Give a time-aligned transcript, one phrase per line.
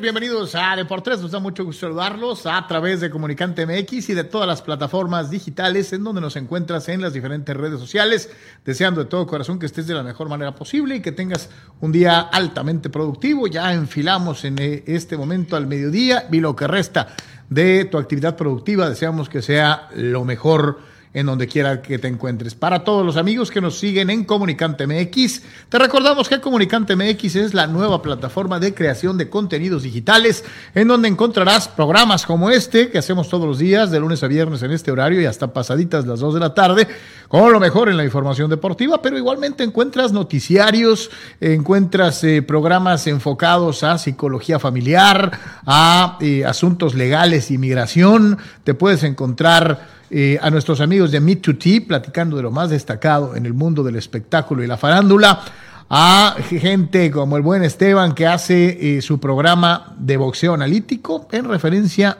[0.00, 1.20] Señores, bienvenidos a Deportes.
[1.20, 5.30] Nos da mucho gusto saludarlos a través de Comunicante MX y de todas las plataformas
[5.30, 8.30] digitales en donde nos encuentras en las diferentes redes sociales.
[8.64, 11.50] Deseando de todo corazón que estés de la mejor manera posible y que tengas
[11.80, 13.46] un día altamente productivo.
[13.46, 17.08] Ya enfilamos en eh, este momento al mediodía y lo que resta
[17.50, 18.88] de tu actividad productiva.
[18.88, 20.78] Deseamos que sea lo mejor
[21.12, 22.54] en donde quiera que te encuentres.
[22.54, 27.36] Para todos los amigos que nos siguen en Comunicante MX, te recordamos que Comunicante MX
[27.36, 30.44] es la nueva plataforma de creación de contenidos digitales
[30.74, 34.62] en donde encontrarás programas como este que hacemos todos los días, de lunes a viernes
[34.62, 36.86] en este horario y hasta pasaditas las 2 de la tarde,
[37.26, 41.10] con lo mejor en la información deportiva, pero igualmente encuentras noticiarios,
[41.40, 45.32] encuentras eh, programas enfocados a psicología familiar,
[45.66, 51.56] a eh, asuntos legales, inmigración, te puedes encontrar eh, a nuestros amigos de Meet to
[51.56, 55.40] Tea, platicando de lo más destacado en el mundo del espectáculo y la farándula,
[55.88, 61.46] a gente como el buen Esteban que hace eh, su programa de boxeo analítico en
[61.46, 62.18] referencia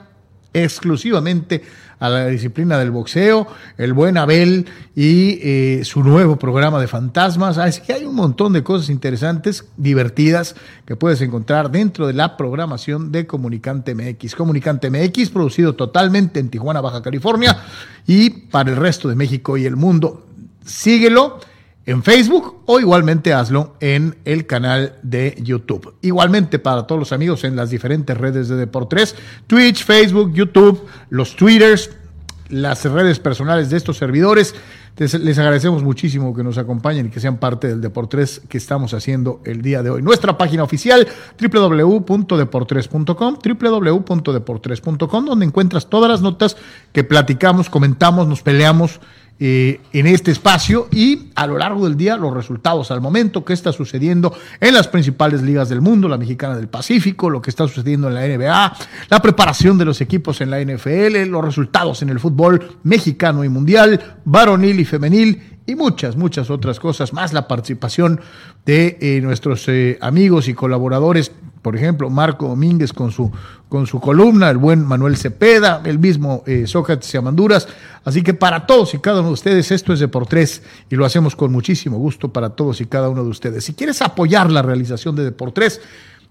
[0.53, 1.63] exclusivamente
[1.99, 3.47] a la disciplina del boxeo,
[3.77, 7.59] el buen Abel y eh, su nuevo programa de fantasmas.
[7.59, 12.37] Así que hay un montón de cosas interesantes, divertidas, que puedes encontrar dentro de la
[12.37, 14.35] programación de Comunicante MX.
[14.35, 17.55] Comunicante MX, producido totalmente en Tijuana, Baja California,
[18.07, 20.25] y para el resto de México y el mundo.
[20.65, 21.39] Síguelo
[21.85, 25.95] en Facebook o igualmente hazlo en el canal de YouTube.
[26.01, 29.15] Igualmente para todos los amigos en las diferentes redes de Deportes,
[29.47, 31.89] Twitch, Facebook, YouTube, los Twitters,
[32.49, 34.53] las redes personales de estos servidores.
[34.97, 39.41] Les, agradecemos muchísimo que nos acompañen y que sean parte del Deportes que estamos haciendo
[39.45, 40.01] el día de hoy.
[40.03, 41.07] Nuestra página oficial
[41.39, 46.57] www.deportres.com, www.deportres.com, donde encuentras todas las notas
[46.91, 48.99] que platicamos, comentamos, nos peleamos
[49.43, 53.53] eh, en este espacio y a lo largo del día los resultados al momento, qué
[53.53, 57.67] está sucediendo en las principales ligas del mundo, la mexicana del Pacífico, lo que está
[57.67, 58.77] sucediendo en la NBA,
[59.09, 63.49] la preparación de los equipos en la NFL, los resultados en el fútbol mexicano y
[63.49, 68.21] mundial, varonil y femenil y muchas, muchas otras cosas más, la participación
[68.67, 73.31] de eh, nuestros eh, amigos y colaboradores por ejemplo, Marco Domínguez con su,
[73.69, 77.67] con su columna, el buen Manuel Cepeda, el mismo eh, Sócrates y Amanduras.
[78.03, 80.95] Así que para todos y cada uno de ustedes, esto es de por tres y
[80.95, 83.63] lo hacemos con muchísimo gusto para todos y cada uno de ustedes.
[83.63, 85.81] Si quieres apoyar la realización de Deportes,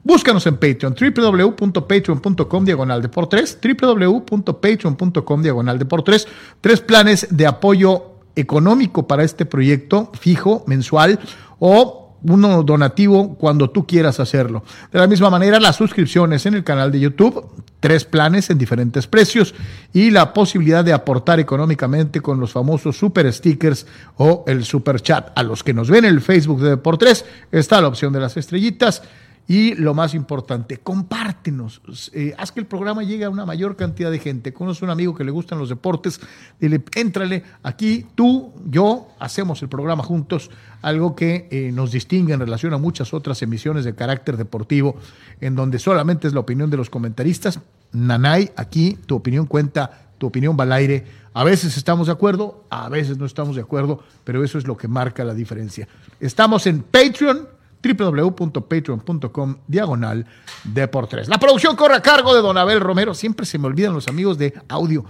[0.02, 6.26] búscanos en Patreon, www.patreon.com diagonal de por tres, www.patreon.com diagonal de por tres,
[6.60, 11.20] tres planes de apoyo económico para este proyecto fijo, mensual
[11.60, 14.62] o uno donativo cuando tú quieras hacerlo.
[14.92, 17.46] De la misma manera, las suscripciones en el canal de YouTube,
[17.80, 19.54] tres planes en diferentes precios
[19.92, 23.86] y la posibilidad de aportar económicamente con los famosos super stickers
[24.16, 25.30] o el super chat.
[25.34, 28.36] A los que nos ven en el Facebook de Deportes está la opción de las
[28.36, 29.02] estrellitas
[29.48, 31.82] Y lo más importante, compártenos,
[32.14, 34.52] eh, haz que el programa llegue a una mayor cantidad de gente.
[34.52, 36.20] Conoce a un amigo que le gustan los deportes,
[36.60, 40.50] dile, éntrale, aquí tú, yo, hacemos el programa juntos,
[40.82, 44.94] algo que eh, nos distingue en relación a muchas otras emisiones de carácter deportivo,
[45.40, 47.58] en donde solamente es la opinión de los comentaristas.
[47.90, 51.04] Nanay, aquí tu opinión cuenta, tu opinión va al aire.
[51.32, 54.76] A veces estamos de acuerdo, a veces no estamos de acuerdo, pero eso es lo
[54.76, 55.88] que marca la diferencia.
[56.20, 57.48] Estamos en Patreon
[57.82, 60.26] www.patreon.com diagonal
[60.64, 61.28] de por tres.
[61.28, 63.14] La producción corre a cargo de Don Abel Romero.
[63.14, 65.04] Siempre se me olvidan los amigos de audio.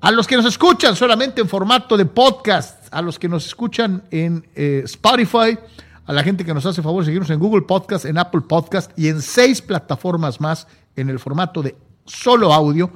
[0.00, 4.04] A los que nos escuchan solamente en formato de podcast, a los que nos escuchan
[4.12, 5.58] en eh, Spotify,
[6.06, 8.96] a la gente que nos hace favor de seguirnos en Google Podcast, en Apple Podcast
[8.96, 12.90] y en seis plataformas más en el formato de solo audio.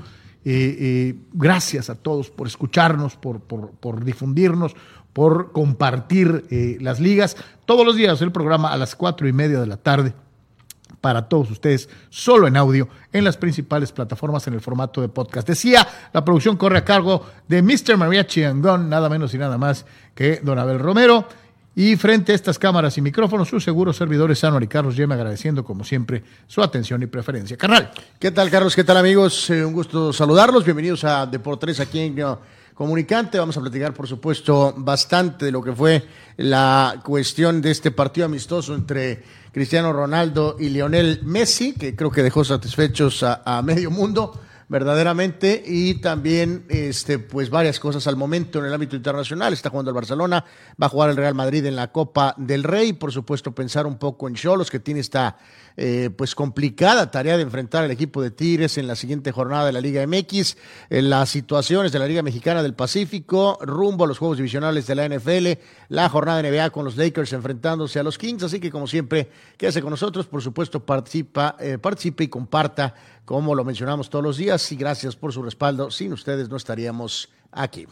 [0.45, 4.75] Eh, eh, gracias a todos por escucharnos, por, por difundirnos,
[5.13, 7.37] por compartir eh, las ligas.
[7.65, 10.15] Todos los días el programa a las cuatro y media de la tarde
[11.01, 15.49] para todos ustedes, solo en audio, en las principales plataformas en el formato de podcast.
[15.49, 17.97] Decía, la producción corre a cargo de Mr.
[17.97, 21.27] Mariachi Angón, nada menos y nada más que Don Abel Romero.
[21.75, 25.65] Y frente a estas cámaras y micrófonos, sus seguros servidores Sano y Carlos Yeme, agradeciendo
[25.65, 27.57] como siempre su atención y preferencia.
[27.57, 27.91] Carnal.
[28.19, 28.77] ¿Qué tal, Carlos?
[28.77, 29.49] ¿Qué tal, amigos?
[29.49, 30.65] Eh, un gusto saludarlos.
[30.65, 32.15] Bienvenidos a Deportes aquí en
[32.83, 33.39] comunicante.
[33.39, 36.05] Vamos a platicar, por supuesto, bastante de lo que fue
[36.37, 42.25] la cuestión de este partido amistoso entre Cristiano Ronaldo y Lionel Messi, que creo que
[42.25, 44.41] dejó satisfechos a, medio mundo
[44.73, 49.53] verdaderamente y también este pues varias cosas al momento en el ámbito internacional.
[49.53, 50.47] Está jugando el Barcelona
[50.83, 53.99] va a jugar el Real Madrid en la Copa del Rey por supuesto pensar un
[53.99, 55.37] poco en Cholos que tiene esta
[55.77, 59.73] eh, pues complicada tarea de enfrentar al equipo de Tigres en la siguiente jornada de
[59.73, 60.57] la Liga MX,
[60.91, 64.95] en las situaciones de la Liga Mexicana del Pacífico, rumbo a los Juegos Divisionales de
[64.95, 68.71] la NFL, la jornada de NBA con los Lakers enfrentándose a los Kings, así que
[68.71, 74.11] como siempre, quédese con nosotros, por supuesto, participa, eh, participe y comparta, como lo mencionamos
[74.11, 77.87] todos los días, y gracias por su respaldo, sin ustedes no estaríamos aquí.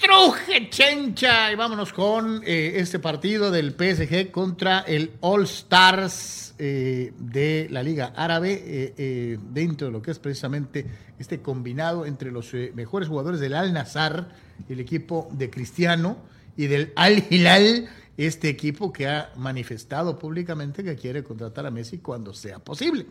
[0.00, 1.52] Truje, chencha.
[1.52, 7.84] Y vámonos con eh, este partido del PSG contra el All Stars eh, de la
[7.84, 10.84] Liga Árabe, eh, dentro de lo que es precisamente
[11.20, 14.30] este combinado entre los mejores jugadores del Al Nazar,
[14.68, 16.16] el equipo de Cristiano,
[16.56, 21.98] y del Al Hilal, este equipo que ha manifestado públicamente que quiere contratar a Messi
[21.98, 23.06] cuando sea posible.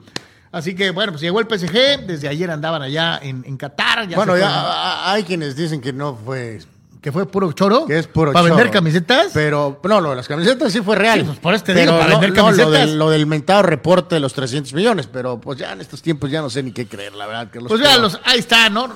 [0.52, 4.08] Así que bueno, pues llegó el PSG, desde ayer andaban allá en, en Qatar.
[4.14, 6.60] bueno, ya hay quienes dicen que no fue
[7.02, 7.86] que fue puro choro.
[7.88, 9.32] Que es puro ¿Para vender camisetas?
[9.34, 11.26] Pero, no, lo de las camisetas sí fue real.
[11.26, 12.68] pues por este digo, para vender camisetas.
[12.68, 16.04] Lo del, lo del, mentado reporte de los 300 millones, pero pues ya en estos
[16.04, 17.50] tiempos ya no sé ni qué creer, la verdad.
[17.50, 18.94] Que los pues ya, los, ahí está, ¿no?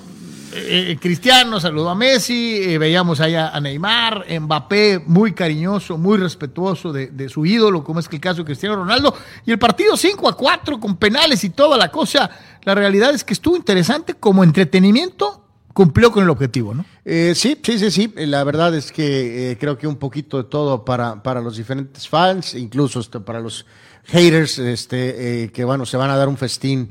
[0.58, 6.18] Eh, eh, Cristiano saludó a Messi, eh, veíamos allá a Neymar, Mbappé muy cariñoso, muy
[6.18, 9.14] respetuoso de, su ídolo, como es el caso de Cristiano Ronaldo,
[9.46, 12.30] y el partido 5 a 4 con penales y toda la cosa,
[12.64, 15.45] la realidad es que estuvo interesante como entretenimiento,
[15.76, 16.86] cumplió con el objetivo, ¿no?
[17.04, 18.14] Eh, sí, sí, sí, sí.
[18.16, 22.08] La verdad es que eh, creo que un poquito de todo para, para los diferentes
[22.08, 23.66] fans, incluso este, para los
[24.06, 26.90] haters, este, eh, que bueno, se van a dar un festín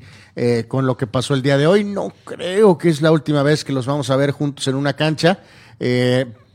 [0.68, 1.82] con lo que pasó el día de hoy.
[1.82, 4.92] No creo que es la última vez que los vamos a ver juntos en una
[4.92, 5.38] cancha.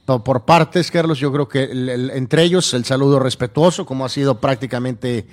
[0.06, 1.64] por partes, Carlos, yo creo que
[2.14, 5.26] entre ellos el saludo respetuoso, como ha sido prácticamente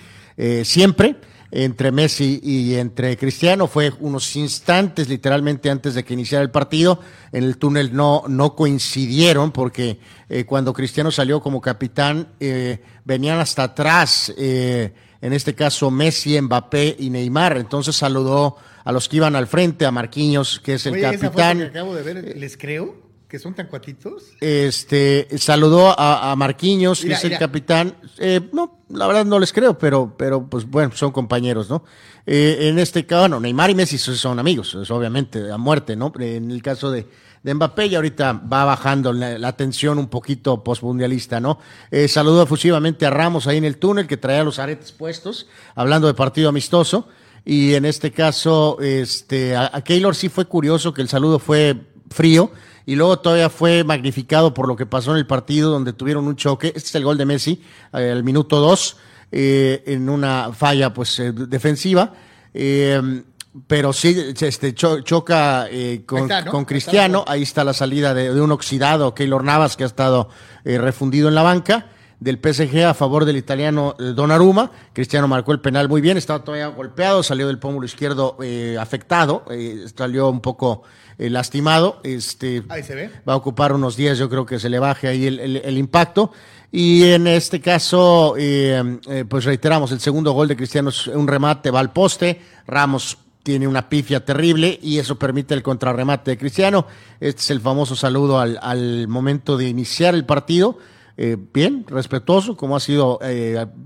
[0.63, 1.17] siempre
[1.51, 3.67] entre Messi y entre Cristiano.
[3.67, 7.01] Fue unos instantes, literalmente, antes de que iniciara el partido.
[7.33, 9.99] En el túnel no, no coincidieron porque
[10.29, 16.41] eh, cuando Cristiano salió como capitán, eh, venían hasta atrás, eh, en este caso Messi,
[16.41, 17.57] Mbappé y Neymar.
[17.57, 21.63] Entonces saludó a los que iban al frente, a Marquinhos, que es el capitán.
[21.63, 24.33] acabo de ver, les creo que son tan cuatitos.
[24.41, 27.97] Este, saludó a, Marquinhos, que es el capitán.
[28.19, 31.85] Eh, no, la verdad no les creo, pero, pero pues bueno, son compañeros, ¿no?
[32.25, 36.13] Eh, en este caso, bueno, Neymar y Messi son amigos, es obviamente, a muerte, ¿no?
[36.19, 37.07] En el caso de,
[37.43, 41.59] de Mbappé, y ahorita va bajando la, tensión un poquito postmundialista, ¿no?
[41.91, 46.07] Eh, saludó efusivamente a Ramos ahí en el túnel, que traía los aretes puestos, hablando
[46.07, 47.09] de partido amistoso.
[47.45, 51.77] Y en este caso, este, a, a Keylor sí fue curioso que el saludo fue
[52.11, 52.51] frío
[52.87, 56.37] y luego todavía fue magnificado por lo que pasó en el partido donde tuvieron un
[56.37, 56.69] choque.
[56.69, 57.61] Este es el gol de Messi,
[57.93, 58.97] eh, al minuto dos,
[59.33, 62.15] eh, en una falla pues eh, defensiva.
[63.67, 65.69] pero sí, este, choca
[66.07, 67.25] con, Cristiano.
[67.27, 70.29] Ahí está la salida de, un oxidado, Keylor Navas, que ha estado
[70.65, 71.91] refundido en la banca
[72.21, 74.71] del PSG a favor del italiano Donnarumma.
[74.93, 78.37] Cristiano marcó el penal muy bien, estaba todavía golpeado, salió del pómulo izquierdo
[78.79, 79.45] afectado,
[79.95, 80.83] salió un poco
[81.19, 82.01] eh, lastimado.
[82.03, 83.11] Este, ahí se ve.
[83.27, 86.31] Va a ocupar unos días, yo creo que se le baje ahí el, impacto.
[86.71, 91.27] Y en este caso, eh, eh, pues reiteramos, el segundo gol de Cristiano es un
[91.27, 96.39] remate, va al poste, Ramos tiene una pifia terrible y eso permite el contrarremate de
[96.39, 96.87] Cristiano.
[97.19, 100.79] Este es el famoso saludo al, momento de iniciar el partido.
[101.19, 103.19] Eh, bien, respetuoso, como ha sido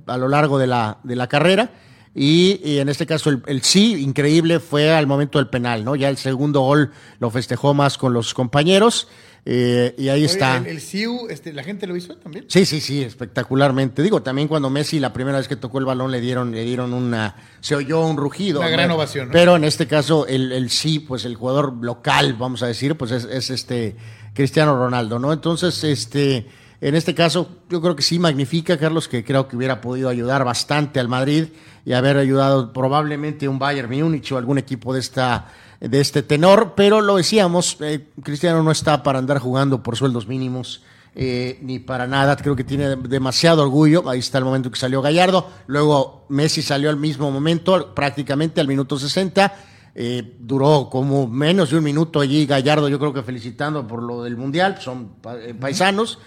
[0.06, 1.70] a, lo largo de la, de la carrera.
[2.14, 5.94] Y, en este caso el, sí, increíble, fue al momento del penal, ¿no?
[5.94, 9.06] Ya el segundo gol lo festejó más con los compañeros.
[9.46, 10.58] Eh, y ahí está.
[10.58, 12.44] El, el SIU, este, ¿la gente lo hizo también?
[12.48, 14.02] Sí, sí, sí, espectacularmente.
[14.02, 16.92] Digo, también cuando Messi la primera vez que tocó el balón le dieron, le dieron
[16.92, 18.60] una, se oyó un rugido.
[18.60, 19.30] Una gran ovación.
[19.32, 23.12] Pero en este caso, el, el, sí, pues el jugador local, vamos a decir, pues
[23.12, 23.96] es, es este
[24.34, 25.32] Cristiano Ronaldo, ¿no?
[25.32, 26.46] Entonces, este,
[26.80, 30.44] en este caso, yo creo que sí magnifica, Carlos, que creo que hubiera podido ayudar
[30.44, 31.48] bastante al Madrid
[31.84, 35.48] y haber ayudado probablemente un Bayern Múnich o algún equipo de esta
[35.80, 40.28] de este tenor, pero lo decíamos, eh, Cristiano no está para andar jugando por sueldos
[40.28, 40.82] mínimos.
[41.16, 44.08] Eh, ni para nada, creo que tiene demasiado orgullo.
[44.08, 45.50] Ahí está el momento que salió Gallardo.
[45.66, 49.52] Luego Messi salió al mismo momento, prácticamente al minuto 60.
[49.92, 54.22] Eh, duró como menos de un minuto allí Gallardo, yo creo que felicitando por lo
[54.22, 55.14] del Mundial, son
[55.58, 56.18] paisanos.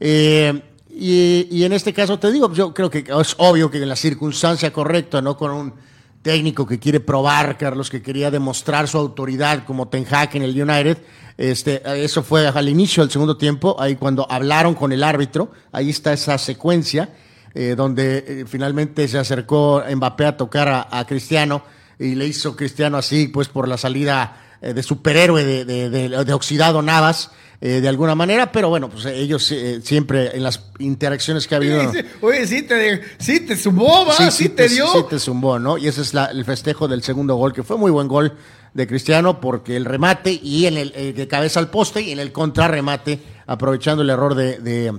[0.00, 4.72] Y, en este caso te digo, yo creo que es obvio que en la circunstancia
[4.72, 5.36] correcta, ¿no?
[5.36, 5.74] Con un
[6.22, 10.60] técnico que quiere probar, Carlos, que quería demostrar su autoridad como Ten Hag en el
[10.60, 10.98] United,
[11.38, 15.88] este, eso fue al inicio del segundo tiempo, ahí cuando hablaron con el árbitro, ahí
[15.88, 17.14] está esa secuencia,
[17.54, 21.62] eh, donde eh, finalmente se acercó Mbappé a tocar a, Cristiano
[21.98, 26.32] y le hizo Cristiano así, pues por la salida eh, de superhéroe de, de, de
[26.32, 27.30] Oxidado Navas.
[27.62, 31.58] Eh, de alguna manera, pero bueno, pues ellos eh, siempre en las interacciones que ha
[31.58, 31.92] habido.
[32.22, 34.90] Oye, sí te, sí te zumbó, va, sí, te, dio.
[34.90, 35.76] Sí te zumbó, ¿no?
[35.76, 38.32] Y ese es el festejo del segundo gol, que fue muy buen gol
[38.72, 42.32] de Cristiano, porque el remate y en el de cabeza al poste y en el
[42.32, 44.98] contrarremate, aprovechando el error de, de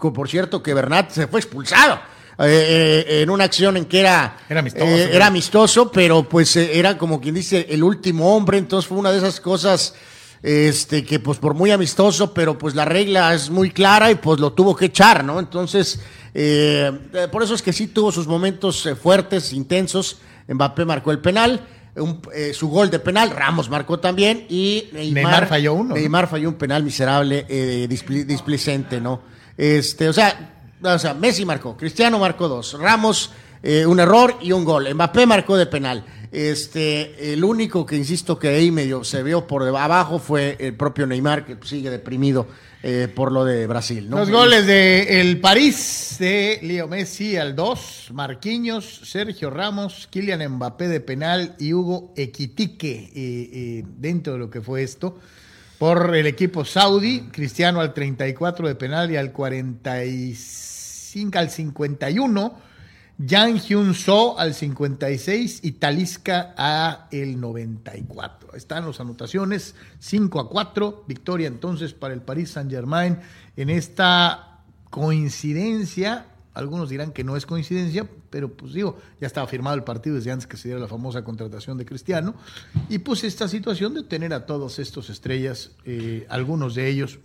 [0.00, 1.98] por cierto, que Bernat se fue expulsado.
[2.38, 7.20] Eh, en una acción en que era, era amistoso, era amistoso pero pues era como
[7.20, 9.94] quien dice el último hombre, entonces fue una de esas cosas
[10.44, 14.38] este, que pues por muy amistoso, pero pues la regla es muy clara y pues
[14.38, 15.40] lo tuvo que echar, ¿no?
[15.40, 16.00] Entonces,
[16.34, 20.18] eh, eh, por eso es que sí tuvo sus momentos eh, fuertes, intensos.
[20.46, 21.66] Mbappé marcó el penal,
[22.52, 25.94] su gol de penal, Ramos marcó también y Neymar, falló uno.
[25.94, 27.46] Neymar falló un penal miserable,
[27.88, 29.22] displicente, ¿no?
[29.56, 30.53] Este, o sea,
[30.92, 33.30] o sea, Messi marcó, Cristiano marcó dos, Ramos
[33.86, 36.04] un error y un gol, Mbappé marcó de penal.
[36.34, 41.06] Este, el único que insisto que ahí medio se vio por abajo fue el propio
[41.06, 42.48] Neymar, que sigue deprimido
[42.82, 44.08] eh, por lo de Brasil.
[44.10, 50.88] Los goles de el París de Leo Messi al 2, Marquinhos, Sergio Ramos, Kylian Mbappé
[50.88, 55.16] de penal y Hugo Equitique eh, eh, dentro de lo que fue esto.
[55.78, 59.32] Por el equipo saudí, Cristiano al 34 de penal y al
[61.14, 62.74] 45 al 51
[63.16, 68.56] Yang Hyun So al 56 y Talisca a el 94.
[68.56, 73.18] Están las anotaciones, 5 a 4, victoria entonces para el Paris Saint-Germain
[73.56, 76.26] en esta coincidencia.
[76.54, 80.32] Algunos dirán que no es coincidencia, pero pues digo, ya estaba firmado el partido desde
[80.32, 82.34] antes que se diera la famosa contratación de Cristiano.
[82.88, 87.20] Y pues esta situación de tener a todos estos estrellas, eh, algunos de ellos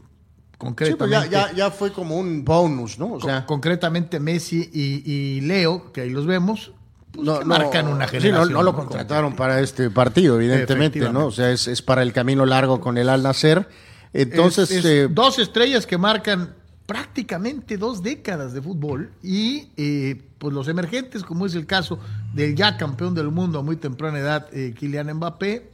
[0.60, 1.30] concretamente.
[1.30, 3.14] Sí, pues ya, fue como un bonus, ¿no?
[3.14, 6.74] O sea, concretamente Messi y, Leo, que ahí los vemos,
[7.12, 8.48] pues no, marcan una generación.
[8.48, 11.28] Sí, no, lo contrataron para este partido, evidentemente, ¿no?
[11.28, 13.68] O sea, es, para el camino largo con el Al Nacer.
[14.14, 14.70] Entonces.
[14.86, 16.54] Eh, dos estrellas que marcan
[16.86, 22.00] prácticamente dos décadas de fútbol y eh, pues los emergentes, como es el caso
[22.34, 25.70] del ya campeón del mundo a muy temprana edad, eh, Kylian Mbappé,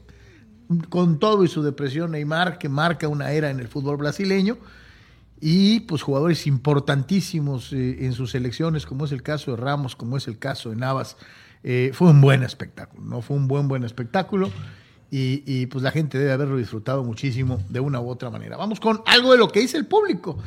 [0.90, 4.58] con todo y su depresión Neymar, que marca una era en el fútbol brasileño,
[5.40, 10.18] y pues jugadores importantísimos eh, en sus selecciones, como es el caso de Ramos, como
[10.18, 11.18] es el caso de Navas.
[11.64, 13.22] Eh, fue un buen espectáculo, ¿no?
[13.22, 14.52] Fue un buen, buen espectáculo.
[15.18, 18.58] Y, pues la gente debe haberlo disfrutado muchísimo de una u otra manera.
[18.58, 20.38] Vamos con algo de lo que dice el público.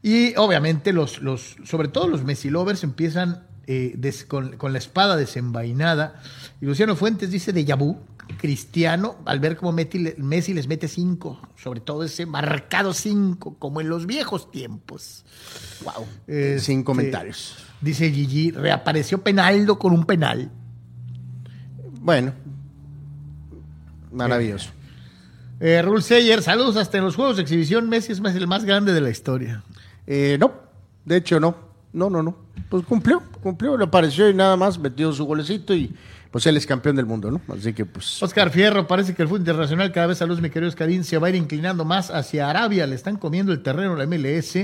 [0.00, 3.98] Y obviamente los, los sobre todo los Messi lovers empiezan eh,
[4.28, 6.22] con, la espada desenvainada.
[6.60, 7.98] Y Luciano Fuentes dice de Yabú,
[8.36, 13.88] cristiano, al ver cómo Messi les mete cinco, sobre todo ese marcado cinco, como en
[13.88, 15.24] los viejos tiempos.
[15.82, 16.58] Wow.
[16.58, 17.56] Sin comentarios.
[17.80, 20.50] Dice Gigi, reapareció Penaldo con un penal.
[22.00, 22.32] Bueno,
[24.12, 24.70] maravilloso.
[25.58, 27.88] Eh, Seyer, saludos hasta en los juegos de exhibición.
[27.88, 29.62] Messi es el más grande de la historia.
[30.06, 30.52] Eh, no,
[31.04, 31.65] de hecho no.
[31.96, 32.36] No, no, no.
[32.68, 35.94] Pues cumplió, cumplió, le apareció y nada más, metió su golecito y
[36.30, 37.40] pues él es campeón del mundo, ¿no?
[37.48, 38.22] Así que pues.
[38.22, 41.16] Oscar Fierro, parece que el fútbol internacional cada vez a luz, mi querido Oscarín, se
[41.16, 42.86] va a ir inclinando más hacia Arabia.
[42.86, 44.58] Le están comiendo el terreno la MLS.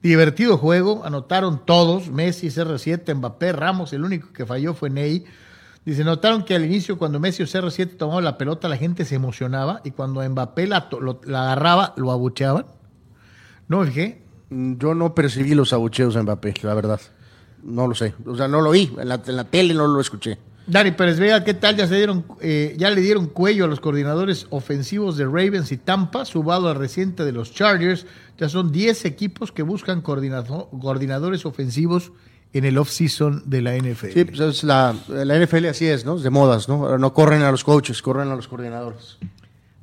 [0.00, 5.24] Divertido juego, anotaron todos, Messi, CR7, Mbappé, Ramos, el único que falló fue Ney.
[5.84, 9.16] Dice, notaron que al inicio cuando Messi o CR7 tomaban la pelota la gente se
[9.16, 10.88] emocionaba y cuando Mbappé la,
[11.24, 12.66] la agarraba lo abucheaban.
[13.66, 14.25] ¿No fijé?
[14.50, 17.00] Mm, yo no percibí los abucheos a Mbappé, la verdad.
[17.62, 18.14] No lo sé.
[18.24, 18.92] O sea, no lo vi.
[18.98, 20.38] En la, en la tele no lo escuché.
[20.68, 21.76] Dani Pérez Vega, ¿qué tal?
[21.76, 25.76] Ya se dieron, eh, ya le dieron cuello a los coordinadores ofensivos de Ravens y
[25.76, 28.06] Tampa, subado al reciente de los Chargers.
[28.36, 32.12] Ya son 10 equipos que buscan coordinadores ofensivos
[32.52, 34.12] en el off-season de la NFL.
[34.12, 36.18] Sí, pues la, la, NFL así es, ¿no?
[36.18, 36.98] de modas, ¿no?
[36.98, 39.18] No corren a los coaches, corren a los coordinadores.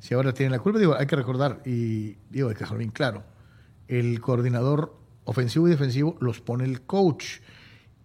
[0.00, 2.90] Si ahora tienen la culpa, digo, hay que recordar, y digo, hay que dejar bien
[2.90, 3.22] claro,
[3.88, 7.40] el coordinador ofensivo y defensivo los pone el coach.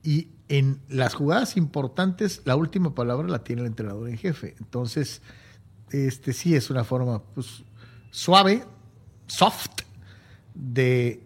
[0.04, 4.56] Y en las jugadas importantes, la última palabra la tiene el entrenador en jefe.
[4.60, 5.22] Entonces,
[5.92, 7.64] este sí es una forma pues,
[8.12, 8.64] suave,
[9.28, 9.82] soft,
[10.56, 11.22] de,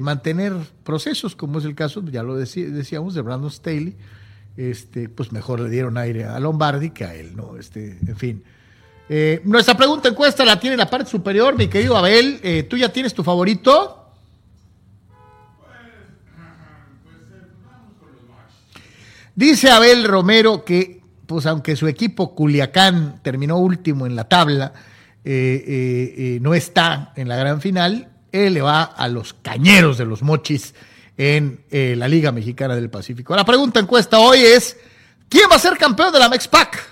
[0.00, 3.96] mantener procesos, como es el caso, ya lo decíamos, de Brandon Staley.
[4.56, 7.56] Este, pues mejor le dieron aire a Lombardi que a él, ¿no?
[7.56, 8.44] Este, en fin.
[9.08, 12.40] Eh, nuestra pregunta encuesta la tiene en la parte superior, mi querido Abel.
[12.42, 13.98] Eh, ¿Tú ya tienes tu favorito?
[19.34, 24.72] Dice Abel Romero que, pues aunque su equipo Culiacán terminó último en la tabla,
[25.24, 30.22] eh, no está en la gran final, él le va a los cañeros de los
[30.22, 30.74] mochis
[31.16, 33.34] en la Liga Mexicana del Pacífico.
[33.34, 34.76] La pregunta encuesta hoy es,
[35.28, 36.91] ¿quién va a ser campeón de la Mexpac?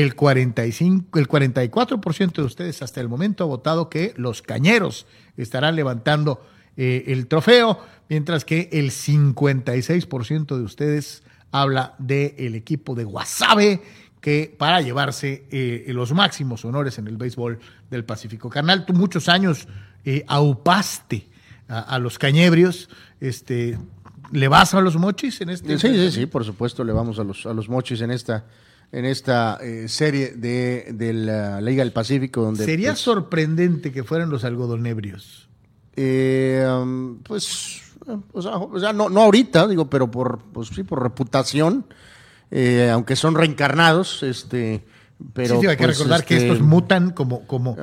[0.00, 5.76] El, 45, el 44% de ustedes hasta el momento ha votado que los cañeros estarán
[5.76, 6.44] levantando
[6.76, 13.80] el trofeo mientras que el 56% de ustedes habla del equipo de Guasave,
[14.20, 17.58] que para llevarse eh, los máximos honores en el béisbol
[17.90, 18.48] del Pacífico.
[18.48, 19.68] Carnal, tú muchos años
[20.04, 21.28] eh, aupaste
[21.68, 23.78] a, los cañebrios, este,
[24.32, 25.78] ¿le vas a los mochis en este?
[25.78, 28.44] Sí, sí, sí, por supuesto, le vamos a los, a los mochis en esta
[28.94, 32.42] en esta eh, serie de, la Liga del Pacífico.
[32.42, 35.48] Donde, Sería pues, sorprendente que fueran los algodonebrios.
[35.96, 37.82] Um, pues
[38.32, 41.86] o sea, no, no ahorita, digo, pero por, pues, sí, por reputación,
[42.52, 44.84] eh, aunque son reencarnados, este,
[45.32, 45.60] pero...
[45.60, 47.76] Sí, hay que pues, recordar que este, estos mutan como, como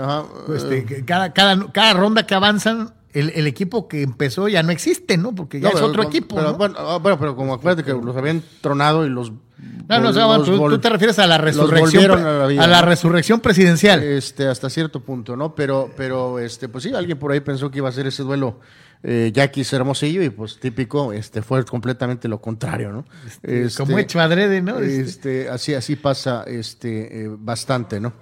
[0.56, 1.04] este, eh.
[1.06, 5.36] cada, cada, cada ronda que avanzan, el, equipo que empezó ya no existe, ¿no?
[5.36, 6.38] Porque ya es otro equipo.
[6.38, 9.34] Pero, bueno, ah, bueno, pero como acuérdate que los habían tronado y los
[9.88, 14.02] no, no, tú, te refieres a la resurrección a la, a la, resurrección presidencial.
[14.02, 15.54] Este, hasta cierto punto, ¿no?
[15.54, 18.60] Pero, pero este, pues sí, alguien por ahí pensó que iba a ser ese duelo
[19.04, 23.06] eh, Jackie Hermosillo y pues típico, este, fue completamente lo contrario, ¿no?
[23.26, 24.80] Este, este como hecho adrede, ¿no?
[24.80, 28.14] Este, este, así, así pasa, este, eh, bastante, ¿no?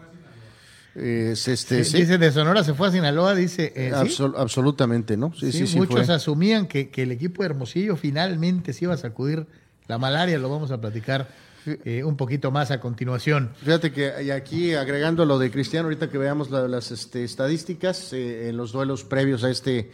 [0.96, 3.72] este, sí, Dice de Sonora se fue a Sinaloa, dice.
[3.74, 5.34] Eh, absolutamente, ¿no?
[5.34, 9.48] Sí, sí, muchos asumían que, que, el equipo de Hermosillo finalmente se iba a sacudir
[9.90, 11.28] la malaria, lo vamos a platicar
[11.66, 13.52] eh, un poquito más a continuación.
[13.62, 18.72] Fíjate que aquí agregando lo de Cristiano, ahorita que veamos las este, estadísticas en los
[18.72, 19.90] duelos previos a este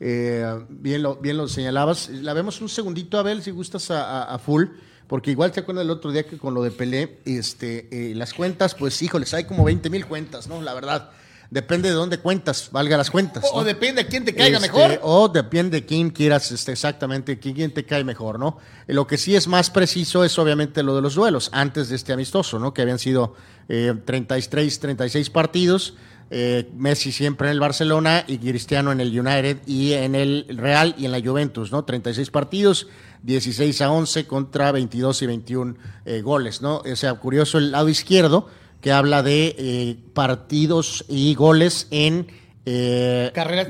[0.00, 2.08] eh, bien, lo, bien lo señalabas.
[2.08, 4.64] La vemos un segundito, Abel, si gustas a, full,
[5.06, 8.34] porque igual te acuerdas el otro día que con lo de Pelé, este, eh, las
[8.34, 10.60] cuentas, pues híjoles, hay como 20 mil cuentas, ¿no?
[10.60, 11.10] La verdad.
[11.50, 13.44] Depende de dónde cuentas, valga las cuentas.
[13.52, 15.00] O, depende de quién te caiga este, mejor.
[15.02, 18.58] O depende de quién quieras este, exactamente, quién te cae mejor, ¿no?
[18.86, 22.12] Lo que sí es más preciso es obviamente lo de los duelos, antes de este
[22.12, 22.74] amistoso, ¿no?
[22.74, 23.34] Que habían sido
[23.68, 25.94] eh, 33, 36 partidos
[26.28, 30.96] eh, Messi siempre en el Barcelona y Cristiano en el United y en el Real
[30.98, 31.84] y en la Juventus, ¿no?
[31.84, 32.88] 36 partidos,
[33.22, 36.78] 16 a 11 contra 22 y 21 eh, goles, ¿no?
[36.78, 38.48] O sea, curioso el lado izquierdo
[38.86, 42.28] que habla de eh, partidos y goles en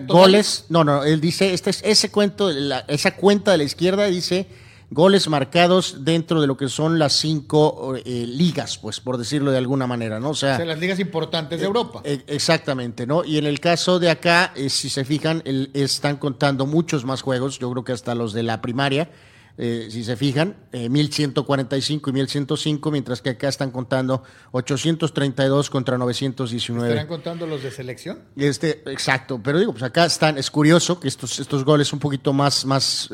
[0.06, 0.66] goles.
[0.68, 2.50] No, no, él dice, este es ese cuento,
[2.86, 4.46] esa cuenta de la izquierda dice
[4.90, 9.56] goles marcados dentro de lo que son las cinco eh, ligas, pues por decirlo de
[9.56, 10.28] alguna manera, ¿no?
[10.30, 12.02] O sea, las ligas importantes de eh, Europa.
[12.04, 13.24] Eh, exactamente, ¿no?
[13.24, 17.70] Y en el caso de acá, si se fijan, están contando muchos más juegos, yo
[17.70, 19.08] creo que hasta los de la primaria,
[19.56, 26.88] si se fijan, 1145 y 1105, mientras que acá están contando 832 contra 919.
[26.88, 28.20] ¿Estarán contando los de selección?
[28.36, 32.32] Este, exacto, pero digo, pues acá están, es curioso que estos, estos goles un poquito
[32.32, 33.08] más, más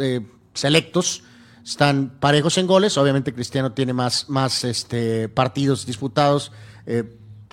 [0.55, 1.23] selectos,
[1.65, 2.99] están parejos en goles.
[2.99, 6.53] Obviamente Cristiano tiene más, más este, partidos disputados,
[6.87, 7.05] eh,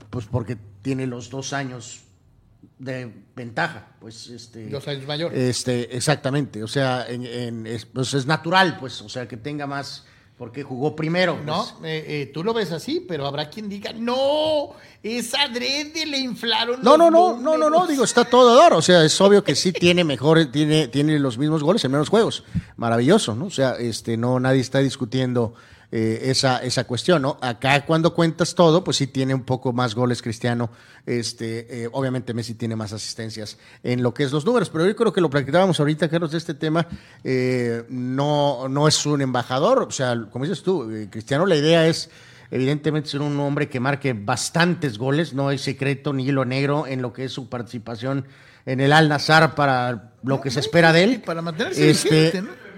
[0.09, 2.01] pues porque tiene los dos años
[2.77, 5.33] de ventaja, pues este dos años mayor.
[5.33, 10.05] Este, exactamente, o sea, en, es, pues es natural, pues, o sea, que tenga más
[10.39, 11.37] porque jugó primero.
[11.45, 11.91] No, pues.
[11.91, 14.69] eh, eh, tú lo ves así, pero habrá quien diga, no,
[15.03, 16.81] es adrede, le inflaron.
[16.81, 18.71] No, no, no, no, no, no, digo, está todo dar.
[18.73, 22.07] O sea, es obvio que sí tiene mejor, tiene, tiene los mismos goles en menos
[22.07, 22.45] juegos.
[22.77, 23.47] Maravilloso, ¿no?
[23.47, 25.55] O sea, este, no, nadie está discutiendo
[25.91, 27.39] eh, esa, esa cuestión, ¿no?
[27.41, 30.69] Acá cuando cuentas todo, pues sí tiene un poco más goles Cristiano,
[31.03, 34.95] este, eh, obviamente Messi tiene más asistencias en lo que es los números, pero yo
[34.95, 36.85] creo que lo practicábamos ahorita, Carlos, de este tema,
[37.23, 42.11] eh, no, no es un embajador, o sea, como dices tú, Cristiano, la idea es
[42.51, 47.01] evidentemente ser un hombre que marque bastantes goles, no hay secreto ni hilo negro en
[47.01, 48.25] lo que es su participación
[48.67, 51.21] en el Al Nazar para lo que se espera de él.
[51.25, 52.68] Para mantenerse este, ¿no?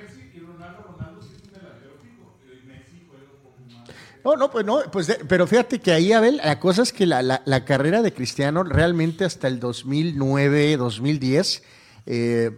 [4.24, 7.22] No, no, pues no, pues pero fíjate que ahí, Abel, la cosa es que la,
[7.22, 11.64] la, carrera de Cristiano realmente hasta el 2009, 2010,
[12.06, 12.52] eh,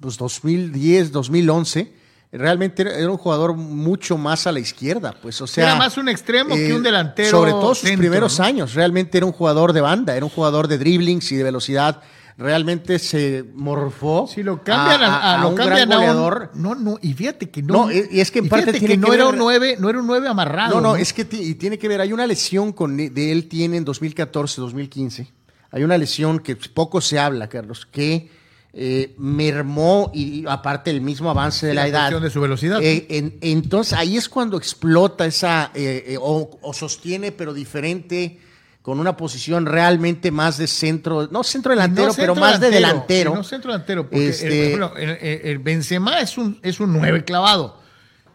[0.00, 1.92] pues 2010, 2011,
[2.32, 5.64] realmente era, un jugador mucho más a la izquierda, pues, o sea.
[5.64, 7.30] Era más un extremo que un eh, delantero.
[7.30, 10.78] Sobre todo sus primeros años, realmente era un jugador de banda, era un jugador de
[10.78, 12.02] dribblings y de velocidad
[12.36, 14.26] realmente se morfó.
[14.26, 16.50] Si lo cambian a, lo un cambian goleador.
[16.54, 17.86] no, no, y fíjate que no.
[17.86, 20.06] No, y es que en parte tiene que, no era un 9, no era un
[20.06, 20.74] 9 amarrado.
[20.74, 23.76] No, no, es que y tiene que ver, hay una lesión con de él tiene
[23.76, 25.32] en 2014, 2015.
[25.70, 28.30] Hay una lesión que poco se habla, Carlos, que
[28.72, 32.20] eh, mermó y aparte el mismo avance de la, edad.
[32.20, 32.80] de su velocidad.
[32.82, 38.38] Eh, entonces ahí es cuando explota esa, eh, o, o, sostiene, pero diferente
[38.84, 43.34] con una posición realmente más de centro, no centro delantero, pero más de delantero.
[43.34, 44.74] No centro delantero, porque este...
[44.74, 47.80] el, Benzema es un, es un nueve clavado.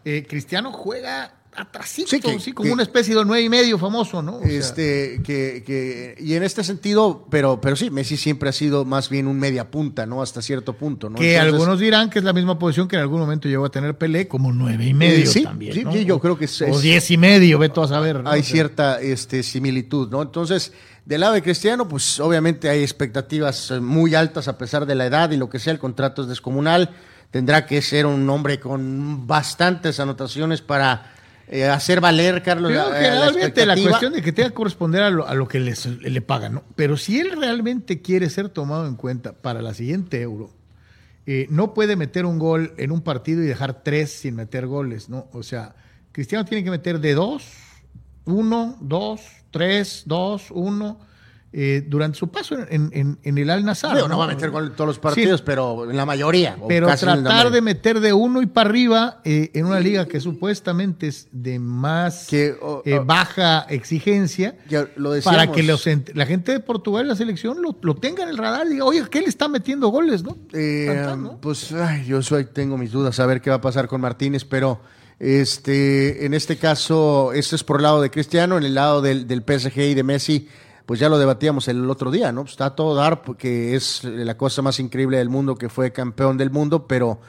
[0.04, 4.40] Eh, Cristiano juega atrasito, sí, como una especie de nueve y medio famoso, ¿no?
[4.42, 9.08] este, que, que, y en este sentido, pero, pero sí, Messi siempre ha sido más
[9.08, 10.22] bien un media punta, ¿no?
[10.22, 11.16] Hasta cierto punto, ¿no?
[11.16, 13.98] Que algunos dirán que es la misma posición que en algún momento llegó a tener
[13.98, 15.74] Pelé, como nueve y medio sí, también.
[15.74, 18.22] Sí, sí, yo creo que es, O diez y medio, ve a saber.
[18.26, 20.22] Hay cierta este, similitud, ¿no?
[20.22, 20.72] Entonces,
[21.04, 25.30] del lado de Cristiano, pues obviamente hay expectativas muy altas a pesar de la edad
[25.30, 26.90] y lo que sea, el contrato es descomunal.
[27.30, 31.14] Tendrá que ser un hombre con bastantes anotaciones para
[31.52, 32.70] eh, hacer valer, Carlos.
[32.70, 36.62] la, realmente la, cuestión de que tenga que corresponder a lo, que le pagan, ¿no?
[36.76, 40.50] Pero si él realmente quiere ser tomado en cuenta para la siguiente euro,
[41.26, 45.08] eh, no puede meter un gol en un partido y dejar tres sin meter goles,
[45.08, 45.26] ¿no?
[45.32, 45.74] O sea,
[46.12, 47.44] Cristiano tiene que meter de dos,
[48.26, 51.00] uno, dos, tres, dos, uno
[51.52, 54.08] eh, durante su paso en, el Al Nazar.
[54.08, 54.18] ¿no?
[54.18, 56.56] va a meter gol en todos los partidos, pero en la mayoría.
[56.68, 61.08] Pero tratar de meter de uno y para arriba eh, en una liga que supuestamente
[61.08, 62.54] es de más eh,
[63.04, 64.54] baja exigencia,
[65.24, 65.64] para que
[66.14, 69.20] la gente de Portugal, la selección, lo, tenga en el radar y diga, oye, ¿qué
[69.20, 70.22] le está metiendo goles?
[70.22, 70.38] ¿no?
[71.40, 71.74] Pues
[72.06, 74.80] yo soy, tengo mis dudas a ver qué va a pasar con Martínez, pero...
[75.22, 79.26] Este, en este caso, esto es por el lado de Cristiano, en el lado del,
[79.26, 80.48] del PSG y de Messi,
[80.90, 82.42] pues ya lo debatíamos el otro día, ¿no?
[82.42, 86.50] Está todo dar porque es la cosa más increíble del mundo que fue campeón del
[86.50, 87.20] mundo, pero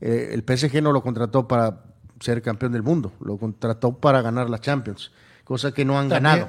[0.00, 1.82] eh, el PSG no lo contrató para
[2.18, 5.12] ser campeón del mundo, lo contrató para ganar la Champions,
[5.44, 6.48] cosa que no han ganado.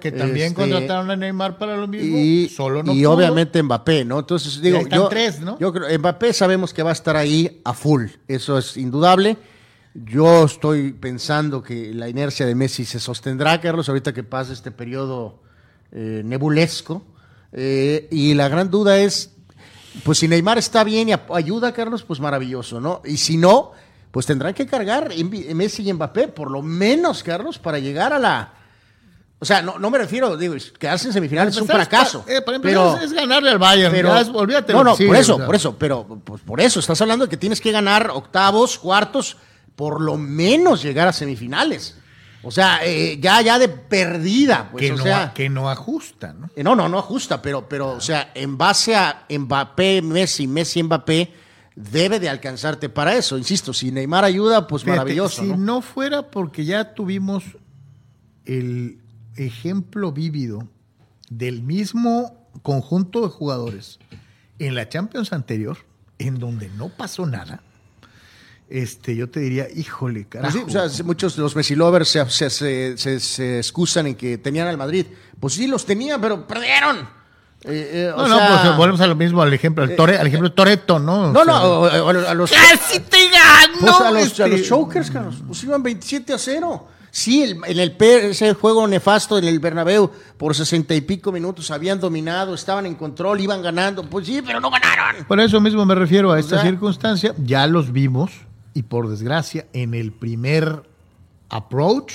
[0.00, 4.06] Que también este, contrataron a Neymar para lo mismo, y, solo no Y obviamente Mbappé,
[4.06, 4.20] ¿no?
[4.20, 5.58] Entonces digo, yo, tres, ¿no?
[5.58, 9.36] yo creo, Mbappé sabemos que va a estar ahí a full, eso es indudable.
[9.92, 14.70] Yo estoy pensando que la inercia de Messi se sostendrá, Carlos, ahorita que pase este
[14.70, 15.44] periodo
[15.98, 17.02] eh, nebulesco.
[17.52, 19.30] Eh, y la gran duda es,
[20.04, 23.00] pues si Neymar está bien y ayuda a Carlos, pues maravilloso, ¿no?
[23.02, 23.72] Y si no,
[24.10, 25.10] pues tendrán que cargar
[25.54, 28.52] Messi y Mbappé, por lo menos, Carlos, para llegar a la...
[29.38, 32.26] O sea, no, no me refiero, digo, quedarse en semifinales es un fracaso.
[32.28, 34.74] Eh, pero, es, ganarle al Bayern, pero, olvídate.
[34.74, 37.60] No, no, por eso, por eso, pero pues por eso, estás hablando de que tienes
[37.62, 39.38] que ganar octavos, cuartos,
[39.74, 41.96] por lo menos llegar a semifinales.
[42.46, 44.68] O sea, eh, ya, ya de perdida.
[44.70, 46.48] Pues, que, o no, sea, que no ajusta, ¿no?
[46.54, 50.80] Eh, no, no, no ajusta, pero, pero, o sea, en base a Mbappé, Messi, Messi,
[50.84, 51.32] Mbappé,
[51.74, 53.36] debe de alcanzarte para eso.
[53.36, 55.42] Insisto, si Neymar ayuda, pues maravilloso.
[55.42, 55.82] Si ¿no?
[55.82, 57.42] fuera porque ya tuvimos
[58.44, 59.00] el
[59.34, 60.68] ejemplo vívido
[61.28, 63.98] del mismo conjunto de jugadores
[64.60, 65.78] en la Champions anterior,
[66.20, 67.64] en donde no pasó nada
[68.68, 70.66] este, yo te diría, híjole, pues carajo.
[70.66, 74.76] o sea, muchos de los Messi lovers se, se, se, excusan en que tenían al
[74.76, 75.06] Madrid.
[75.38, 77.08] Pues sí, los tenían, pero perdieron.
[77.62, 80.48] Eh, eh, no, no, pues volvemos a lo mismo, al ejemplo, al, tore, al ejemplo
[80.48, 81.32] de Toreto, ¿no?
[81.32, 82.50] No, no, a, los.
[82.50, 83.78] ¡Casi te gano!
[83.80, 85.20] Pues a los, a los Chokers, este.
[85.46, 86.88] pues iban 27 a 0.
[87.10, 91.70] Sí, el, en el ese juego nefasto en el Bernabéu por sesenta y pico minutos
[91.70, 94.02] habían dominado, estaban en control, iban ganando.
[94.04, 95.24] Pues sí, pero no ganaron.
[95.24, 97.34] Por eso mismo me refiero a esta circunstancia.
[97.38, 98.45] Ya los vimos
[98.76, 100.82] y por desgracia, en el primer
[101.48, 102.12] approach,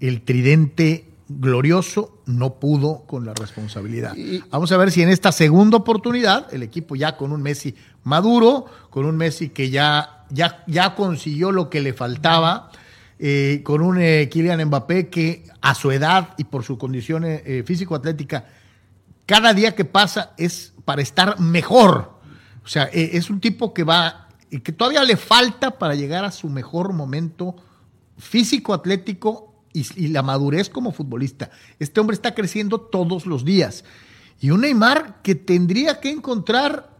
[0.00, 4.16] el tridente glorioso no pudo con la responsabilidad.
[4.50, 8.66] Vamos a ver si en esta segunda oportunidad el equipo ya con un Messi maduro,
[8.90, 12.72] con un Messi que ya, ya, ya consiguió lo que le faltaba,
[13.20, 17.62] eh, con un eh, Kylian Mbappé que a su edad y por su condición eh,
[17.64, 18.46] físico-atlética,
[19.26, 22.18] cada día que pasa es para estar mejor.
[22.64, 26.30] O sea, es un tipo que va, y que todavía le falta para llegar a
[26.30, 27.56] su mejor momento
[28.18, 31.50] físico-atlético y, la madurez como futbolista.
[31.78, 33.84] Este hombre está creciendo todos los días.
[34.40, 36.96] Y un Neymar que tendría que encontrar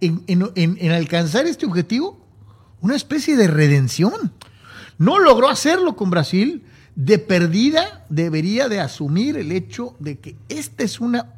[0.00, 2.26] en, alcanzar este objetivo
[2.80, 4.32] una especie de redención.
[4.98, 6.64] No logró hacerlo con Brasil.
[6.94, 11.34] De perdida debería de asumir el hecho de que esta es una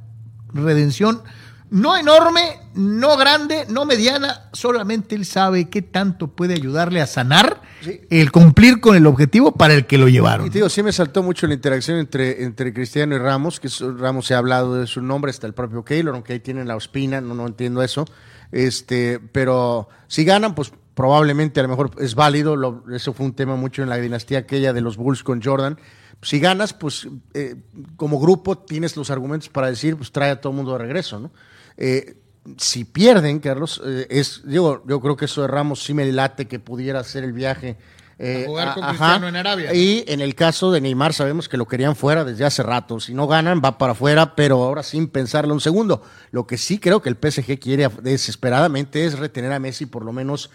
[0.53, 1.23] redención
[1.71, 7.63] no enorme, no grande, no mediana, solamente él sabe qué tanto puede ayudarle a sanar
[8.11, 10.47] el cumplir con el objetivo para el que lo llevaron.
[10.47, 14.27] Y digo, sí me saltó mucho la interacción entre, entre Cristiano y Ramos, que Ramos
[14.27, 17.21] se ha hablado de su nombre, hasta el propio Keylor, aunque ahí tienen la ospina,
[17.21, 18.07] no, no entiendo eso.
[18.53, 23.57] Este, pero si ganan, pues probablemente a lo mejor es válido, eso fue un tema
[23.57, 25.79] mucho en la dinastía aquella de los Bulls con Jordan.
[26.23, 27.57] Si ganas, pues eh,
[27.97, 31.19] como grupo tienes los argumentos para decir, pues trae a todo el mundo de regreso,
[31.19, 31.33] ¿no?
[31.77, 32.17] Eh,
[32.59, 36.47] si pierden, Carlos, eh, es, digo, yo creo que eso de Ramos sí me late
[36.47, 37.77] que pudiera hacer el viaje.
[38.17, 39.75] Eh, jugar con Cristiano en Arabia.
[39.75, 43.01] Y en el caso de Neymar sabemos que lo querían fuera desde hace rato.
[43.01, 46.03] Si no ganan, va para afuera, pero ahora sin pensarlo un segundo.
[46.31, 50.13] Lo que sí creo que el PSG quiere desesperadamente es retener a Messi por lo
[50.13, 50.51] menos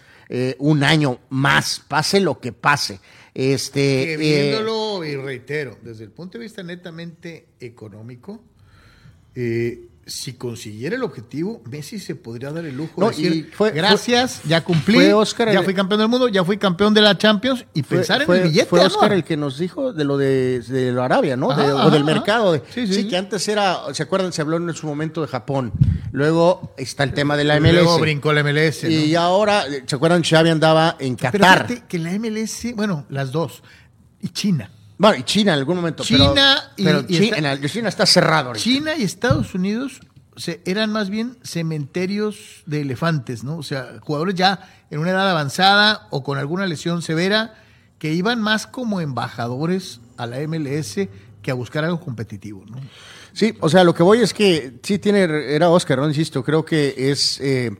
[0.58, 3.00] un año más, pase lo que pase.
[3.34, 8.42] Este, viéndolo, y reitero, desde el punto de vista netamente económico,
[9.34, 14.64] eh, si consiguiera el objetivo, Messi se podría dar el lujo de decir, gracias, ya
[14.64, 14.98] cumplí,
[15.52, 18.42] ya fui campeón del mundo, ya fui campeón de la Champions y pensar en el
[18.42, 18.66] billete.
[18.66, 21.48] Fue Oscar el que nos dijo de lo de, de Arabia, ¿no?
[21.48, 22.60] o del mercado.
[22.74, 24.32] sí, que antes era, ¿se acuerdan?
[24.32, 25.72] Se habló en su momento de Japón.
[26.10, 27.74] Luego está el tema de la MLS.
[27.74, 28.84] Luego brincó la MLS.
[28.84, 30.24] Y ahora, ¿se acuerdan?
[30.24, 31.66] Xavi andaba en Qatar.
[31.68, 33.62] Pero que la MLS, bueno, las dos,
[34.20, 34.70] y China.
[35.00, 36.02] Bueno, y China en algún momento.
[36.02, 37.30] China pero, y,
[37.68, 38.52] China, está cerrado.
[38.52, 40.02] China y Estados Unidos
[40.36, 42.36] se, eran más bien cementerios
[42.66, 43.56] de elefantes, ¿no?
[43.56, 44.60] O sea, jugadores ya
[44.90, 47.54] en una edad avanzada o con alguna lesión severa
[47.98, 51.08] que iban más como embajadores a la MLS
[51.40, 52.78] que a buscar algo competitivo, ¿no?
[53.32, 56.08] Sí, o sea, lo que voy es que sí tiene, era Oscar, ¿no?
[56.08, 57.74] Insisto, creo que es, eh,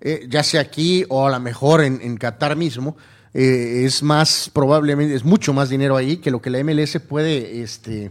[0.00, 2.96] eh, ya sea aquí o a lo mejor en, en Qatar mismo,
[3.32, 7.62] eh, es más probablemente, es mucho más dinero ahí que lo que la MLS puede
[7.62, 8.10] este,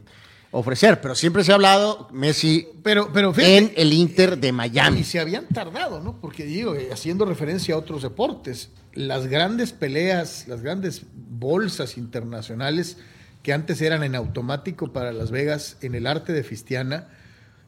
[0.51, 1.01] ofrecer.
[1.01, 5.01] Pero siempre se ha hablado Messi pero, pero en el Inter de Miami.
[5.01, 6.19] Y se habían tardado, ¿no?
[6.19, 12.97] Porque digo, eh, haciendo referencia a otros deportes, las grandes peleas, las grandes bolsas internacionales
[13.43, 17.07] que antes eran en automático para Las Vegas en el arte de Fistiana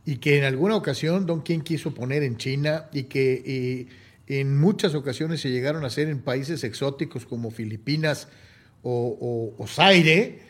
[0.06, 3.88] y que en alguna ocasión Don King quiso poner en China y que
[4.40, 8.30] en muchas ocasiones se llegaron a hacer en países exóticos como Filipinas
[8.84, 10.42] o, Zaire,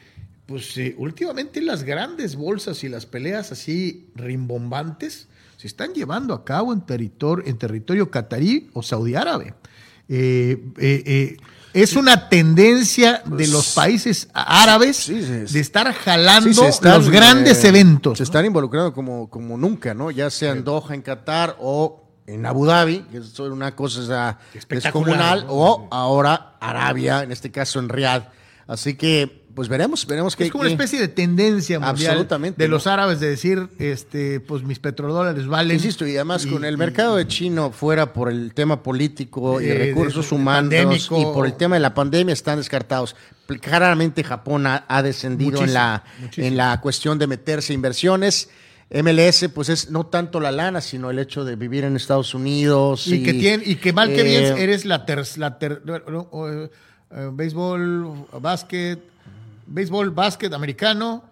[0.45, 6.45] pues eh, últimamente las grandes bolsas y las peleas así rimbombantes se están llevando a
[6.45, 9.53] cabo en territorio, en territorio catarí o saudí árabe.
[10.07, 11.37] Eh, eh,
[11.73, 18.17] es una tendencia de los pues, países árabes de estar jalando los grandes eventos.
[18.17, 20.11] Se están involucrando como, como nunca, ¿no?
[20.11, 25.45] Ya sea en Doha, en Qatar o en Abu Dhabi, que es una cosa descomunal,
[25.49, 28.23] o ahora Arabia, en este caso en Riyadh.
[28.67, 30.45] Así que, pues veremos, veremos que...
[30.45, 34.79] Es como una especie de tendencia mundial de los árabes de decir, este, pues mis
[34.79, 35.75] petrodólares valen.
[35.75, 40.31] Insisto, y además con el mercado de chino fuera por el tema político y recursos
[40.31, 43.15] humanos y por el tema de la pandemia están descartados.
[43.59, 46.05] Claramente Japón ha, descendido en la,
[46.37, 48.49] en la cuestión de meterse inversiones
[48.91, 53.07] MLS, pues es no tanto la lana, sino el hecho de vivir en Estados Unidos.
[53.07, 56.69] Y, que tiene, y que mal que bien eh, eres la ter, la ter, eh,
[57.11, 58.99] eh, béisbol, básquet,
[59.65, 61.23] béisbol, básquet americano,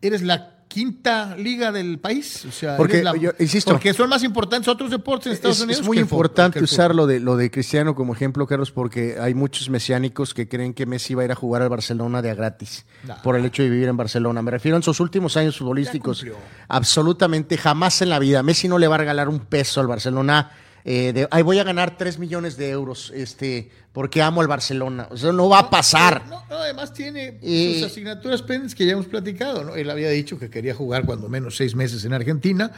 [0.00, 2.44] eres la quinta liga del país.
[2.44, 3.04] O sea, porque,
[3.38, 5.80] insisto, porque son más importantes otros deportes en Estados Unidos.
[5.80, 9.70] Es muy importante usar lo de, lo de Cristiano como ejemplo, Carlos, porque hay muchos
[9.70, 12.84] mesiánicos que creen que Messi va a ir a jugar al Barcelona de a gratis
[13.22, 14.42] por el hecho de vivir en Barcelona.
[14.42, 16.26] Me refiero a sus últimos años futbolísticos.
[16.68, 18.42] Absolutamente jamás en la vida.
[18.42, 20.50] Messi no le va a regalar un peso al Barcelona
[20.88, 25.08] eh, de, ay, voy a ganar 3 millones de euros este, porque amo al Barcelona.
[25.12, 26.24] Eso no va a pasar.
[26.28, 29.64] No, además tiene sus asignaturas pendientes que ya hemos platicado.
[29.64, 29.74] ¿no?
[29.74, 32.70] Él había dicho que quería jugar cuando menos seis meses en Argentina.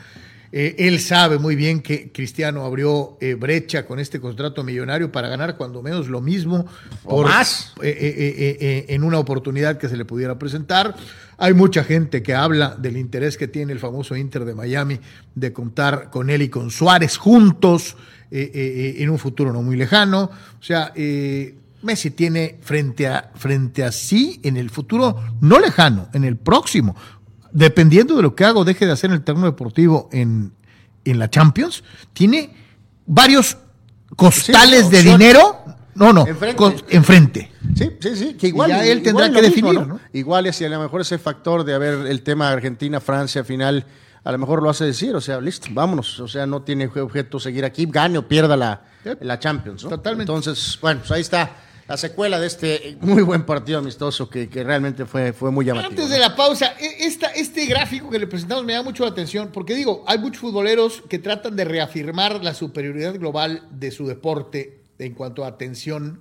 [0.53, 5.29] Eh, él sabe muy bien que Cristiano abrió eh, brecha con este contrato millonario para
[5.29, 6.67] ganar cuando menos lo mismo
[7.05, 10.97] o más eh, en una oportunidad que se le pudiera presentar.
[11.39, 15.01] Hay mucha gente que habla del interés que tiene el famoso Inter de Miami
[15.35, 17.97] de contar con él y con Suárez juntos
[18.31, 20.31] en un futuro no muy lejano.
[20.61, 20.93] O sea,
[21.83, 26.97] Messi tiene frente a, frente a sí en el futuro no lejano, en el próximo,
[27.53, 30.53] dependiendo de lo que haga o deje de hacer en el terreno deportivo en,
[31.05, 32.53] la Champions, tiene
[33.07, 33.57] varios
[34.15, 35.58] costales de dinero.
[35.99, 37.51] No, no, enfrente.
[37.77, 39.81] Sí, sí, sí, que igual él tendrá que definir.
[40.13, 43.85] Igual y si a lo mejor ese factor de haber el tema Argentina-Francia final,
[44.25, 47.41] a lo mejor lo hace decir, o sea, listo, vámonos, o sea, no tiene objeto
[47.41, 48.83] seguir aquí, gane o pierda la,
[49.21, 49.83] la Champions.
[49.83, 50.31] Totalmente.
[50.31, 51.51] Entonces, bueno, pues ahí está
[51.89, 55.91] la secuela de este muy buen partido amistoso que, realmente fue, fue muy llamativo.
[55.91, 59.11] Antes de la pausa, e, esta, este gráfico que le presentamos me da mucho la
[59.11, 64.07] atención porque digo, hay muchos futboleros que tratan de reafirmar la superioridad global de su
[64.07, 66.21] deporte en cuanto a atención,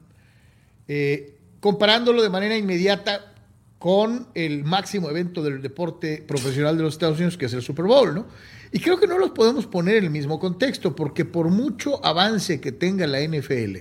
[0.88, 3.34] eh, comparándolo de manera inmediata
[3.80, 7.86] con el máximo evento del deporte profesional de los Estados Unidos, que es el Super
[7.86, 8.28] Bowl, ¿no?
[8.72, 12.60] Y creo que no los podemos poner en el mismo contexto, porque por mucho avance
[12.60, 13.78] que tenga la NFL,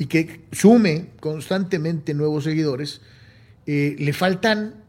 [0.00, 3.02] y que sume constantemente nuevos seguidores,
[3.66, 4.82] eh, le faltan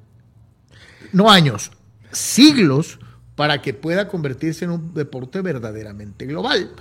[1.12, 1.72] no años,
[2.14, 2.98] siglos
[3.36, 6.72] para que pueda convertirse en un deporte verdaderamente global.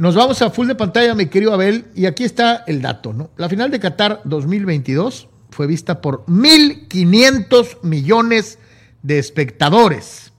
[0.00, 3.28] Nos vamos a full de pantalla, mi querido Abel, y aquí está el dato, ¿no?
[3.36, 8.58] La final de Qatar 2022 fue vista por 1.500 millones
[9.02, 10.32] de espectadores.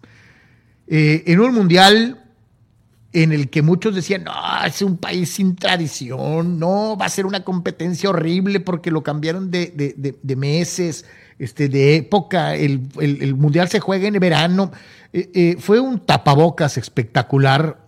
[0.88, 2.24] Eh, en un mundial
[3.14, 4.34] en el que muchos decían, no,
[4.66, 9.52] es un país sin tradición, no, va a ser una competencia horrible porque lo cambiaron
[9.52, 11.06] de, meses,
[11.38, 12.80] este, de época, el,
[13.36, 14.72] Mundial se juega en verano.
[15.14, 17.86] Eh, eh, fue un tapabocas espectacular,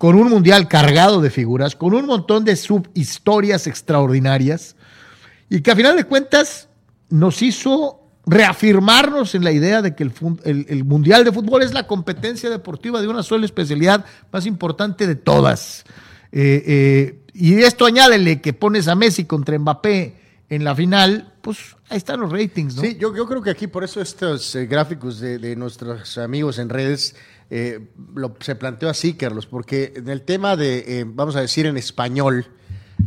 [0.00, 4.74] con un Mundial cargado de figuras, con un montón de subhistorias extraordinarias,
[5.50, 6.70] y que a final de cuentas
[7.10, 12.48] nos hizo reafirmarnos en la idea de que el, Mundial de Fútbol es la competencia
[12.48, 15.84] deportiva de una sola especialidad más importante de todas.
[16.32, 20.16] Eh, eh, y esto añádele que pones a Messi contra Mbappé
[20.48, 22.82] en la final, pues ahí están los ratings, ¿no?
[22.82, 27.16] Sí, yo, creo que aquí por eso estos eh, gráficos de, nuestros amigos en redes
[28.14, 32.46] lo, se planteó así, Carlos, porque en el tema de, vamos a decir en español,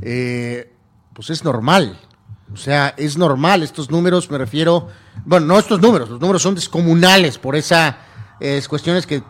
[0.02, 2.00] pues es normal.
[2.54, 4.90] O sea, es normal, estos números me refiero,
[5.26, 7.96] bueno, no estos números, los números son descomunales por esas
[8.68, 9.22] cuestiones que,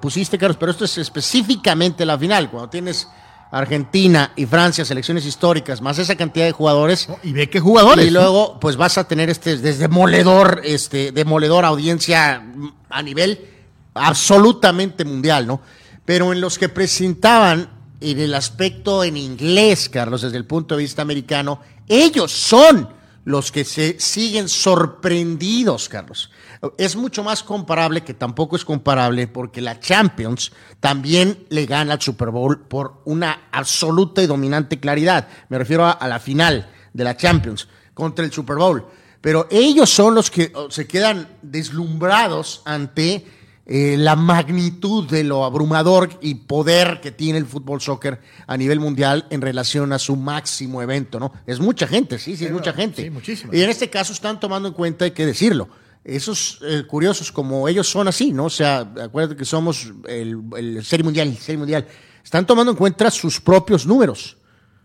[0.00, 3.06] pusiste, Carlos, pero esto es específicamente la final, cuando tienes
[3.52, 7.08] Argentina y Francia, selecciones históricas, más esa cantidad de jugadores.
[7.22, 8.06] y ve qué jugadores.
[8.06, 12.42] Y luego, pues vas a tener este demoledor, este demoledor audiencia
[12.90, 13.55] a nivel
[13.96, 15.60] absolutamente mundial, ¿no?
[16.04, 17.68] Pero en los que presentaban
[18.00, 22.88] en el aspecto en inglés, Carlos, desde el punto de vista americano, ellos son
[23.26, 26.30] los que se siguen sorprendidos, Carlos.
[26.78, 32.00] Es mucho más comparable, que tampoco es comparable, porque la Champions también le gana al
[32.00, 35.28] Super Bowl por una absoluta y dominante claridad.
[35.48, 38.86] Me refiero a, la final de la Champions contra el Super Bowl.
[39.20, 43.26] Pero ellos son los que se quedan deslumbrados ante
[43.68, 48.78] eh, la magnitud de lo abrumador y poder que tiene el fútbol soccer a nivel
[48.78, 51.32] mundial en relación a su máximo evento, ¿no?
[51.46, 53.02] Es mucha gente, sí, sí, es mucha gente.
[53.02, 53.52] Sí, muchísimo.
[53.52, 55.68] Y en este caso están tomando en cuenta, hay que decirlo,
[56.04, 58.44] esos eh, curiosos como ellos son así, ¿no?
[58.44, 61.88] O sea, acuérdate que somos el, el serie mundial, el serie mundial,
[62.22, 64.36] están tomando en cuenta sus propios números,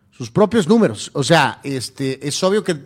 [0.10, 1.12] sus propios números.
[1.14, 2.78] O sea, este, es obvio que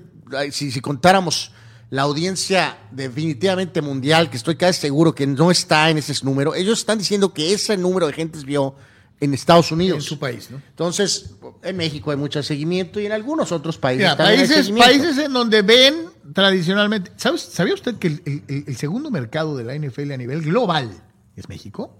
[0.51, 1.51] si, si contáramos
[1.89, 6.79] la audiencia definitivamente mundial, que estoy casi seguro que no está en ese número, ellos
[6.79, 8.75] están diciendo que ese número de gentes vio
[9.19, 9.97] en Estados Unidos.
[9.97, 10.61] En su país, ¿no?
[10.69, 15.61] Entonces, en México hay mucho seguimiento y en algunos otros países países, países en donde
[15.61, 17.11] ven tradicionalmente.
[17.15, 18.07] ¿Sabía usted que
[18.47, 20.91] el, segundo mercado de la NFL a nivel global
[21.35, 21.97] es México?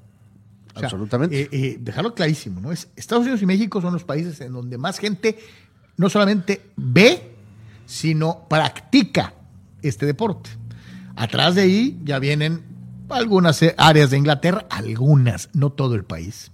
[0.74, 1.44] Absolutamente.
[1.44, 2.72] Eh, eh, dejarlo clarísimo, ¿no?
[2.74, 5.40] Es, Estados Unidos y México son los países en donde más gente
[5.96, 7.32] no solamente ve,
[7.86, 9.34] sino practica
[9.88, 10.50] este deporte.
[11.16, 12.64] Atrás de ahí ya vienen
[13.10, 16.52] algunas áreas de Inglaterra, algunas, no todo el país.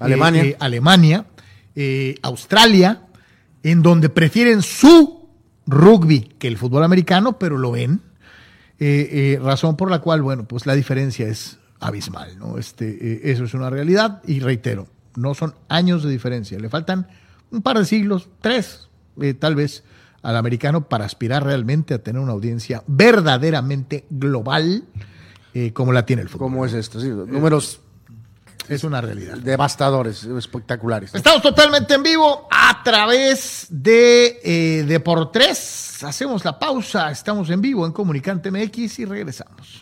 [0.00, 0.42] Alemania.
[0.42, 1.26] Eh, eh, Alemania,
[1.74, 3.02] eh, Australia,
[3.62, 5.28] en donde prefieren su
[5.66, 8.00] rugby que el fútbol americano, pero lo ven.
[9.40, 12.58] razón por la cual, bueno, pues la diferencia es abismal, ¿no?
[12.58, 17.06] Este, eso es una realidad y reitero, no son años de diferencia, le faltan
[17.52, 18.88] un par de siglos, tres,
[19.38, 19.84] tal vez,
[20.22, 24.84] al americano para aspirar realmente a tener una audiencia verdaderamente global
[25.54, 26.46] eh, como la tiene el fútbol.
[26.50, 27.00] ¿Cómo es esto?
[27.00, 27.80] Sí, números
[28.68, 29.36] Es una realidad.
[29.38, 31.14] Devastadores, espectaculares.
[31.14, 36.02] Estamos totalmente en vivo a través de eh, Deportes.
[36.02, 37.10] Hacemos la pausa.
[37.10, 39.81] Estamos en vivo en Comunicante MX y regresamos.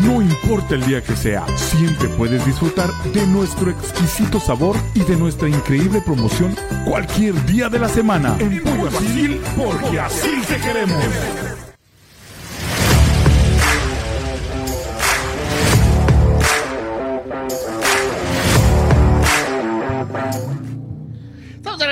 [0.00, 5.16] No importa el día que sea, siempre puedes disfrutar de nuestro exquisito sabor y de
[5.16, 8.36] nuestra increíble promoción cualquier día de la semana.
[8.38, 8.90] En Pollo
[9.56, 11.67] porque así te queremos.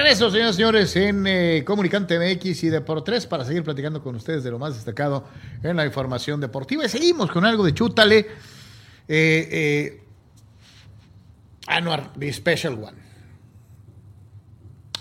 [0.07, 4.45] Regreso, señoras y señores, en eh, Comunicante MX y Deportes para seguir platicando con ustedes
[4.45, 5.25] de lo más destacado
[5.65, 6.85] en la información deportiva.
[6.85, 8.19] Y seguimos con algo de Chútale.
[8.19, 8.29] Eh,
[9.09, 10.01] eh,
[11.67, 12.99] Anuar, The Special One.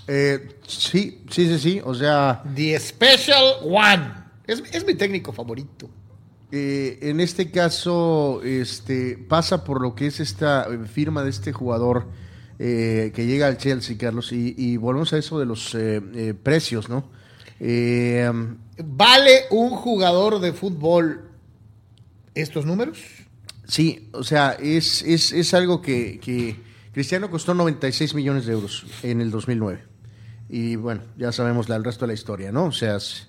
[0.08, 1.82] Eh, sí, sí, sí, sí.
[1.86, 4.12] O sea, The Special One.
[4.48, 5.88] Es, es mi técnico favorito.
[6.52, 12.08] en este caso, este pasa por lo que es esta firma de este jugador
[12.60, 16.34] eh, que llega al Chelsea, Carlos, y, y volvemos a eso de los eh, eh,
[16.42, 17.10] precios, ¿no?
[17.60, 18.30] Eh,
[18.84, 21.22] ¿Vale un jugador de fútbol
[22.34, 23.00] estos números?
[23.68, 26.56] Sí, o sea, es, es, es algo que, que
[26.94, 29.84] Cristiano costó 96 millones de euros en el 2009.
[30.50, 32.66] Y bueno, ya sabemos la- el resto de la historia, ¿no?
[32.66, 33.28] O sea, es-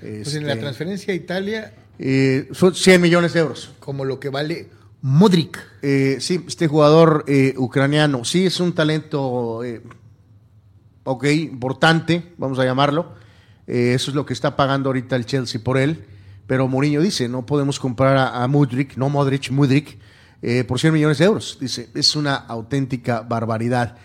[0.00, 3.70] Pues en la este, transferencia a Italia, eh, son 100 millones de euros.
[3.80, 4.68] como lo que vale
[5.02, 5.58] Modric.
[5.82, 9.82] Eh, sí, este jugador eh, ucraniano, sí es un talento, eh,
[11.02, 13.12] ok, importante, vamos a llamarlo.
[13.66, 16.04] Eh, eso es lo que está pagando ahorita el Chelsea por él.
[16.46, 19.98] Pero Mourinho dice, no podemos comprar a, a Mudrik, no Modric, Mudrik,
[20.40, 21.58] eh, por 100 millones de euros.
[21.60, 23.96] Dice, es una auténtica barbaridad.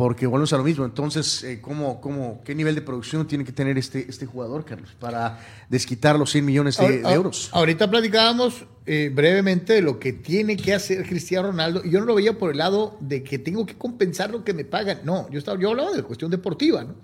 [0.00, 0.86] Porque volvemos a lo mismo.
[0.86, 4.96] Entonces, eh, ¿cómo, cómo, ¿qué nivel de producción tiene que tener este, este jugador, Carlos,
[4.98, 5.38] para
[5.68, 7.50] desquitar los 100 millones de, euros?
[7.52, 11.82] Ahorita platicábamos eh, brevemente de lo que tiene que hacer Cristiano Ronaldo.
[11.84, 14.54] Y yo no lo veía por el lado de que tengo que compensar lo que
[14.54, 15.00] me pagan.
[15.04, 16.94] No, yo, estaba, yo hablaba de cuestión deportiva, ¿no?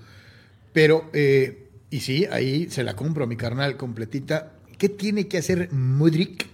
[0.72, 4.54] Pero, eh, y sí, ahí se la compro a mi carnal completita.
[4.78, 6.46] ¿Qué tiene que hacer Mudrik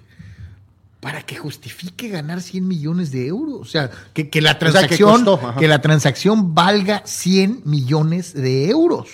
[1.02, 3.60] para que justifique ganar 100 millones de euros?
[3.60, 8.34] O sea, que, que la sea, que transacción, costó, que la transacción valga 100 millones
[8.34, 9.08] de euros.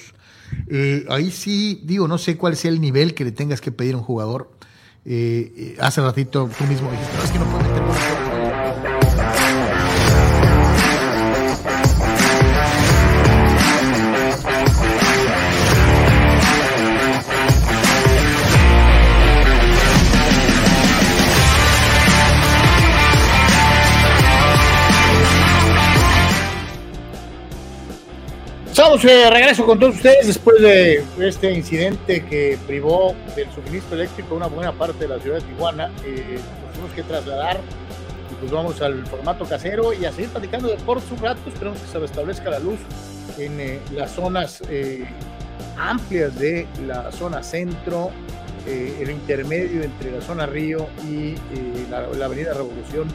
[0.68, 3.94] Eh, ahí sí, digo, no sé cuál sea el nivel que le tengas que pedir
[3.94, 4.50] a un jugador.
[5.06, 8.27] Eh, eh, hace ratito tú mismo dijiste, no, es que no puedo meter
[28.88, 34.34] Estamos de regreso con todos ustedes después de este incidente que privó del suministro eléctrico
[34.34, 35.92] una buena parte de la ciudad de Tijuana.
[36.06, 37.60] Eh, nos tuvimos que trasladar
[38.30, 41.38] y pues vamos al formato casero y a seguir platicando de deportes un rato.
[41.46, 42.78] Esperemos que se restablezca la luz
[43.36, 45.04] en eh, las zonas eh,
[45.76, 48.10] amplias de la zona centro,
[48.68, 51.34] eh, el intermedio entre la zona Río y
[51.90, 53.08] la, la, Avenida Revolución.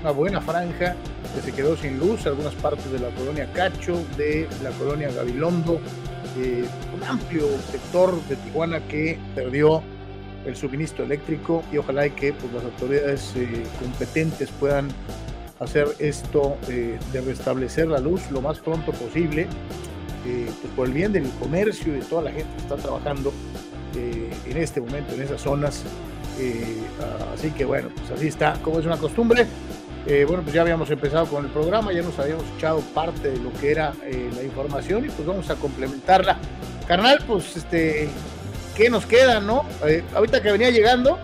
[0.00, 0.96] Una buena franja
[1.34, 5.80] que se quedó sin luz, algunas partes de la colonia Cacho, de la colonia Gabilondo,
[6.94, 9.82] un amplio sector de Tijuana que perdió
[10.46, 14.88] el suministro eléctrico y ojalá que pues, las autoridades eh, competentes puedan
[15.58, 19.42] hacer esto eh, de restablecer la luz lo más pronto posible,
[20.26, 23.32] eh, pues, por el bien del comercio y de toda la gente que está trabajando
[23.94, 25.82] en este momento en esas zonas.
[27.34, 29.46] así que bueno, pues así está, como es una costumbre.
[30.26, 33.52] bueno, pues ya habíamos empezado con el programa, ya nos habíamos echado parte de lo
[33.54, 33.92] que era
[34.34, 36.38] la información y pues vamos a complementarla.
[36.90, 38.08] Carnal, pues este,
[38.74, 39.64] ¿qué nos queda, no?
[39.86, 41.20] Eh, ahorita que venía llegando,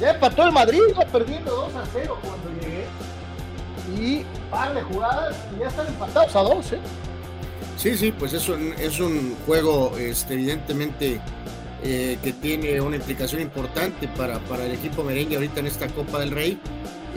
[0.00, 2.84] ya empató el Madrid, va perdiendo 2 a 0 cuando llegué.
[3.96, 6.78] Y par de jugadas y ya están empatados a 2, ¿eh?
[7.76, 11.20] Sí, sí, pues es un, es un juego este, evidentemente
[11.84, 16.20] eh, que tiene una implicación importante para, para, el equipo merengue ahorita en esta Copa
[16.20, 16.56] del Rey.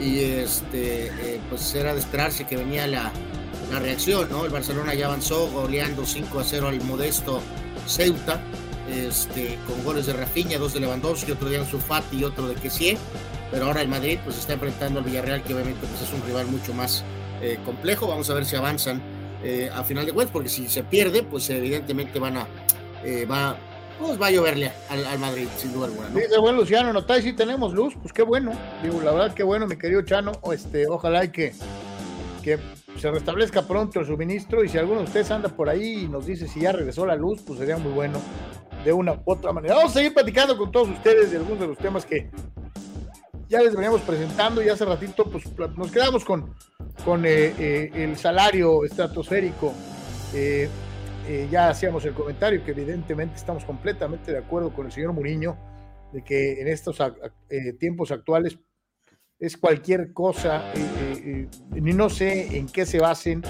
[0.00, 3.12] Y este, eh, pues era de esperarse que venía la,
[3.70, 4.44] la reacción, ¿no?
[4.44, 7.40] El Barcelona ya avanzó goleando 5 a 0 al modesto
[7.86, 8.40] Ceuta
[8.90, 12.56] este, con goles de Rafinha, dos de Lewandowski, otro de Ansu Fati y otro de
[12.56, 12.98] Kessie.
[13.52, 16.48] Pero ahora el Madrid pues está enfrentando al Villarreal, que obviamente pues, es un rival
[16.48, 17.04] mucho más
[17.40, 18.08] eh, complejo.
[18.08, 19.00] Vamos a ver si avanzan
[19.72, 22.48] a final de cuentas, porque si se pierde, pues evidentemente van a
[23.30, 23.56] va,
[23.98, 26.08] pues va a lloverle al, Madrid, sin duda alguna.
[26.08, 26.18] ¿no?
[26.18, 28.52] Dice buen Luciano, notáis si tenemos luz, pues qué bueno.
[28.82, 30.32] Digo, la verdad qué bueno, mi querido Chano.
[30.52, 31.52] Este, ojalá que,
[32.42, 32.58] que
[32.98, 36.26] se restablezca pronto el suministro y si alguno de ustedes anda por ahí y nos
[36.26, 38.20] dice si ya regresó la luz, pues sería muy bueno
[38.84, 39.74] de una u otra manera.
[39.76, 42.30] Vamos a seguir platicando con todos ustedes de algunos de los temas que
[43.48, 45.44] ya les veníamos presentando y hace ratito pues
[45.76, 46.54] nos quedamos con,
[47.04, 49.72] con eh, eh, el salario estratosférico.
[50.34, 50.68] Eh,
[51.50, 55.56] ya hacíamos el comentario que evidentemente estamos completamente de acuerdo con el señor Muriño
[56.12, 57.02] de que en estos
[57.78, 58.58] tiempos actuales
[59.38, 60.72] es cualquier cosa,
[61.70, 63.42] ni no sé en qué se basen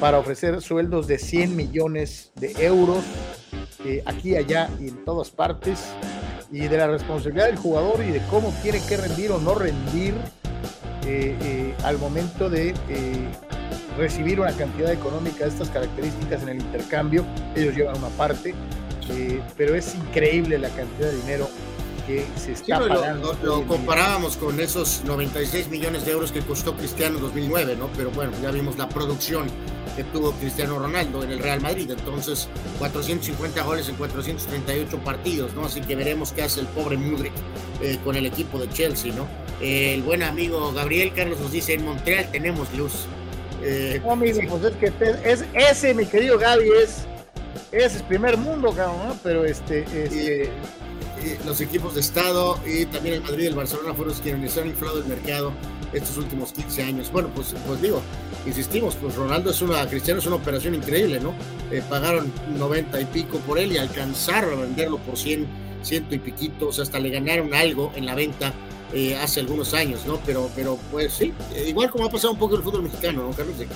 [0.00, 3.04] para ofrecer sueldos de 100 millones de euros
[3.84, 5.94] eh, aquí, allá y en todas partes,
[6.50, 10.14] y de la responsabilidad del jugador y de cómo tiene que rendir o no rendir
[11.06, 12.74] eh, eh, al momento de
[13.96, 17.24] recibir una cantidad económica de estas características en el intercambio.
[17.54, 18.54] Ellos llevan una parte,
[19.56, 21.48] pero es increíble la cantidad de dinero
[22.10, 23.36] que se está pagando.
[23.42, 27.88] Lo, comparábamos con esos 96 millones de euros que costó Cristiano en 2009, ¿no?
[27.96, 29.46] Pero bueno, ya vimos la producción
[29.96, 31.90] que tuvo Cristiano Ronaldo en el Real Madrid.
[31.90, 32.48] Entonces,
[32.78, 35.66] 450 goles en 438 partidos, ¿no?
[35.66, 37.32] Así que veremos qué hace el pobre Mudrik
[37.80, 39.26] eh, con el equipo de Chelsea, ¿no?
[39.60, 43.06] Eh, el buen amigo Gabriel Carlos nos dice, en Montreal tenemos luz.
[43.62, 44.92] Eh, no, amigo, pues es que
[45.24, 47.04] es, ese, mi querido Gaby, es,
[47.70, 49.16] es el primer mundo, cabrón, ¿no?
[49.22, 49.80] Pero este...
[49.80, 50.50] este
[51.44, 54.98] los equipos de Estado y también el Madrid y el Barcelona fueron quienes han inflado
[54.98, 55.52] el mercado
[55.92, 57.10] estos últimos 15 años.
[57.12, 58.02] Bueno, pues, pues digo,
[58.46, 61.34] insistimos, pues Ronaldo es una, Cristiano es una operación increíble, ¿no?
[61.70, 65.46] Eh, pagaron 90 y pico por él y alcanzaron a venderlo por 100,
[65.82, 68.52] ciento y piquitos, hasta le ganaron algo en la venta
[68.92, 70.18] eh, hace algunos años, ¿no?
[70.26, 73.30] Pero, pero pues sí, eh, igual como ha pasado un poco el fútbol mexicano, ¿no,
[73.32, 73.58] Carlos?
[73.58, 73.74] De que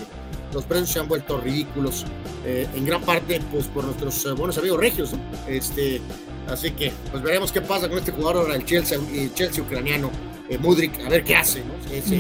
[0.53, 2.05] los precios se han vuelto ridículos,
[2.45, 5.19] en gran parte pues por nuestros buenos amigos regios, ¿no?
[5.49, 6.01] Este,
[6.49, 10.11] así que pues veremos qué pasa con este jugador ahora, el Chelsea, el Chelsea ucraniano,
[10.49, 11.75] eh, Mudrik, a ver qué hace, ¿no?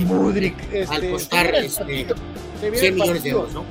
[0.06, 2.06] Mudrik, este, al costar este,
[2.72, 3.64] 100 millones de euros, ¿no?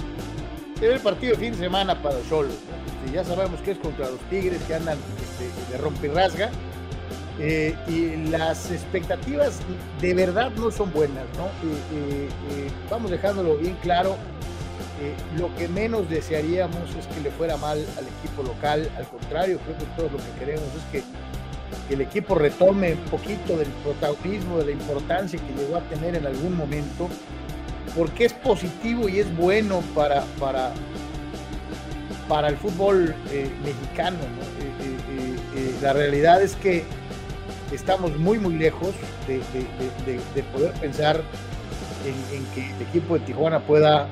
[0.80, 2.54] Se ve el partido de fin de semana para Cholos.
[2.54, 6.50] Este, ya sabemos que es contra los Tigres que andan este, de rompirrasga.
[7.40, 9.60] Eh, y las expectativas
[10.02, 11.46] de verdad no son buenas, ¿no?
[11.46, 14.18] Eh, eh, vamos dejándolo bien claro.
[15.38, 18.90] Lo que menos desearíamos es que le fuera mal al equipo local.
[18.98, 21.04] Al contrario, creo que todo lo que queremos es que
[21.88, 26.16] que el equipo retome un poquito del protagonismo, de la importancia que llegó a tener
[26.16, 27.10] en algún momento,
[27.96, 30.72] porque es positivo y es bueno para, para,
[32.28, 34.18] para el fútbol eh, mexicano.
[34.20, 36.84] Eh, eh, la realidad es que
[37.72, 38.94] estamos muy, muy lejos
[39.28, 41.22] de, poder pensar
[42.06, 44.08] en, que el equipo de Tijuana pueda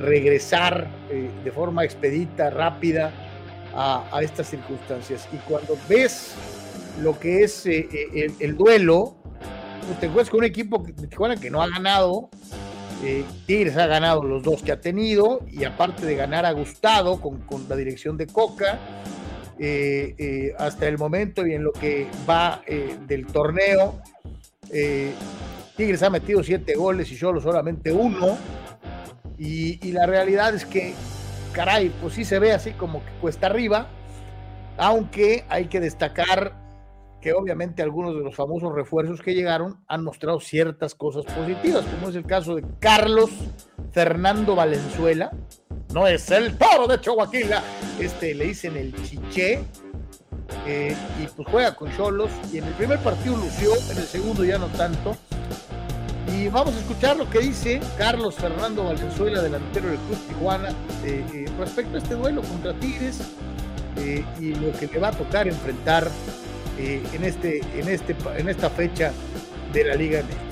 [0.00, 3.12] regresar de forma expedita, rápida,
[3.76, 5.28] a, estas circunstancias.
[5.32, 6.34] Y cuando ves
[7.00, 9.16] lo que es eh, eh, el, duelo,
[9.86, 10.94] pues te encuentras con un equipo que,
[11.40, 12.30] que no ha ganado.
[13.04, 17.20] Eh, Tigres ha ganado los dos que ha tenido y aparte de ganar ha gustado
[17.20, 18.78] con, la dirección de Coca
[20.58, 22.62] hasta el momento y en lo que va
[23.06, 24.02] del torneo
[25.76, 28.38] Tigres ha metido siete goles y solo solamente uno.
[29.38, 30.94] Y, la realidad es que,
[31.52, 33.88] caray, pues sí se ve así como que cuesta arriba,
[34.78, 36.54] aunque hay que destacar
[37.20, 42.08] que obviamente algunos de los famosos refuerzos que llegaron han mostrado ciertas cosas positivas, como
[42.08, 43.30] es el caso de Carlos
[43.92, 45.32] Fernando Valenzuela,
[45.92, 47.62] no es el toro de Chihuahua,
[47.98, 49.64] este le dicen el chiché,
[50.66, 54.44] eh, y pues juega con Cholos, y en el primer partido lució, en el segundo
[54.44, 55.16] ya no tanto,
[56.34, 60.70] y vamos a escuchar lo que dice Carlos Fernando Valenzuela, delantero del Club Tijuana,
[61.04, 63.20] eh, eh, respecto a este duelo contra Tigres
[64.40, 66.08] y lo que le va a tocar enfrentar
[66.78, 69.10] en, este, en, este, en esta fecha
[69.72, 70.46] de la Liga MX.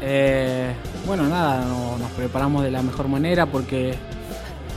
[0.00, 0.72] Eh,
[1.06, 1.64] bueno, nada,
[1.98, 3.94] nos preparamos de la mejor manera porque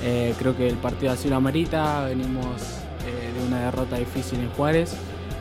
[0.03, 2.05] eh, creo que el partido así lo amerita.
[2.05, 2.80] Venimos eh,
[3.45, 4.95] una derrota difícil en Juárez,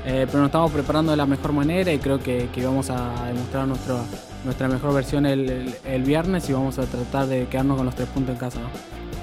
[0.05, 4.01] pero nos estamos preparando de la mejor manera y creo que, vamos a demostrar nuestro,
[4.45, 8.35] nuestra mejor versión el, viernes y vamos a tratar de quedarnos con los tres puntos
[8.35, 8.61] en casa.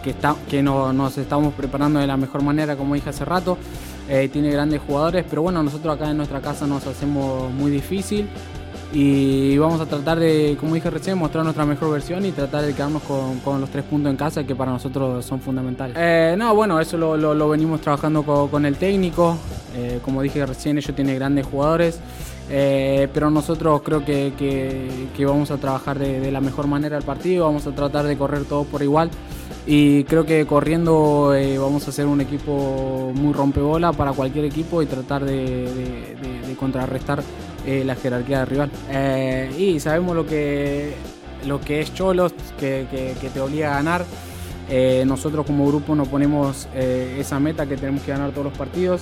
[0.03, 3.57] Que, está, que nos estamos preparando de la mejor manera, como dije hace rato.
[4.32, 8.30] tiene grandes jugadores, pero bueno, nosotros acá en nuestra casa nos hacemos muy difícil
[8.93, 12.73] y vamos a tratar de, como dije recién, mostrar nuestra mejor versión y tratar de
[12.73, 15.95] quedarnos con, los tres puntos en casa que para nosotros son fundamentales.
[15.99, 19.38] Eh, no, bueno, eso lo, venimos trabajando con, el técnico.
[19.75, 21.99] Eh, como dije recién, ellos tienen grandes jugadores.
[22.49, 27.67] Eh, pero nosotros creo que, vamos a trabajar de, la mejor manera el partido, vamos
[27.67, 29.09] a tratar de correr todo por igual
[29.65, 34.85] y creo que corriendo vamos a ser un equipo muy rompebola para cualquier equipo y
[34.85, 36.15] tratar de
[36.57, 37.21] contrarrestar
[37.68, 38.72] eh, la jerarquía del rival.
[38.89, 40.93] Eh, y sabemos lo que,
[41.45, 42.88] lo que es Cholos, que,
[43.34, 44.05] te obliga a ganar.
[44.70, 49.01] Eh, nosotros como grupo nos ponemos esa meta que tenemos que ganar todos los partidos.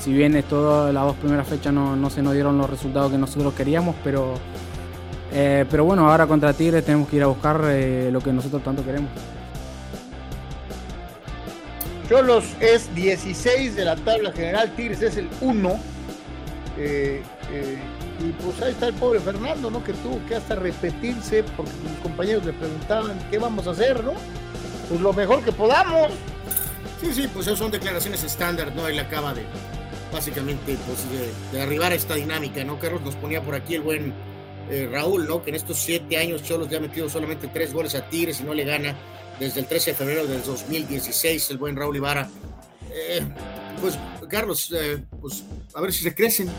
[0.00, 3.18] Si bien todas las dos primeras fechas no, no, se nos dieron los resultados que
[3.18, 4.34] nosotros queríamos, pero,
[5.30, 9.10] pero bueno, ahora contra Tigres tenemos que ir a buscar lo que nosotros tanto queremos.
[12.08, 15.78] Cholos es 16 de la tabla general, Tigres es el 1.
[18.20, 19.82] Y pues ahí está el pobre Fernando, ¿no?
[19.82, 24.12] Que tuvo que hasta repetirse porque sus compañeros le preguntaban qué vamos a hacer, ¿no?
[24.88, 26.10] Pues lo mejor que podamos.
[27.00, 28.86] Sí, sí, pues son declaraciones estándar, ¿no?
[28.86, 29.42] Él acaba de,
[30.12, 31.06] básicamente, pues
[31.52, 32.78] de, arribar a esta dinámica, ¿no?
[32.78, 34.12] Carlos nos ponía por aquí el buen
[34.68, 35.42] eh, Raúl, ¿no?
[35.42, 38.44] Que en estos siete años Cholos ya ha metido solamente tres goles a Tigres y
[38.44, 38.94] no le gana
[39.38, 42.28] desde el 13 de febrero del 2016, el buen Raúl Ibarra.
[42.92, 43.20] Eh,
[43.80, 43.98] pues,
[44.28, 45.44] Carlos, eh, pues
[45.74, 46.50] a ver si se crecen,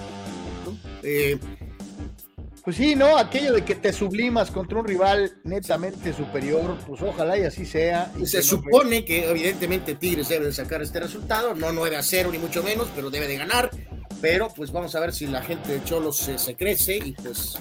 [1.04, 1.38] eh,
[2.64, 3.18] pues sí, ¿no?
[3.18, 8.12] Aquello de que te sublimas contra un rival netamente superior, pues ojalá y así sea.
[8.24, 12.38] se supone que evidentemente Tigres debe de sacar este resultado, no 9 a 0 ni
[12.38, 13.72] mucho menos, pero debe de ganar.
[14.22, 17.58] Pero pues vamos a ver si la gente de Cholos se, crece y pues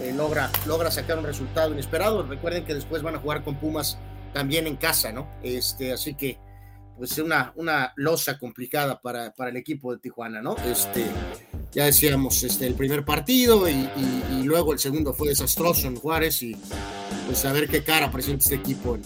[0.00, 2.22] eh, logra, logra sacar un resultado inesperado.
[2.22, 3.98] Recuerden que después van a jugar con Pumas
[4.32, 5.28] también en casa, ¿no?
[5.42, 6.38] Este, así que
[6.96, 10.56] pues una, una losa complicada para, para el equipo de Tijuana, ¿no?
[10.64, 11.04] Este,
[11.72, 13.88] ya decíamos, este, el primer partido y,
[14.44, 16.54] luego el segundo fue desastroso en Juárez y
[17.26, 18.98] pues a ver qué cara presenta este equipo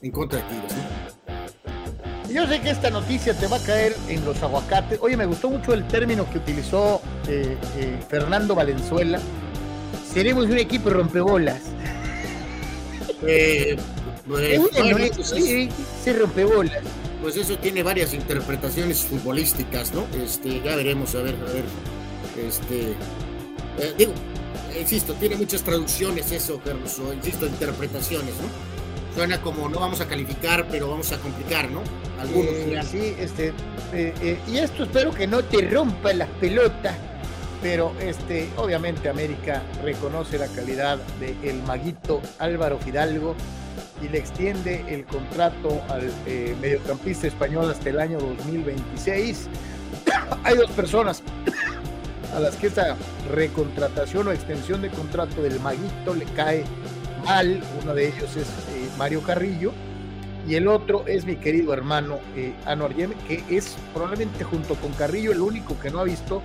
[0.00, 2.32] en, contra de Tigres, ¿no?
[2.32, 4.98] Yo sé que esta noticia te va a caer en los aguacates.
[5.00, 9.20] Oye, me gustó mucho el término que utilizó eh, eh, Fernando Valenzuela.
[10.12, 11.62] Seremos un equipo rompebolas.
[13.22, 13.76] Eh,
[14.26, 14.60] pues,
[15.14, 15.68] pues sí,
[16.02, 16.82] se rompebolas
[17.22, 20.06] pues eso tiene varias interpretaciones futbolísticas, ¿no?
[20.22, 21.64] Este, ya veremos, a ver, a ver.
[22.36, 22.94] Este,
[23.78, 24.12] eh, digo,
[24.78, 28.76] insisto, tiene muchas traducciones eso, Carlos, o insisto, interpretaciones, ¿no?
[29.14, 31.82] Suena como no vamos a calificar, pero vamos a complicar, ¿no?
[32.20, 32.50] Algunos.
[32.50, 33.52] Eh, sí, este,
[33.92, 36.96] eh, y esto espero que no te rompa las pelotas,
[37.62, 43.34] pero este, obviamente América reconoce la calidad del maguito Álvaro Fidalgo
[44.02, 49.48] y le extiende el contrato al eh, mediocampista español hasta el año 2026.
[50.44, 51.22] Hay dos personas
[52.34, 52.96] a las que esta
[53.32, 56.64] recontratación o extensión de contrato del Maguito le cae
[57.24, 57.62] mal.
[57.82, 59.72] Uno de ellos es eh, Mario Carrillo
[60.46, 65.32] y el otro es mi querido hermano eh, Anuar que es probablemente junto con Carrillo
[65.32, 66.42] el único que no ha visto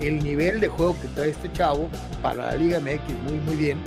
[0.00, 1.88] el nivel de juego que trae este chavo
[2.20, 3.78] para la Liga MX muy, muy bien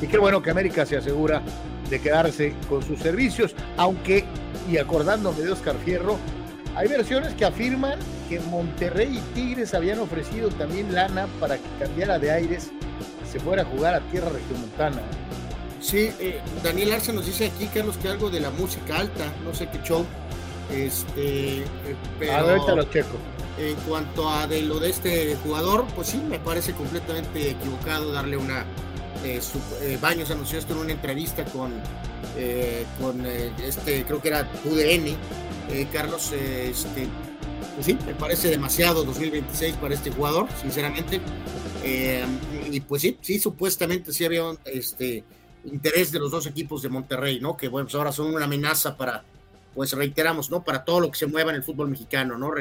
[0.00, 1.42] y qué bueno que América se asegura
[1.88, 4.24] de quedarse con sus servicios, aunque,
[4.70, 6.18] y acordándome de Oscar Fierro,
[6.74, 12.18] hay versiones que afirman que Monterrey y Tigres habían ofrecido también lana para que cambiara
[12.18, 12.70] de aires
[13.24, 15.00] y se fuera a jugar a tierra regiomontana.
[15.80, 19.54] Sí, eh, Daniel Arce nos dice aquí, Carlos, que algo de la música alta, no
[19.54, 20.04] sé qué show.
[20.70, 21.64] Este, eh,
[22.18, 22.32] pero...
[22.32, 23.16] ahorita lo checo.
[23.58, 28.36] En cuanto a de lo de este jugador, pues sí, me parece completamente equivocado darle
[28.36, 28.64] una...
[29.24, 29.40] Eh,
[29.82, 31.72] eh, Baños anunció esto en una entrevista con,
[32.36, 32.84] eh,
[33.64, 35.16] este, creo que era UDN,
[35.92, 37.08] Carlos, este,
[37.74, 41.20] pues sí, me parece demasiado 2026 para este jugador, sinceramente.
[42.70, 45.24] y pues sí, sí, supuestamente sí había este,
[45.64, 47.56] interés de los dos equipos de Monterrey, ¿no?
[47.56, 49.24] Que bueno, pues ahora son una amenaza para,
[49.74, 50.62] pues reiteramos, ¿no?
[50.62, 52.52] Para todo lo que se mueva en el fútbol mexicano, ¿no?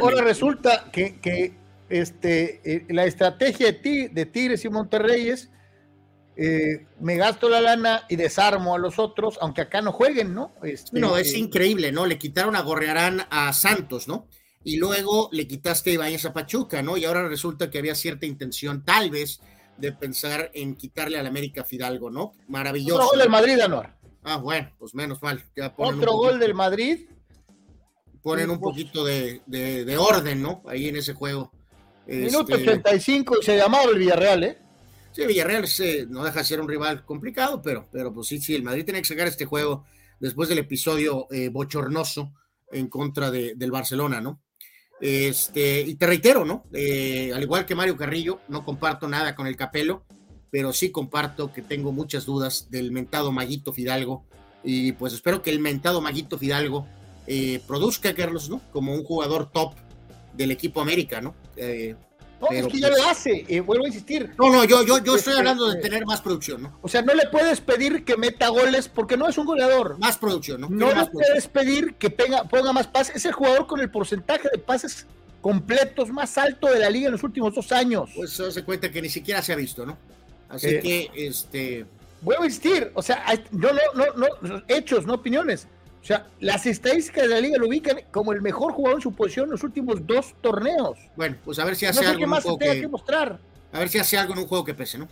[0.00, 1.54] Ahora resulta que,
[1.88, 5.50] este, la estrategia de Tigres y Monterrey es
[6.38, 10.52] eh, me gasto la lana y desarmo a los otros, aunque acá no jueguen, ¿no?
[10.62, 12.04] Este, no, es eh, increíble, ¿no?
[12.04, 14.28] Le quitaron a Gorrearán a Santos, ¿no?
[14.62, 16.98] Y luego le quitaste a Ibáñez a Pachuca, ¿no?
[16.98, 19.40] Y ahora resulta que había cierta intención, tal vez,
[19.78, 22.32] de pensar en quitarle al América Fidalgo, ¿no?
[22.48, 22.96] Maravilloso.
[22.96, 23.96] Otro gol del Madrid, Anuar.
[24.22, 25.42] Ah, bueno, pues menos mal.
[25.76, 27.08] Otro gol del Madrid.
[28.20, 29.40] Ponen un poquito de,
[29.98, 30.62] orden, ¿no?
[30.66, 31.52] Ahí en ese juego.
[32.06, 34.65] Minuto 85 este, y se llamaba el Villarreal, ¿eh?
[35.16, 35.64] Sí, Villarreal
[36.10, 39.00] no deja de ser un rival complicado, pero, pero pues sí, sí, el Madrid tiene
[39.00, 39.86] que sacar este juego
[40.20, 42.34] después del episodio eh, bochornoso
[42.70, 44.42] en contra del Barcelona, ¿no?
[45.00, 46.66] Este, y te reitero, ¿no?
[46.70, 50.04] Eh, al igual que Mario Carrillo, no comparto nada con el Capelo,
[50.50, 54.26] pero sí comparto que tengo muchas dudas del mentado Maguito Fidalgo.
[54.64, 56.86] Y pues espero que el mentado Maguito Fidalgo
[57.26, 58.60] eh, produzca, Carlos, ¿no?
[58.70, 59.76] Como un jugador top
[60.34, 61.34] del equipo América, ¿no?
[61.56, 61.96] Eh,
[62.40, 64.34] no, es que ya lo hace, eh, vuelvo a insistir.
[64.38, 66.78] No, no, yo, yo, yo estoy este, hablando de tener más producción, ¿no?
[66.82, 69.98] O sea, no le puedes pedir que meta goles porque no es un goleador.
[69.98, 70.68] Más producción, ¿no?
[70.68, 73.16] No le puedes pedir que ponga más pases.
[73.16, 75.06] Es el jugador con el porcentaje de pases
[75.40, 78.10] completos más alto de la liga en los últimos dos años.
[78.14, 79.96] Pues se hace cuenta que ni siquiera se ha visto, ¿no?
[80.48, 81.86] Así eh, que, este.
[82.20, 85.68] Vuelvo a insistir, o sea, yo no, no, no, hechos, no opiniones.
[86.06, 89.12] O sea, las estadísticas de la liga lo ubican como el mejor jugador en su
[89.12, 90.96] posición en los últimos dos torneos.
[91.16, 92.28] Bueno, pues a ver si hace algo.
[92.28, 93.40] más que, mostrar.
[93.72, 95.08] A ver si hace algo en un juego que pese, ¿no?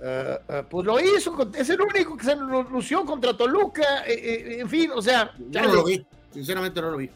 [0.00, 4.68] Eh, eh, pues lo hizo, es el único que se lució contra Toluca, eh, en
[4.68, 5.32] fin, o sea.
[5.50, 7.10] Yo no lo vi, sinceramente no lo vi.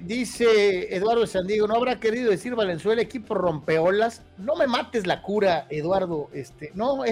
[0.00, 4.22] dice Eduardo Sandiego, ¿no habrá querido decir Valenzuela equipo rompeolas?
[4.38, 6.30] No me mates la cura, Eduardo.
[6.32, 7.02] Este, no,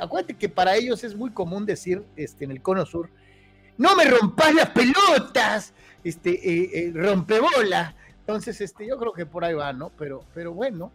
[0.00, 3.08] acuérdate que para ellos es muy común decir este, en el cono sur,
[3.78, 5.72] no me rompas las pelotas,
[6.02, 7.92] este, eh, eh.
[8.20, 9.90] Entonces, este, yo creo que por ahí va, ¿no?
[9.98, 10.92] Pero, pero bueno.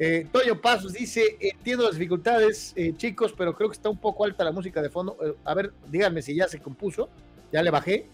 [0.00, 4.24] Eh, Toyo Pasos dice, entiendo las dificultades, eh, chicos, pero creo que está un poco
[4.24, 5.16] alta la música de fondo.
[5.44, 7.08] a ver, díganme si ya se compuso,
[7.52, 8.06] ya le bajé.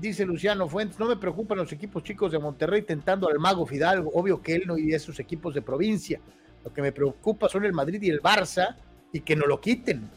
[0.00, 4.10] dice Luciano Fuentes, no me preocupan los equipos chicos de Monterrey tentando al mago Fidalgo,
[4.14, 6.20] obvio que él no a esos equipos de provincia.
[6.64, 8.76] Lo que me preocupa son el Madrid y el Barça
[9.12, 10.10] y que no lo quiten.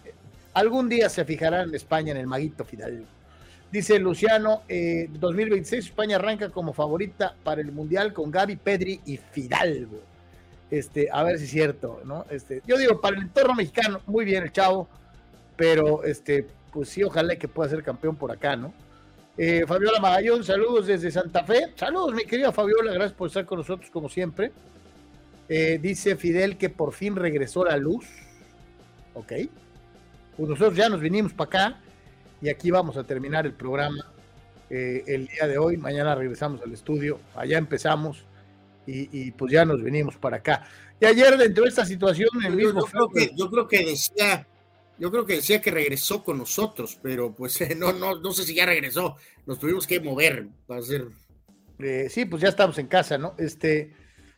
[0.56, 3.04] Algún día se fijará en España en el maguito Fidalgo.
[3.74, 9.18] Dice Luciano, 2026 eh, España arranca como favorita para el Mundial con Gaby, Pedri y
[9.18, 10.00] Fidalgo.
[10.72, 12.26] Este, a ver si es cierto, ¿no?
[12.30, 14.88] Este, yo digo, para el entorno mexicano, muy bien el chavo,
[15.58, 18.74] pero este, pues sí, ojalá que pueda ser campeón por acá, ¿no?
[19.38, 21.74] Eh, Fabiola Magallón, saludos desde Santa Fe.
[21.76, 24.54] Saludos, mi querida Fabiola, gracias por estar con nosotros como siempre.
[25.50, 28.06] Eh, dice Fidel que por fin regresó la luz.
[29.16, 29.34] Ok
[30.38, 31.82] pues nosotros ya nos vinimos para acá
[32.42, 34.12] y aquí vamos a terminar el programa
[34.70, 35.78] eh, el día de hoy.
[35.78, 38.26] Mañana regresamos al estudio, allá empezamos
[38.88, 40.68] y, pues ya nos vinimos para acá.
[41.00, 42.82] Y ayer dentro de esta situación, el mismo...
[42.82, 44.48] Yo, creo que, yo creo que decía...
[44.98, 48.56] Yo creo que decía que regresó con nosotros, pero pues no, no, no sé si
[48.56, 49.18] ya regresó.
[49.46, 51.08] Nos tuvimos que mover para hacer.
[51.80, 53.36] Eh, sí, pues ya estamos en casa, ¿no?
[53.38, 53.92] Este,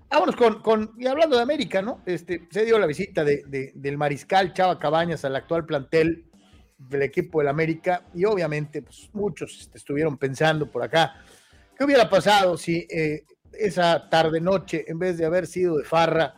[0.09, 2.01] Vámonos con, con, y hablando de América, ¿no?
[2.05, 6.25] Este, se dio la visita de, del mariscal Chava Cabañas al actual plantel
[6.77, 11.15] del equipo del América y obviamente pues, muchos este, estuvieron pensando por acá,
[11.77, 16.35] ¿qué hubiera pasado si eh, esa tarde-noche, en vez de haber sido de farra,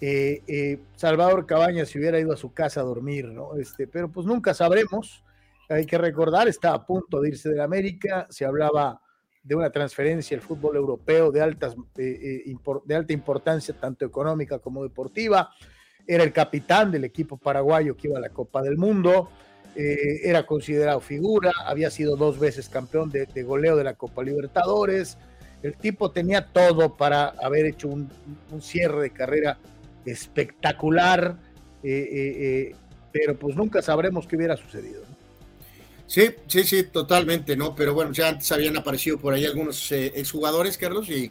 [0.00, 3.56] eh, eh, Salvador Cabañas se hubiera ido a su casa a dormir, ¿no?
[3.56, 5.24] Este, pero pues nunca sabremos,
[5.68, 9.00] hay que recordar, está a punto de irse del América, se hablaba
[9.48, 14.58] de una transferencia al fútbol europeo de, altas, eh, eh, de alta importancia, tanto económica
[14.58, 15.50] como deportiva.
[16.06, 19.30] Era el capitán del equipo paraguayo que iba a la Copa del Mundo.
[19.74, 25.16] Eh, era considerado figura, había sido dos veces campeón de, goleo de la Copa Libertadores.
[25.62, 28.10] El tipo tenía todo para haber hecho un,
[28.60, 29.58] cierre de carrera
[30.04, 31.36] espectacular,
[31.80, 35.02] pero pues nunca sabremos qué hubiera sucedido.
[36.08, 37.74] Sí, sí, sí, totalmente, ¿no?
[37.74, 41.30] Pero bueno, ya antes habían aparecido por ahí algunos eh, exjugadores, Carlos, y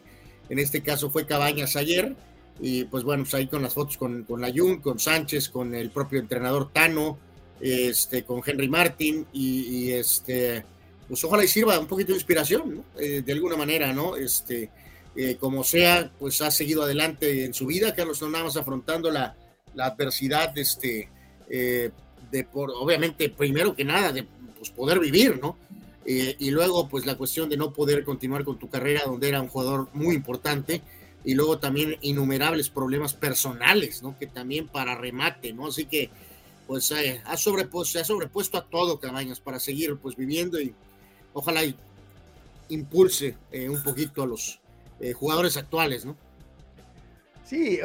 [0.49, 2.15] en este caso fue Cabañas ayer,
[2.61, 5.73] y pues bueno, pues ahí con las fotos con, con la Jun, con Sánchez, con
[5.73, 7.17] el propio entrenador Tano,
[7.59, 10.63] este, con Henry Martin, y, este,
[11.07, 14.15] pues ojalá y sirva un poquito de inspiración, de alguna manera, ¿no?
[14.15, 14.69] Este,
[15.39, 19.36] como sea, pues ha seguido adelante en su vida, Carlos, no nada más afrontando la,
[19.73, 21.09] la adversidad, este,
[21.49, 24.28] de por, obviamente, primero que nada, de
[24.70, 25.57] pues, poder vivir, ¿no?
[26.09, 29.49] y luego, pues la cuestión de no poder continuar con tu carrera, donde era un
[29.49, 30.82] jugador muy importante,
[31.28, 34.18] y luego también innumerables problemas personales, ¿no?
[34.18, 35.68] Que también para remate, ¿no?
[35.68, 36.09] Así que,
[36.65, 40.74] pues, eh, ha sobrepuesto, se ha sobrepuesto a todo Cabañas para seguir, pues, viviendo y
[41.34, 41.61] ojalá
[42.70, 44.61] impulse eh, un poquito a los
[45.01, 46.15] eh, jugadores actuales, ¿no?
[47.43, 47.80] Sí,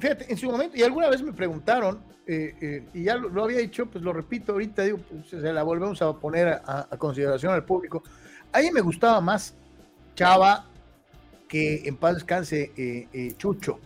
[0.00, 4.02] fíjate, en su momento, y alguna vez me preguntaron, y ya lo, había dicho, pues
[4.02, 8.02] lo repito ahorita, digo, pues, se la volvemos a poner a, a consideración al público.
[8.52, 9.54] A mí me gustaba más
[10.14, 10.66] Chava
[11.48, 13.78] que en paz descanse eh, eh, Chucho.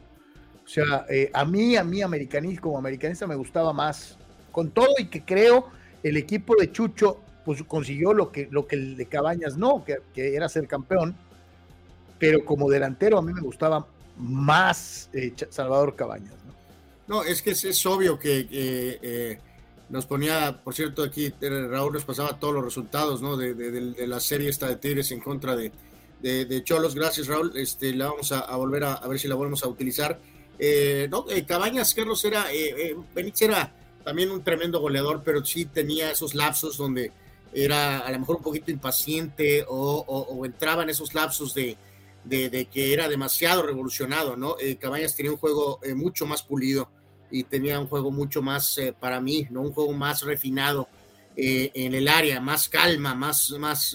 [0.65, 4.17] O sea, eh, a mí, a mí, americanista, como americanista, me gustaba más.
[4.53, 5.69] Con todo y que creo
[6.03, 10.01] el equipo de Chucho pues consiguió lo que, lo que el de Cabañas no, que,
[10.15, 11.15] era ser campeón.
[12.19, 13.87] Pero como delantero a mí me gustaba
[14.17, 15.11] más
[15.51, 16.35] Salvador Cabañas.
[17.09, 17.23] ¿No?
[17.25, 19.41] es que es, obvio que
[19.89, 23.37] nos ponía, por cierto, aquí Raúl nos pasaba todos los resultados ¿no?
[23.37, 25.73] de, de la serie esta de Tigres en contra de,
[26.21, 26.95] de, Cholos.
[26.95, 27.53] Gracias, Raúl.
[27.57, 30.19] Este, la vamos a, volver a, ver si la volvemos a utilizar.
[30.59, 33.73] Eh, no, eh, Cabañas, Carlos, era, eh, Benítez era
[34.05, 37.13] también un tremendo goleador, pero sí tenía esos lapsos donde
[37.53, 41.77] era a lo mejor un poquito impaciente o, entraba en esos lapsos de,
[42.25, 44.57] de, que era demasiado revolucionado, ¿no?
[44.79, 46.91] Cabañas tenía un juego mucho más pulido
[47.31, 49.63] y tenía un juego mucho más, para mí, ¿no?
[49.63, 50.89] Un juego más refinado
[51.37, 53.95] en el área, más calma, más, más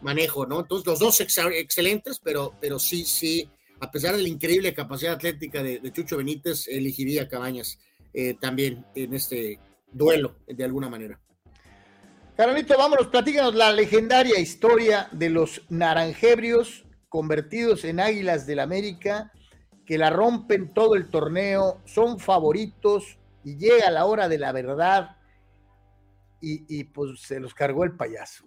[0.00, 0.60] manejo, ¿no?
[0.60, 3.48] Entonces, los dos excelentes, pero, pero sí, sí,
[3.82, 7.80] a pesar de la increíble capacidad atlética de, Chucho Benítez, elegiría Cabañas
[8.14, 9.58] eh, también en este
[9.90, 11.20] duelo, de alguna manera.
[12.36, 19.32] Carolito, vámonos, platícanos la legendaria historia de los naranjebrios convertidos en águilas del América,
[19.86, 25.16] que la rompen todo el torneo, son favoritos y llega la hora de la verdad
[26.44, 28.44] y, pues se los cargó el payaso.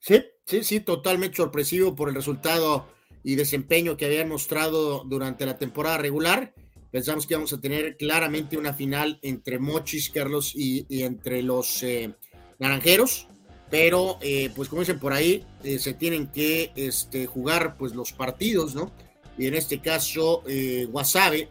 [0.00, 2.88] Sí, sí, sí, totalmente sorpresivo por el resultado
[3.22, 6.52] y desempeño que habían mostrado durante la temporada regular.
[6.90, 12.14] Pensamos que íbamos a tener claramente una final entre Mochis, Carlos, y, entre los eh,
[12.58, 13.28] Naranjeros,
[13.70, 18.12] pero eh, pues como dicen por ahí, eh, se tienen que este, jugar pues los
[18.12, 18.92] partidos, ¿no?
[19.38, 20.42] Y en este caso,
[20.90, 21.48] Wasabe,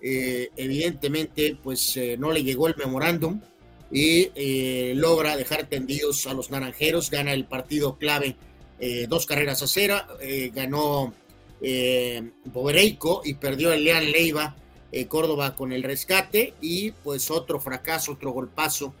[0.00, 3.40] evidentemente, pues no le llegó el memorándum
[3.90, 8.36] y eh, logra dejar tendidos a los naranjeros, gana el partido clave
[8.78, 11.14] eh, dos carreras a cero, eh, ganó
[12.46, 14.56] Bobereico y perdió el Leán Leiva
[15.08, 18.94] Córdoba con el rescate y pues otro fracaso, otro golpazo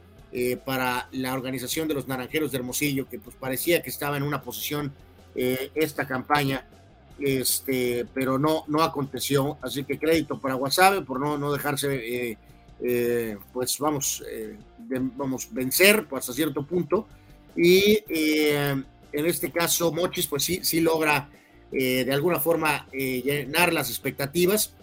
[0.66, 4.42] para la organización de los naranjeros de Hermosillo que pues parecía que estaba en una
[4.42, 4.92] posición
[5.34, 6.68] esta campaña
[7.20, 9.58] este, pero no, no aconteció.
[9.62, 12.36] Así que crédito para Guasave por no, no dejarse
[12.82, 14.56] eh, pues vamos, eh,
[15.16, 17.06] vamos vencer hasta cierto punto.
[17.54, 21.28] Y eh, en este caso, Mochis, pues sí, sí logra
[21.72, 24.74] de alguna forma llenar las expectativas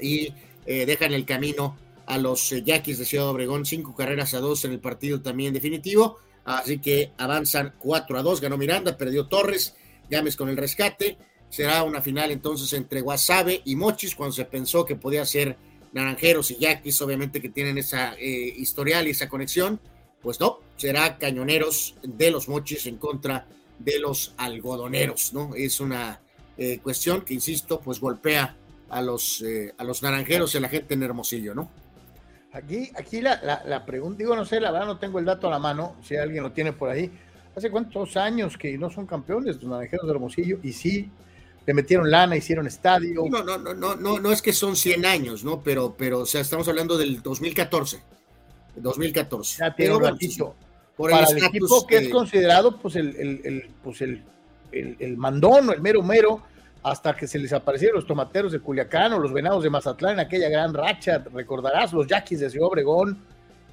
[0.00, 0.34] y
[0.66, 4.80] dejan el camino a los Yaquis de Ciudad Obregón, cinco carreras a dos en el
[4.80, 6.18] partido también definitivo.
[6.44, 9.76] Así que avanzan 4 a 2, ganó Miranda, perdió Torres,
[10.10, 11.18] Gámez con el rescate.
[11.50, 15.56] Será una final entonces entre Guasave y Mochis, cuando se pensó que podía ser
[15.92, 19.80] Naranjeros y Yaquis, obviamente que tienen esa eh, historial y esa conexión,
[20.20, 23.46] pues no, será Cañoneros de los Mochis en contra
[23.78, 25.54] de los algodoneros, ¿no?
[25.54, 26.20] Es una
[26.56, 28.56] eh, cuestión que, insisto, pues golpea
[28.90, 31.70] a los, eh, a los naranjeros y a la gente en Hermosillo, ¿no?
[32.52, 35.50] Aquí, aquí la, la, pregunta, digo, no sé, la verdad no tengo el dato a
[35.50, 37.10] la mano, si alguien lo tiene por ahí.
[37.54, 40.58] ¿Hace cuántos años que no son campeones los naranjeros de Hermosillo?
[40.62, 41.10] Y sí,
[41.68, 43.24] le metieron lana, hicieron estadio.
[43.28, 45.60] No, no, no, no, no, no es que son 100 años, ¿no?
[45.60, 48.00] Pero, pero, o sea, estamos hablando del 2014.
[48.74, 49.58] 2014.
[49.58, 50.54] Ya tiene un ratito.
[50.96, 54.24] Por Para el, equipo que es considerado, pues, el, el, el pues el,
[54.72, 56.42] el, mandón, el mero mero,
[56.82, 60.20] hasta que se les aparecieron los tomateros de Culiacán o los venados de Mazatlán en
[60.20, 63.18] aquella gran racha, recordarás, los yaquis de Ciudad Obregón,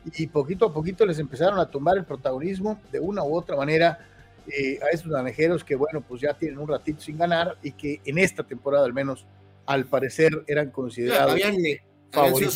[0.04, 4.06] y poquito a poquito les empezaron a tomar el protagonismo de una u otra manera
[4.48, 8.02] eh, a esos naranjeros que, bueno, pues ya tienen un ratito sin ganar y que
[8.06, 9.26] en esta temporada al menos,
[9.66, 11.32] al parecer, eran considerados.
[11.32, 11.82] habían, eh,
[12.38, 12.52] sido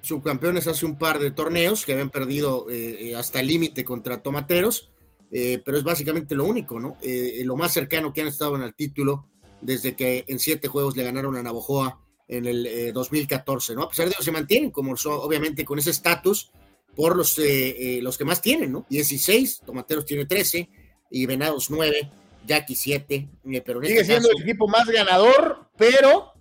[0.00, 4.90] subcampeones hace un par de torneos que habían perdido eh, hasta el límite contra Tomateros,
[5.30, 6.98] pero es básicamente lo único, ¿no?
[7.44, 9.30] lo más cercano que han estado en el título
[9.62, 13.84] desde que en siete juegos le ganaron a Navojoa en el 2014, ¿no?
[13.84, 16.52] A pesar de eso se mantienen como obviamente con ese estatus
[16.94, 18.86] por los, los que más tienen, ¿no?
[18.90, 20.68] 16, Tomateros tiene 13,
[21.12, 22.10] y Venados 9,
[22.46, 23.28] Jackie 7.
[23.64, 26.32] pero Sigue este siendo el equipo más ganador, pero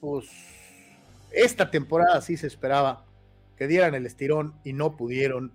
[0.00, 0.26] pues
[1.32, 3.04] esta temporada sí se esperaba
[3.56, 5.52] que dieran el estirón y no pudieron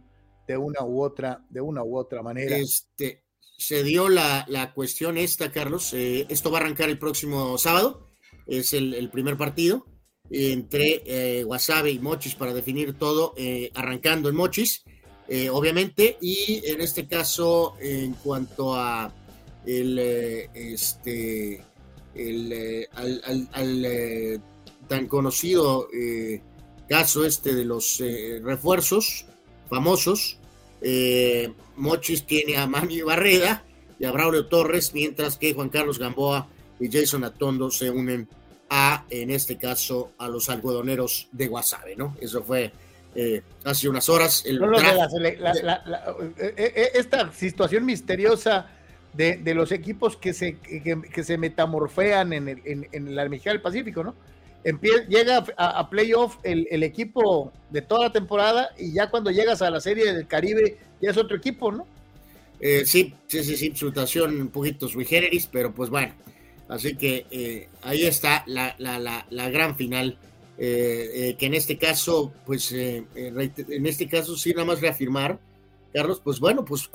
[0.48, 2.58] de una u otra, de una u otra manera.
[2.58, 3.24] Este,
[3.58, 5.94] se dio la, cuestión esta, Carlos.
[5.94, 8.12] Eh, esto va a arrancar el próximo sábado.
[8.46, 9.88] Es el, primer partido
[10.30, 14.84] entre eh, Wasabe y Mochis para definir todo, eh, arrancando en Mochis,
[15.52, 16.18] obviamente.
[16.22, 19.12] Y en este caso, en cuanto a
[19.66, 20.00] el,
[20.54, 21.64] este,
[22.14, 24.42] el, al
[24.88, 25.88] tan conocido
[26.88, 28.02] caso este de los
[28.44, 29.26] refuerzos,
[29.70, 30.38] famosos.
[30.82, 33.64] Eh, Mochis tiene a Manny Barreda
[34.00, 36.48] y a Braulio Torres, mientras que Juan Carlos Gamboa
[36.80, 38.28] y Jason Atondo se unen
[38.70, 42.16] a, en este caso, a los algodoneros de Guasave, ¿no?
[42.20, 42.72] Eso fue
[43.16, 44.44] eh, hace unas horas.
[46.94, 48.68] esta situación misteriosa
[49.14, 54.04] de, los equipos que se, que, se metamorfean en, el, en, en la del Pacífico,
[54.04, 54.16] ¿no?
[55.08, 59.80] llega a, playoff el, equipo de toda la temporada y ya cuando llegas a la
[59.80, 61.86] serie del Caribe ya es otro equipo, ¿no?
[62.60, 66.14] Eh, sí, sí, sí, sí, situación un poquito sui generis, pero pues bueno,
[66.68, 70.18] así que eh, ahí está la, gran final,
[70.58, 75.40] eh, que en este caso, pues en este caso sí, nada más reafirmar,
[75.94, 76.90] Carlos, pues bueno, pues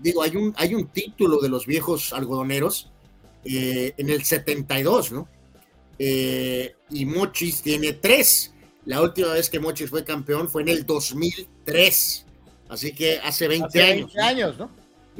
[0.00, 2.90] digo, hay un, hay un título de los viejos algodoneros
[3.44, 5.28] en el 72, ¿no?
[5.98, 8.52] Eh, y Mochis tiene tres.
[8.84, 12.24] La última vez que Mochis fue campeón fue en el 2003,
[12.68, 14.16] así que hace 20 años.
[14.16, 14.70] años, ¿no?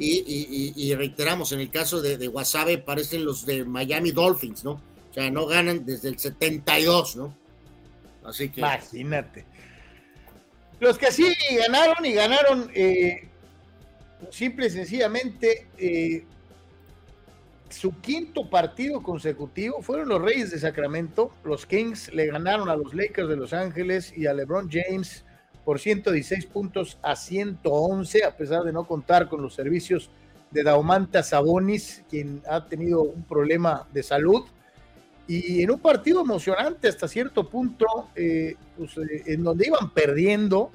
[0.01, 4.71] Y, reiteramos, en el caso de, de, Wasabe parecen los de Miami Dolphins, ¿no?
[4.71, 7.35] O sea, no ganan desde el 72, ¿no?
[8.29, 8.61] Así que...
[8.61, 9.45] Imagínate.
[10.79, 11.25] Los que sí
[11.57, 13.27] ganaron y ganaron eh,
[14.29, 16.23] simple y sencillamente eh,
[17.69, 21.31] su quinto partido consecutivo fueron los Reyes de Sacramento.
[21.43, 25.25] Los Kings le ganaron a los Lakers de Los Ángeles y a LeBron James
[25.65, 30.09] por 116 puntos a 111, a pesar de no contar con los servicios
[30.51, 34.45] de Daumanta Sabonis, quien ha tenido un problema de salud.
[35.31, 40.71] Y en un partido emocionante hasta cierto punto, eh, pues, eh, en donde iban perdiendo,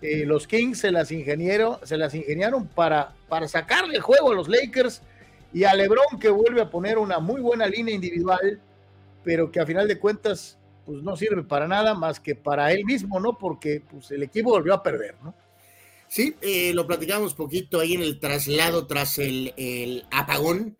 [0.00, 4.48] eh, los Kings se las, ingeniero, se las ingeniaron para, para sacarle juego a los
[4.48, 5.02] Lakers
[5.52, 8.58] y a Lebron que vuelve a poner una muy buena línea individual,
[9.22, 12.86] pero que a final de cuentas pues no sirve para nada más que para él
[12.86, 13.36] mismo, ¿no?
[13.36, 15.34] Porque pues el equipo volvió a perder, ¿no?
[16.08, 20.76] Sí, eh, lo platicamos poquito ahí en el traslado tras el, apagón,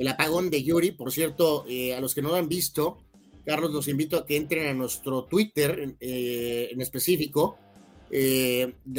[0.00, 0.92] el apagón de Yuri.
[0.92, 2.98] Por cierto, eh, a los que no lo han visto,
[3.44, 7.58] Carlos, los invito a que entren a nuestro Twitter eh, en específico.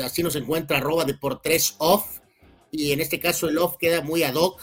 [0.03, 2.19] así nos encuentra arroba de por tres off.
[2.71, 4.61] Y en este caso el off queda muy ad hoc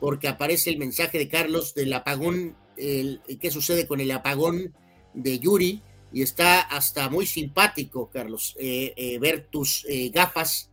[0.00, 4.74] porque aparece el mensaje de Carlos del apagón, el, qué sucede con el apagón
[5.14, 5.82] de Yuri,
[6.12, 10.70] y está hasta muy simpático, Carlos, eh, eh, ver tus eh, gafas.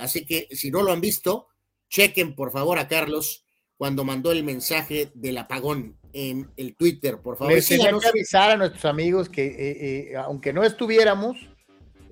[0.00, 1.48] así que si no lo han visto,
[1.88, 3.41] chequen por favor a Carlos
[3.82, 7.52] cuando mandó el mensaje del apagón en el Twitter, por favor.
[7.52, 11.36] Les tenía que avisar a nuestros amigos que aunque no estuviéramos,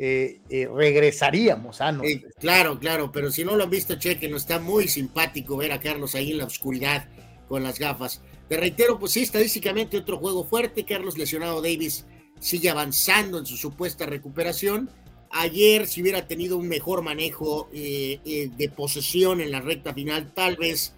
[0.02, 4.58] eh, eh, regresaríamos a eh, claro, claro, pero si no lo han visto, chequen, está
[4.58, 7.08] muy simpático ver a Carlos ahí en la oscuridad
[7.46, 8.20] con las gafas.
[8.48, 10.84] Te reitero, pues sí, estadísticamente otro juego fuerte.
[10.84, 12.04] Carlos lesionado Davis
[12.40, 14.90] sigue avanzando en su supuesta recuperación.
[15.30, 20.94] Ayer, si hubiera tenido un mejor manejo de posesión en la recta final, tal vez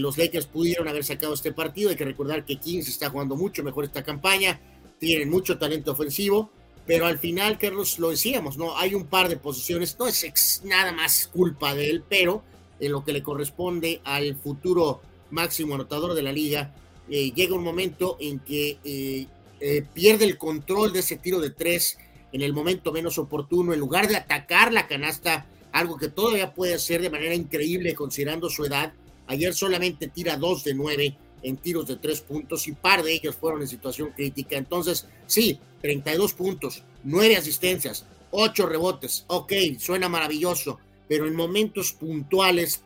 [0.00, 1.90] los Lakers pudieron haber sacado este partido.
[1.90, 4.60] Hay que recordar que Kings está jugando mucho mejor esta campaña,
[4.98, 6.50] tienen mucho talento ofensivo
[6.86, 8.76] pero al final, Carlos, lo decíamos, ¿no?
[8.76, 12.42] Hay un par de posiciones, no es nada más culpa de él, pero
[12.78, 16.74] en lo que le corresponde al futuro máximo anotador de la liga,
[17.08, 19.26] eh, llega un momento en que eh,
[19.60, 21.98] eh, pierde el control de ese tiro de tres
[22.32, 26.74] en el momento menos oportuno, en lugar de atacar la canasta, algo que todavía puede
[26.74, 28.92] hacer de manera increíble considerando su edad.
[29.26, 33.36] Ayer solamente tira dos de nueve en tiros de tres puntos y par de ellos
[33.36, 34.56] fueron en situación crítica.
[34.56, 39.24] Entonces, sí, 32 puntos, 9 asistencias, 8 rebotes.
[39.28, 42.82] Ok, suena maravilloso, pero en momentos puntuales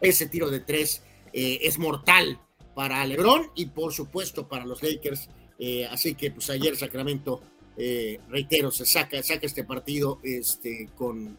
[0.00, 1.02] ese tiro de tres
[1.32, 2.38] eh, es mortal
[2.74, 5.28] para LeBron y por supuesto para los Lakers.
[5.58, 7.40] Eh, así que pues ayer Sacramento,
[7.76, 11.38] eh, reitero, se saca, saca este partido este, con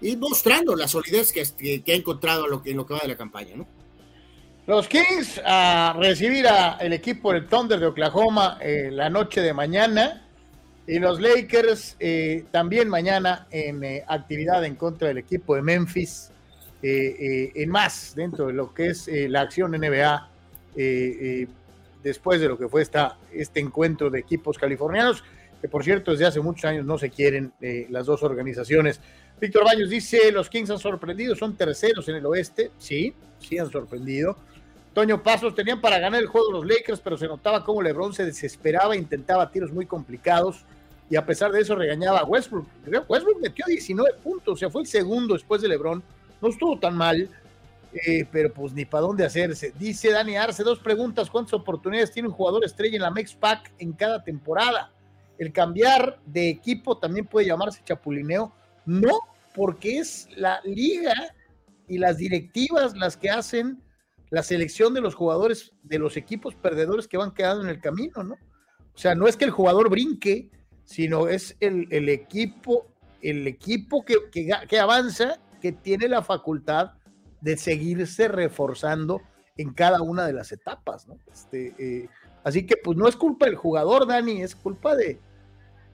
[0.00, 3.08] y mostrando la solidez que, que ha encontrado lo que, en lo que va de
[3.08, 3.66] la campaña, ¿no?
[4.68, 10.26] Los Kings a recibir al equipo del Thunder de Oklahoma eh, la noche de mañana.
[10.86, 16.30] Y los Lakers eh, también mañana en eh, actividad en contra del equipo de Memphis.
[16.82, 20.28] en más dentro de lo que es la acción NBA
[22.02, 25.24] después de lo que fue esta, este encuentro de equipos californianos,
[25.62, 27.54] que por cierto desde hace muchos años no se quieren
[27.88, 29.00] las dos organizaciones.
[29.40, 33.70] Víctor Baños dice, los Kings han sorprendido, son terceros en el oeste, sí, sí han
[33.70, 34.36] sorprendido.
[34.92, 38.24] Toño Pasos tenían para ganar el juego los Lakers, pero se notaba cómo LeBron se
[38.24, 40.64] desesperaba, intentaba tiros muy complicados
[41.08, 42.66] y a pesar de eso regañaba a Westbrook.
[43.08, 46.02] Westbrook metió 19 puntos, o sea, fue el segundo después de LeBron,
[46.40, 47.28] no estuvo tan mal,
[47.92, 49.72] eh, pero pues ni para dónde hacerse.
[49.78, 53.72] Dice Dani Arce, dos preguntas, ¿cuántas oportunidades tiene un jugador estrella en la Mex Pack
[53.78, 54.90] en cada temporada?
[55.38, 58.52] El cambiar de equipo también puede llamarse chapulineo.
[58.88, 59.18] No,
[59.54, 61.14] porque es la liga
[61.88, 63.82] y las directivas las que hacen
[64.30, 68.24] la selección de los jugadores de los equipos perdedores que van quedando en el camino,
[68.24, 68.34] ¿no?
[68.34, 70.50] O sea, no es que el jugador brinque,
[70.84, 72.86] sino es el, equipo,
[73.20, 76.92] el equipo que, avanza, que tiene la facultad
[77.42, 79.20] de seguirse reforzando
[79.58, 81.18] en cada una de las etapas, ¿no?
[81.30, 82.08] Este, eh,
[82.42, 85.20] así que, pues no es culpa del jugador, Dani, es culpa de,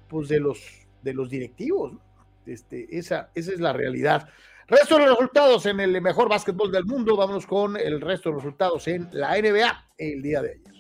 [0.09, 0.61] pues, de los,
[1.03, 2.14] de los directivos, ¿no?
[2.47, 4.29] Este, esa, esa es la realidad.
[4.67, 7.17] Resto de los resultados en el mejor básquetbol del mundo.
[7.17, 10.75] Vámonos con el resto de los resultados en la NBA el día de ayer.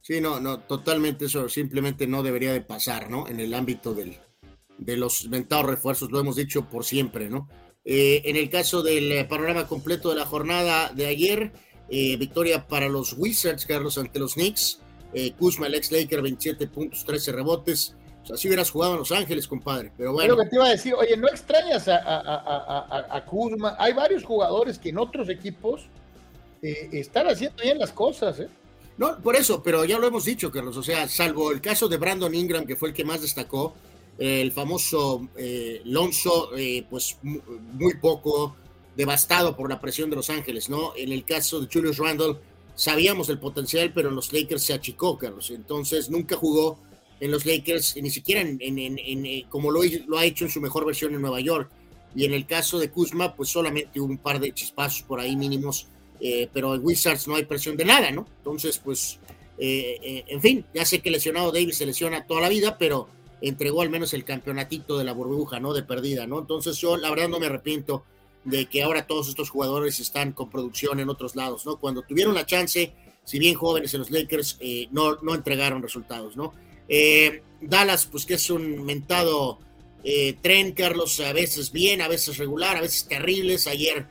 [0.00, 3.28] Sí, no, no, totalmente eso simplemente no debería de pasar, ¿no?
[3.28, 4.18] En el ámbito del,
[4.78, 7.48] de los inventados refuerzos, lo hemos dicho por siempre, ¿no?
[7.84, 11.52] Eh, en el caso del eh, panorama completo de la jornada de ayer,
[11.88, 14.80] eh, victoria para los Wizards, Carlos, ante los Knicks.
[15.38, 17.94] Kuzma, el ex Laker, 27 puntos, 13 rebotes.
[18.36, 19.92] Si hubieras jugado en Los Ángeles, compadre.
[19.96, 20.36] Pero bueno.
[20.36, 23.76] Lo que te iba a decir, oye, no extrañas a, Kuzma.
[23.78, 25.86] Hay varios jugadores que en otros equipos
[26.62, 28.48] eh, están haciendo bien las cosas, ¿eh?
[28.98, 30.76] No, por eso, pero ya lo hemos dicho, Carlos.
[30.76, 33.74] O sea, salvo el caso de Brandon Ingram, que fue el que más destacó,
[34.18, 38.54] el famoso eh, Lonzo, eh, pues muy poco
[38.94, 40.92] devastado por la presión de Los Ángeles, ¿no?
[40.96, 42.36] En el caso de Julius Randle,
[42.74, 45.50] sabíamos el potencial, pero en los Lakers se achicó, Carlos.
[45.50, 46.78] Entonces nunca jugó
[47.22, 49.82] en los Lakers, ni siquiera en, eh, como lo,
[50.18, 51.70] ha hecho en su mejor versión en Nueva York.
[52.16, 55.86] Y en el caso de Kuzma, pues solamente un par de chispazos por ahí mínimos,
[56.20, 58.26] eh, pero en Wizards no hay presión de nada, ¿no?
[58.38, 59.20] Entonces, pues,
[59.56, 63.08] eh, en fin, ya sé que lesionado Davis se lesiona toda la vida, pero
[63.40, 65.74] entregó al menos el campeonatito de la burbuja, ¿no?
[65.74, 66.40] De perdida, ¿no?
[66.40, 68.04] Entonces yo la verdad no me arrepiento
[68.44, 71.76] de que ahora todos estos jugadores están con producción en otros lados, ¿no?
[71.76, 72.92] Cuando tuvieron la chance,
[73.22, 74.58] si bien jóvenes en los Lakers,
[74.90, 76.52] no, no entregaron resultados, ¿no?
[76.88, 79.58] Eh, Dallas, pues que es un mentado
[80.04, 83.66] eh, tren, Carlos, a veces bien, a veces regular, a veces terribles.
[83.66, 84.06] Ayer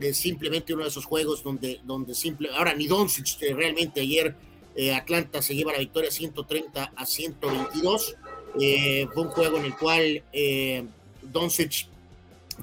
[0.00, 2.14] eh, simplemente uno de esos juegos donde, donde
[2.54, 4.34] ahora ni Doncic realmente ayer
[4.96, 8.16] Atlanta se lleva la victoria 130 a 122.
[8.54, 10.22] fue un juego en el cual
[11.20, 11.88] Doncic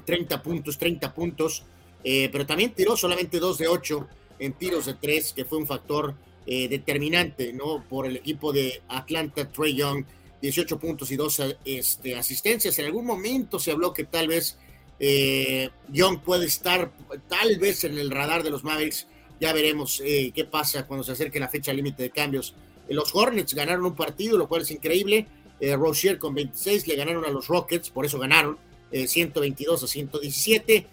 [0.04, 1.62] 30 puntos, 30 puntos,
[2.02, 4.08] pero también tiró solamente 2 de 8
[4.40, 6.16] en tiros de 3, que fue un factor
[6.52, 7.84] eh, determinante ¿no?
[7.88, 10.04] por el equipo de Atlanta, Trey Young,
[10.42, 12.76] 18 puntos y 12 este, asistencias.
[12.80, 14.58] En algún momento se habló que tal vez
[14.98, 16.90] eh, Young puede estar
[17.28, 19.06] tal vez en el radar de los Mavericks.
[19.38, 22.56] Ya veremos eh, qué pasa cuando se acerque la fecha límite de cambios.
[22.88, 25.28] Los Hornets ganaron un partido, lo cual es increíble.
[25.60, 28.58] Eh, Rozier con 26 le ganaron a los Rockets, por eso ganaron
[28.92, 30.86] 122 a 117.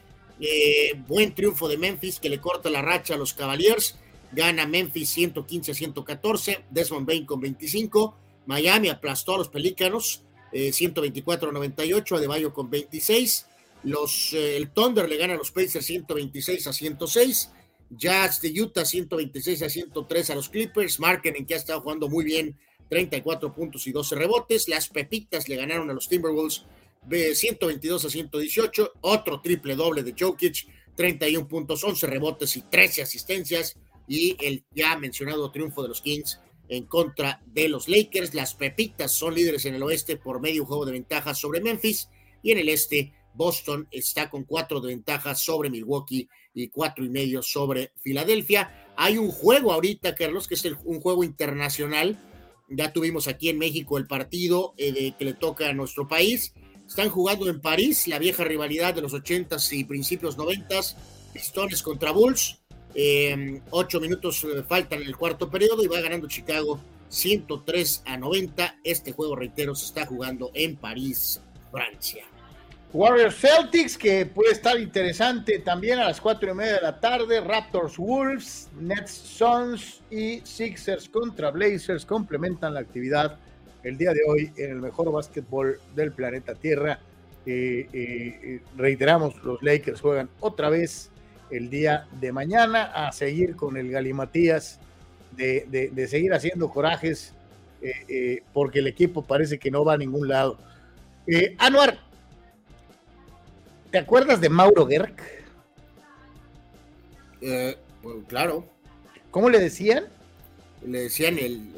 [1.08, 3.95] buen triunfo de Memphis que le corta la racha a los Cavaliers
[4.32, 11.50] gana Memphis 115 a 114, Desmond Bain con 25, Miami aplastó a los Pelícanos 124
[11.50, 13.48] a 98, Adebayo con 26,
[13.84, 17.52] los, eh, el Thunder le gana a los Pacers 126 a 106,
[17.90, 22.26] Jazz de Utah 126 a 103 a los Clippers, en que ha estado jugando muy
[22.26, 22.58] bien
[22.90, 26.66] 34 puntos y 12 rebotes, las Pepitas le ganaron a los Timberwolves
[27.34, 33.78] 122 a 118, otro triple doble de Jokic, 31 puntos, 11 rebotes y 13 asistencias,
[34.08, 36.40] y el ya mencionado triunfo de los Kings
[36.70, 38.34] en contra de los Lakers.
[38.34, 42.10] Las Pepitas son líderes en el oeste por medio juego de ventaja sobre Memphis
[42.42, 47.10] y en el este Boston está con cuatro de ventaja sobre Milwaukee y cuatro y
[47.10, 48.94] medio sobre Filadelfia.
[48.98, 52.20] Hay un juego ahorita, Carlos, que es un juego internacional.
[52.68, 56.54] Ya tuvimos aquí en México el partido eh, que le toca a nuestro país.
[56.88, 60.98] Están jugando en París la vieja rivalidad de los ochentas y principios noventas,
[61.34, 62.60] Pistones contra Bulls.
[62.99, 66.80] Eh, ocho minutos eh, faltan en el cuarto periodo y va ganando Chicago
[67.10, 68.78] 103 a 90.
[68.84, 71.40] Este juego, reitero, se está jugando en París,
[71.72, 72.24] Francia.
[72.91, 77.40] Warriors Celtics, que puede estar interesante también a las cuatro y media de la tarde.
[77.40, 83.38] Raptors Wolves, Nets Suns y Sixers contra Blazers complementan la actividad
[83.84, 86.99] el día de hoy en el mejor básquetbol del planeta Tierra.
[87.45, 91.11] Eh, reiteramos, los Lakers juegan otra vez
[91.49, 94.80] el día de mañana, a seguir con el Galimatías,
[95.38, 97.34] de, de, seguir haciendo corajes,
[97.82, 100.57] eh, eh, porque el equipo parece que no va a ningún lado.
[101.28, 101.99] Eh, Anuar,
[103.91, 105.15] ¿te acuerdas de Mauro Gerg?
[108.28, 108.68] claro.
[109.30, 110.06] ¿Cómo le decían?
[110.86, 111.72] Le decían el,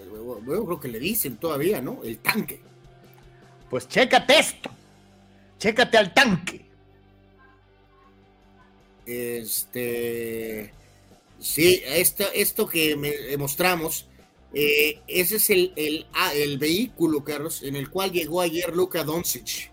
[0.47, 1.99] yo creo que le dicen todavía, ¿no?
[2.03, 2.61] El tanque.
[3.69, 4.69] Pues chécate esto,
[5.57, 6.68] chécate al tanque.
[9.09, 10.71] Este,
[11.39, 14.07] sí, esto, esto que me, mostramos,
[14.53, 19.03] eh, ese es el, el, ah, el, vehículo, Carlos, en el cual llegó ayer Luka
[19.03, 19.71] Doncic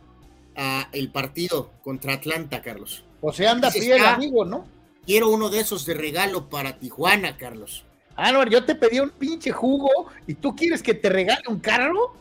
[0.57, 3.05] a el partido contra Atlanta, Carlos.
[3.21, 4.67] O sea, anda fiel, amigo, ¿no?
[5.05, 7.85] Quiero uno de esos de regalo para Tijuana, Carlos.
[8.15, 9.91] Álvaro, yo te pedí un pinche jugo
[10.27, 12.17] y tú quieres que te regale un carro.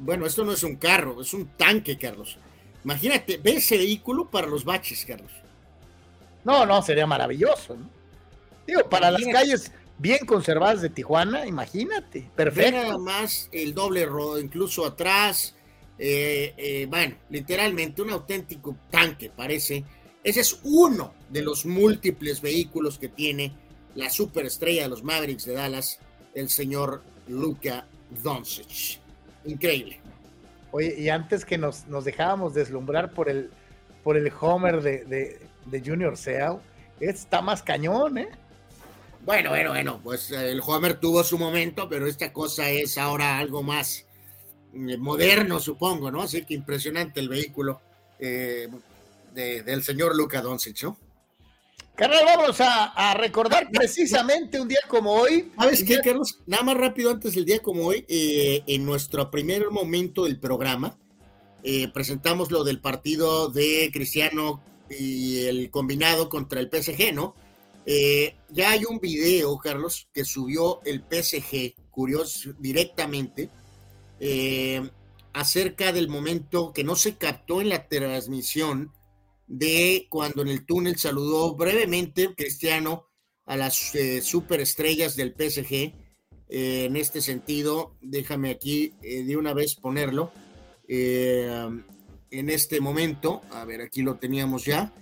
[0.00, 2.38] Bueno, esto no es un carro, es un tanque, Carlos.
[2.84, 5.30] Imagínate, ve ese vehículo para los baches, Carlos.
[6.44, 7.88] No, no, sería maravilloso, ¿no?
[8.66, 12.72] Digo, para las calles bien conservadas de Tijuana, imagínate, perfecto.
[12.72, 15.54] nada más el doble rodo, incluso atrás,
[15.98, 19.84] eh, eh, bueno, literalmente un auténtico tanque, parece.
[20.22, 23.52] Ese es uno de los múltiples vehículos que tiene
[23.94, 25.98] la superestrella de los Mavericks de Dallas,
[26.34, 27.86] el señor Luka
[28.22, 29.00] Doncic.
[29.44, 30.00] Increíble.
[30.72, 33.50] Oye, y antes que nos, nos dejábamos deslumbrar por el,
[34.04, 35.40] por el Homer de,
[35.84, 36.60] Junior Seau,
[37.00, 38.28] está más cañón, ¿eh?
[39.24, 43.38] Bueno, bueno, bueno, pues eh, el Homer tuvo su momento, pero esta cosa es ahora
[43.38, 44.06] algo más
[44.74, 46.22] eh, moderno, supongo, ¿no?
[46.22, 47.80] Así que impresionante el vehículo
[48.18, 48.68] eh,
[49.34, 50.96] del señor Luka Doncic, ¿no?
[52.00, 55.52] Carnal, vamos a, recordar precisamente un día como hoy.
[55.58, 56.38] ¿Sabes qué, Carlos?
[56.46, 60.96] Nada más rápido antes del día como hoy, eh, en nuestro primer momento del programa,
[61.62, 67.34] eh, presentamos lo del partido de Cristiano y el combinado contra el PSG, ¿no?
[67.86, 73.48] Eh, ya hay un video, Carlos, que subió el PSG, curioso, directamente,
[75.32, 78.92] acerca del momento que no se captó en la transmisión
[79.50, 83.06] de cuando en el túnel saludó brevemente Cristiano
[83.46, 85.72] a las eh, superestrellas del PSG.
[85.72, 90.32] Eh, en este sentido, déjame aquí eh, de una vez ponerlo.
[92.30, 94.92] En este momento, a ver, aquí lo teníamos ya.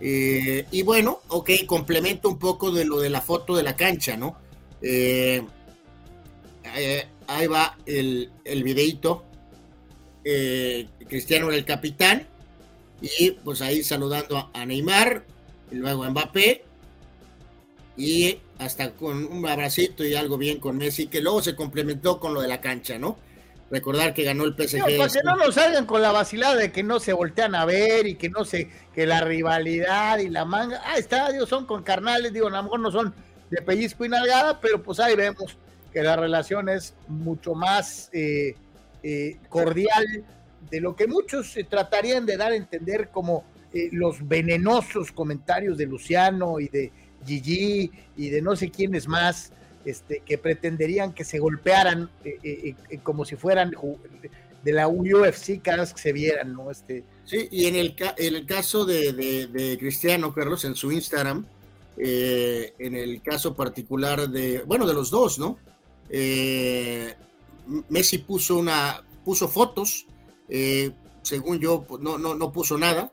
[0.00, 4.36] y bueno, ok, complemento un poco de lo de la foto de la cancha, ¿no?
[7.28, 9.24] ahí va el, el videito.
[11.08, 12.26] Cristiano era el capitán
[13.00, 15.24] y pues ahí saludando a Neymar,
[15.70, 16.64] y luego a Mbappé,
[17.96, 22.34] y hasta con un abracito y algo bien con Messi, que luego se complementó con
[22.34, 23.18] lo de la cancha, ¿no?
[23.70, 24.80] Recordar que ganó el PSG.
[24.80, 28.06] para que no nos salgan con la vacilada de que no se voltean a ver
[28.06, 31.82] y que no se, que la rivalidad y la manga, ah, está, Dios, son con
[31.82, 33.12] carnales, digo, a lo mejor no son
[33.50, 35.58] de pellizco y nalgada, pero pues ahí vemos
[35.92, 38.54] que la relación es mucho más eh,
[39.02, 40.04] eh, cordial
[40.70, 45.78] de lo que muchos se tratarían de dar a entender como eh, los venenosos comentarios
[45.78, 46.92] de Luciano y de
[47.24, 49.52] Gigi y de no sé quiénes más,
[49.86, 53.72] este, que pretenderían que se golpearan eh, eh, como si fueran
[54.62, 56.70] de la UFC cada que se vieran, ¿no?
[56.70, 61.46] Este, sí, y en el, en el caso de, Cristiano Carlos, en su Instagram,
[61.96, 65.58] en el caso particular de, bueno, de los dos, ¿no?
[67.88, 70.06] Messi puso una, puso fotos
[70.48, 70.92] eh,
[71.22, 73.10] según yo, pues, no, no, no puso nada,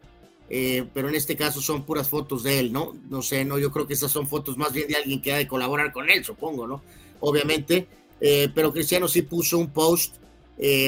[0.50, 2.96] eh, pero en este caso son puras fotos de él, ¿no?
[3.10, 5.38] No sé, no, yo creo que esas son fotos más bien de alguien que ha
[5.38, 6.82] de colaborar con él, supongo, ¿no?
[7.20, 7.88] Obviamente,
[8.22, 10.16] eh, pero Cristiano sí puso un post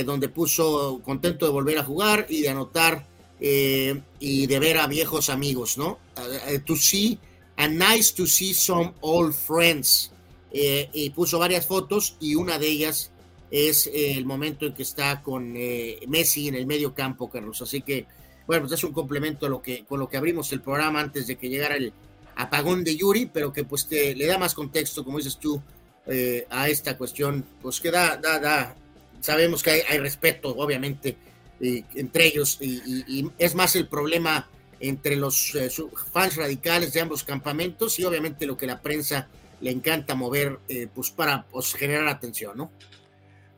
[0.05, 3.07] donde puso contento de volver a jugar y de anotar
[3.39, 5.97] y de ver a viejos amigos, ¿no?
[6.65, 7.19] to see,
[7.57, 10.11] and nice to see some old friends.
[10.53, 13.11] y puso varias fotos y una de ellas
[13.51, 17.61] es eh, el momento en que está con eh, Messi en el medio campo, Carlos.
[17.61, 18.05] Así que,
[18.47, 21.75] bueno, pues es un complemento con lo que abrimos el programa antes de que llegara
[21.75, 21.93] el
[22.35, 25.61] apagón de Yuri, pero que pues le da más contexto, como dices tú,
[26.07, 28.75] eh, a esta cuestión, pues que da, da, da,
[29.21, 31.17] sabemos que hay, respeto, obviamente,
[31.59, 34.47] entre ellos, y, es más el problema
[34.79, 35.53] entre los
[36.11, 39.27] fans radicales de ambos campamentos y obviamente lo que la prensa
[39.61, 40.59] le encanta mover,
[40.93, 42.71] pues para pues, generar atención, ¿no?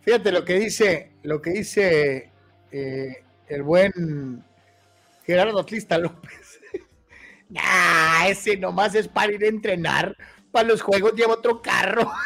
[0.08, 2.32] Fíjate lo que dice, lo que dice
[2.72, 4.42] eh, el buen
[5.28, 6.60] Gerardo Atlista López.
[7.50, 10.16] nah, ese nomás es para ir a entrenar.
[10.52, 12.10] Para los juegos lleva otro carro.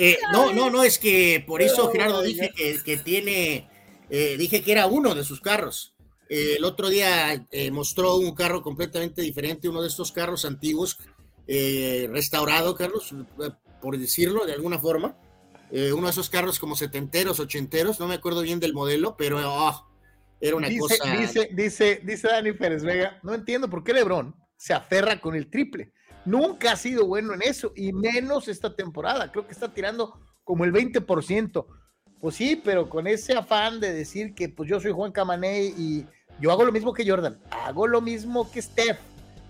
[0.00, 2.52] Eh, no, no, no, es que por eso Gerardo dije
[2.84, 3.68] que, tiene,
[4.08, 5.96] eh, dije que era uno de sus carros.
[6.28, 11.00] eh, el otro día mostró un carro completamente diferente, uno de estos carros antiguos,
[11.48, 13.12] restaurado, Carlos,
[13.82, 15.16] por decirlo de alguna forma.
[15.72, 19.87] uno de esos carros como setenteros, ochenteros, no me acuerdo bien del modelo, pero oh,
[20.40, 21.16] era una cosa.
[21.16, 25.50] Dice, dice, dice Dani Pérez Vega, no entiendo por qué Lebron se aferra con el
[25.50, 25.92] triple.
[26.24, 29.30] Nunca ha sido bueno en eso, y menos esta temporada.
[29.32, 31.66] Creo que está tirando como el 20%.
[32.20, 36.04] Pues sí, pero con ese afán de decir que pues yo soy Juan Camané y
[36.40, 38.98] yo hago lo mismo que Jordan, hago lo mismo que Steph,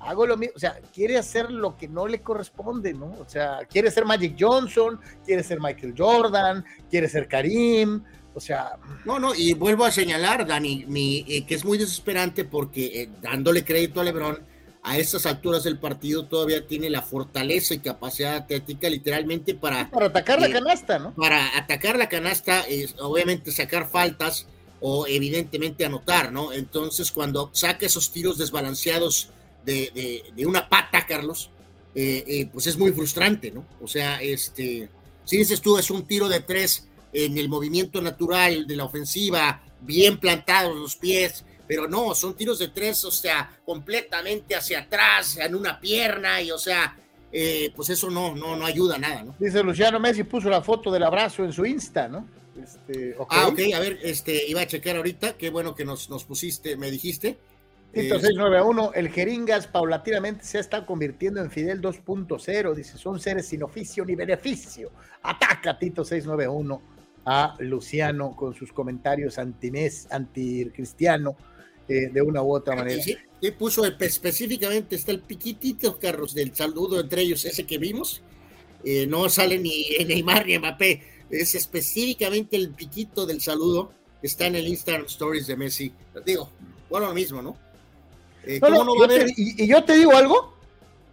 [0.00, 3.06] hago lo mismo, o sea, quiere hacer lo que no le corresponde, ¿no?
[3.20, 8.76] O sea, quiere ser Magic Johnson, quiere ser Michael Jordan, quiere ser Karim, o sea...
[9.04, 13.10] No, no, y vuelvo a señalar, Dani, mi, eh, que es muy desesperante porque eh,
[13.22, 14.38] dándole crédito a Lebron,
[14.82, 19.90] a estas alturas del partido todavía tiene la fortaleza y capacidad atlética literalmente para...
[19.90, 21.14] Para atacar la eh, canasta, ¿no?
[21.14, 22.64] Para atacar la canasta,
[23.00, 24.46] obviamente sacar faltas
[24.80, 26.52] o evidentemente anotar, ¿no?
[26.52, 29.30] Entonces cuando saca esos tiros desbalanceados
[29.64, 31.50] de, una pata, Carlos,
[31.94, 33.64] eh, eh, pues es muy frustrante, ¿no?
[33.82, 34.88] O sea, este,
[35.24, 39.62] si dices tú, es un tiro de tres en el movimiento natural de la ofensiva,
[39.80, 45.36] bien plantados los pies, pero no, son tiros de tres, o sea, completamente hacia atrás,
[45.36, 46.96] en una pierna, y o sea,
[47.30, 49.36] eh, pues eso no, no, no ayuda a nada, ¿no?
[49.38, 52.26] Dice Luciano Messi puso la foto del abrazo en su Insta, ¿no?
[52.60, 56.24] Este, Ah, ok, a ver, este, iba a checar ahorita, qué bueno que nos, nos
[56.24, 57.38] pusiste, me dijiste.
[57.92, 63.46] Tito eh, 691, el Jeringas paulatinamente se está convirtiendo en Fidel 2.0, dice, son seres
[63.46, 64.90] sin oficio ni beneficio.
[65.22, 66.97] Ataca Tito 691
[67.30, 70.16] a Luciano con sus comentarios anti-cristiano.
[70.16, 71.36] anti cristiano
[71.86, 73.02] eh, de una u otra manera.
[73.02, 73.18] Sí,
[73.58, 78.22] puso específicamente, está el piquitito, Carlos, del saludo entre ellos, ese que vimos.
[78.82, 83.92] Eh, no sale ni Neymar ni Mbappé, es específicamente el piquito del saludo,
[84.22, 85.92] está en el Instagram Stories de Messi.
[86.24, 86.50] Digo,
[86.88, 87.58] bueno, lo mismo, ¿no?
[88.44, 88.58] Eh,
[89.36, 90.54] y, yo te digo algo,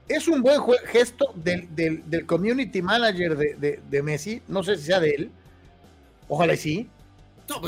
[0.07, 5.01] es un buen gesto del, del, community manager de, de, Messi, no sé si sea
[5.01, 5.31] de él,
[6.27, 6.89] ojalá sí,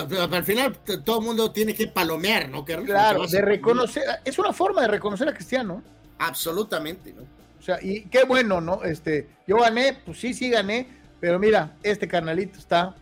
[0.10, 2.66] pero, al final todo el mundo tiene que palomear, ¿no?
[2.66, 5.84] Claro, de reconocer, es una forma de reconocer a Cristiano.
[6.18, 7.24] Absolutamente, ¿no?
[7.60, 8.84] O sea, y qué bueno, ¿no?
[8.84, 10.88] Este, yo gané, pues sí, sí gané,
[11.20, 12.96] pero mira, este carnalito está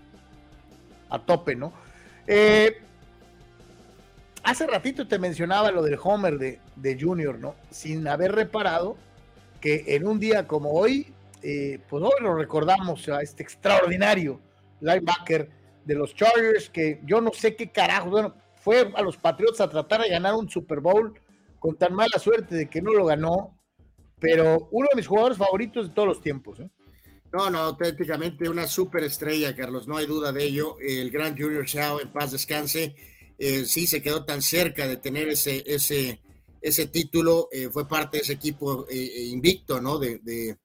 [1.10, 1.72] a tope, ¿no?
[2.27, 2.82] Eh,
[4.44, 7.56] hace ratito te mencionaba lo del Homer de, de, Junior, ¿no?
[7.72, 8.98] Sin haber reparado
[9.61, 14.41] que en un día como hoy, eh, pues hoy lo recordamos a este extraordinario
[14.86, 15.49] linebacker
[15.84, 19.70] de los Chargers, que yo no sé qué carajo, bueno, fue a los Patriots a
[19.70, 21.14] tratar de ganar un Super Bowl
[21.60, 23.60] con tan mala suerte de que no lo ganó,
[24.20, 26.60] pero uno de mis jugadores favoritos de todos los tiempos.
[26.60, 26.70] ¿eh?
[27.32, 30.78] No, no, auténticamente una superestrella, Carlos, no hay duda de ello.
[30.80, 32.95] El gran Junior Chao, en paz descanse,
[33.38, 36.22] eh, sí se quedó tan cerca de tener ese, ese,
[36.62, 39.99] ese título, eh, fue parte de ese equipo invicto, ¿no?
[39.99, 40.57] De, de,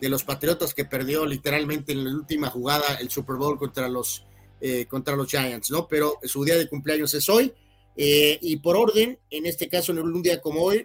[0.00, 4.24] de, los Patriotas que perdió literalmente en la última jugada el Super Bowl contra los
[4.60, 5.86] eh, contra los Giants, ¿no?
[5.86, 7.52] Pero su día de cumpleaños es hoy.
[7.96, 10.84] Eh, y por orden, en este caso, en un día como hoy,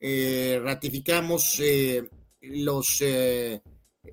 [0.00, 1.62] eh, ratificamos
[2.42, 3.02] los,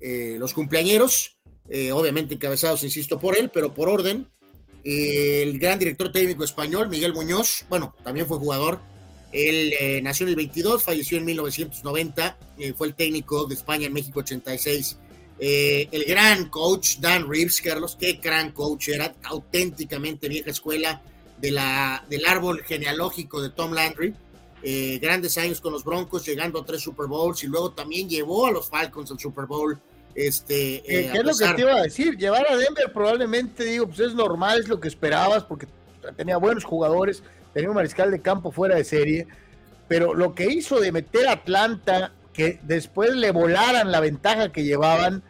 [0.00, 1.38] los cumpleañeros,
[1.92, 4.26] obviamente encabezados, insisto, por él, pero por orden.
[4.84, 8.80] el gran director técnico español, Miguel Muñoz, bueno, también fue jugador.
[9.32, 12.38] Él nació en el 22, falleció en 1990,
[12.76, 14.96] fue el técnico de España en México 86
[15.42, 21.00] eh, el gran coach Dan Reeves, Carlos, qué gran coach era, auténticamente vieja escuela
[21.38, 24.14] de la, del árbol genealógico de Tom Landry.
[24.62, 28.46] Eh, grandes años con los Broncos, llegando a tres Super Bowls y luego también llevó
[28.46, 29.78] a los Falcons al Super Bowl.
[30.14, 32.18] Este, eh, ¿Qué es lo que te iba a decir?
[32.18, 35.66] Llevar a Denver probablemente, digo, pues es normal, es lo que esperabas, porque
[36.18, 39.26] tenía buenos jugadores, tenía un mariscal de campo fuera de serie,
[39.88, 44.64] pero lo que hizo de meter a Atlanta, que después le volaran la ventaja que
[44.64, 45.22] llevaban,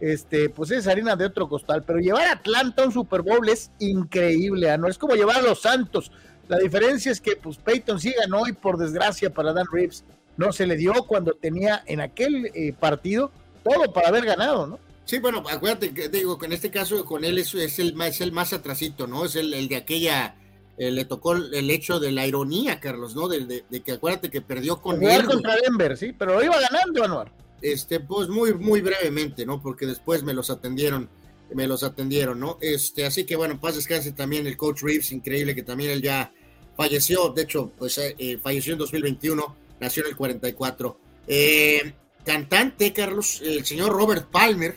[0.00, 3.48] este, pues es harina de otro costal, pero llevar a Atlanta a un Super Bowl
[3.48, 4.76] es increíble.
[4.76, 4.88] ¿no?
[4.88, 6.10] Es como llevar a los Santos.
[6.48, 10.04] La diferencia es que, pues, Peyton sí ganó y por desgracia para Dan Reeves
[10.36, 13.30] no se le dio cuando tenía en aquel eh, partido
[13.62, 14.78] todo para haber ganado, ¿no?
[15.04, 18.20] Sí, bueno, acuérdate que digo que en este caso con él es, es el, más,
[18.20, 19.24] el más atrasito, ¿no?
[19.24, 20.34] Es el, de aquella,
[20.78, 23.28] eh, le tocó el hecho de la ironía, Carlos, ¿no?
[23.28, 25.24] De, que acuérdate que perdió con él.
[25.24, 27.32] contra Denver, sí, pero lo iba ganando, Anuar.
[27.60, 29.62] Este, pues muy, muy brevemente, ¿no?
[29.62, 31.08] Porque después me los atendieron,
[31.54, 32.58] me los atendieron, ¿no?
[32.60, 36.32] Este, así que bueno, paz descanse también el coach Reeves, increíble que también él ya
[36.76, 40.98] falleció, de hecho, pues eh, eh, falleció en 2021, nació en el 44.
[41.28, 41.92] Eh,
[42.24, 44.74] cantante, Carlos, el señor Robert Palmer.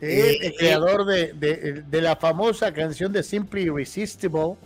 [0.00, 4.56] el creador de, de, la famosa canción de Simply Irresistible.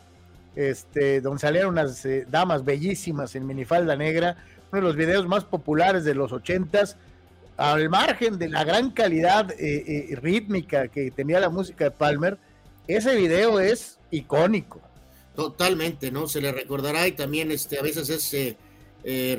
[0.56, 4.36] Este, donde salieron unas eh, damas bellísimas en minifalda negra,
[4.72, 6.96] uno de los videos más populares de los ochentas,
[7.56, 12.38] al margen de la gran calidad eh, eh, rítmica que tenía la música de Palmer,
[12.86, 14.80] ese video es icónico.
[15.36, 16.26] Totalmente, ¿no?
[16.26, 18.56] Se le recordará y también este, a veces es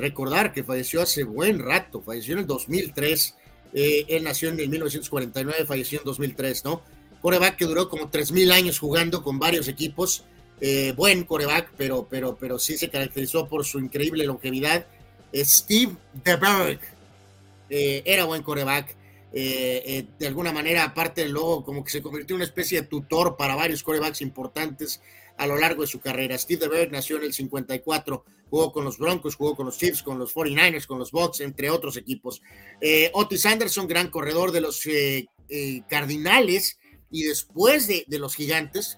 [0.00, 3.36] recordar que falleció hace buen rato, falleció en el 2003,
[3.74, 6.82] él nació en el 1949, falleció en 2003, ¿no?
[7.20, 10.24] Coreback que duró como 3.000 años jugando con varios equipos,
[10.64, 14.86] eh, buen coreback, pero, pero, pero sí se caracterizó por su increíble longevidad.
[15.34, 16.78] Steve DeBerg
[17.68, 18.94] eh, era buen coreback.
[19.32, 22.86] Eh, de alguna manera, aparte del logo, como que se convirtió en una especie de
[22.86, 25.02] tutor para varios corebacks importantes
[25.36, 26.38] a lo largo de su carrera.
[26.38, 30.20] Steve DeBerg nació en el 54, jugó con los Broncos, jugó con los Chiefs, con
[30.20, 32.40] los 49ers, con los Bucks, entre otros equipos.
[33.14, 34.86] Otis Anderson, gran corredor de los
[35.88, 36.78] Cardinales,
[37.10, 38.96] y después de, de los Gigantes,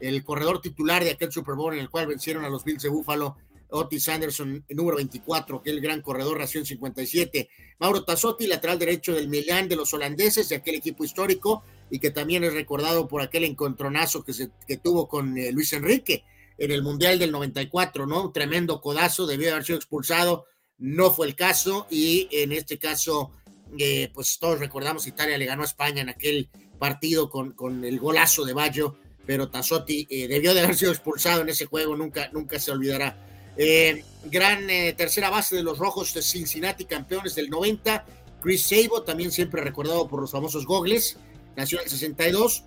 [0.00, 2.88] el corredor titular de aquel Super Bowl en el cual vencieron a los Bills de
[2.88, 3.36] Buffalo,
[3.70, 7.48] Otis Anderson, número 24, que el gran corredor, nació en 57.
[7.78, 12.10] Mauro Tassotti, lateral derecho del Milán de los holandeses, de aquel equipo histórico, y que
[12.10, 16.24] también es recordado por aquel encontronazo que, se, que tuvo con eh, Luis Enrique
[16.58, 18.24] en el Mundial del 94, ¿no?
[18.24, 20.44] Un tremendo codazo, debió haber sido expulsado,
[20.78, 23.32] no fue el caso, y en este caso,
[23.78, 27.98] eh, pues todos recordamos, Italia le ganó a España en aquel partido con, con el
[27.98, 32.30] golazo de Baggio pero Tassotti eh, debió de haber sido expulsado en ese juego, nunca,
[32.32, 33.16] nunca se olvidará.
[33.56, 38.04] Eh, gran eh, tercera base de los Rojos de Cincinnati, campeones del 90.
[38.40, 41.18] Chris Sabo, también siempre recordado por los famosos gogles,
[41.56, 42.64] nació en el 62.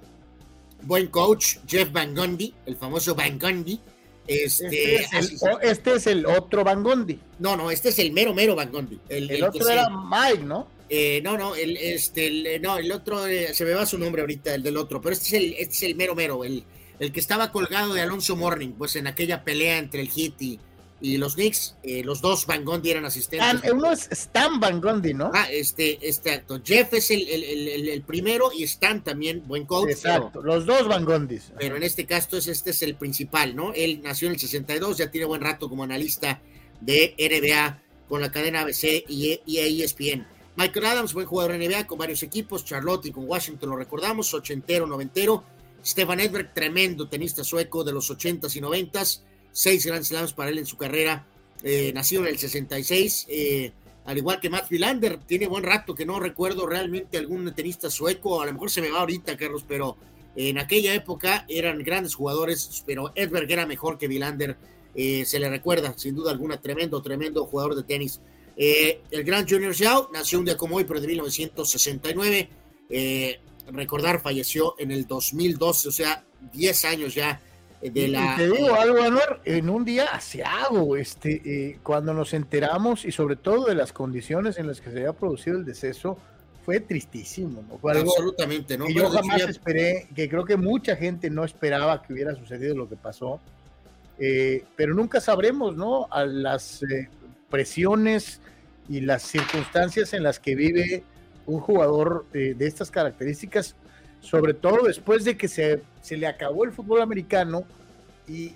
[0.84, 3.80] Buen coach, Jeff Van Gundy, el famoso Van Gundy.
[4.28, 7.20] Este, este, es el, este, es el, otro Van Gundy.
[7.40, 9.00] No, no, este es el mero, mero Van Gundy.
[9.10, 10.68] El, otro era Mike, ¿no?
[10.96, 14.54] Eh, no, no, el, este, no, el otro, eh, se me va su nombre ahorita,
[14.54, 16.64] el del otro, pero este es el, este es el mero mero, el,
[17.00, 20.60] el que estaba colgado de Alonso Morning, pues en aquella pelea entre el Heat y,
[21.02, 23.72] y los Knicks, eh, los dos Van Gondi eran asistentes.
[23.72, 25.32] uno es Stan Van Gondi, ¿no?
[25.34, 26.62] Ah, este, este acto.
[26.64, 29.90] Jeff es el, el, el, primero y Stan también, buen coach.
[29.90, 31.54] Exacto, los dos Van Gondis.
[31.58, 33.74] Pero en este caso este es el principal, ¿no?
[33.74, 36.40] Él nació en el 62, ya tiene buen rato como analista
[36.82, 40.28] de NBA con la cadena ABC y, y ESPN.
[40.56, 44.34] Michael Adams, buen jugador en NBA con varios equipos, Charlotte y con Washington lo recordamos,
[44.36, 45.44] ochentero, noventero.
[45.84, 50.60] Stefan Edberg, tremendo tenista sueco de los ochentas y noventas, seis Grand Slams para él
[50.60, 51.26] en su carrera,
[51.64, 53.72] eh, nació en el 66, eh,
[54.06, 58.42] al igual que Matt Wilander, tiene buen rato que no recuerdo realmente algún tenista sueco,
[58.42, 59.98] a lo mejor se me va ahorita, Carlos, pero
[60.36, 64.56] en aquella época eran grandes jugadores, pero Edberg era mejor que Wilander,
[64.96, 68.22] eh, se le recuerda, sin duda alguna, tremendo, tremendo jugador de tenis.
[68.56, 72.50] Eh, el gran Junior Xiao nació un día como hoy, pero de 1969.
[72.90, 73.40] Eh,
[73.72, 77.42] recordar, falleció en el 2012, o sea, 10 años ya
[77.82, 78.34] de la...
[78.34, 80.08] Y te digo algo, Anuar, en un día
[80.46, 84.92] hago este, eh, cuando nos enteramos y sobre todo de las condiciones en las que
[84.92, 86.18] se había producido el deceso,
[86.66, 87.78] fue tristísimo, ¿no?
[87.78, 88.88] Fue Absolutamente, ¿no?
[88.90, 92.96] yo jamás esperé, que creo que mucha gente no esperaba que hubiera sucedido lo que
[92.96, 93.42] pasó,
[94.18, 96.08] pero nunca sabremos, ¿no?
[96.10, 96.82] A las
[97.50, 98.42] presiones
[98.90, 101.04] y las circunstancias en las que vive
[101.46, 103.76] un jugador de, estas características,
[104.20, 107.66] sobre todo después de que se, se le acabó el fútbol americano
[108.28, 108.54] y,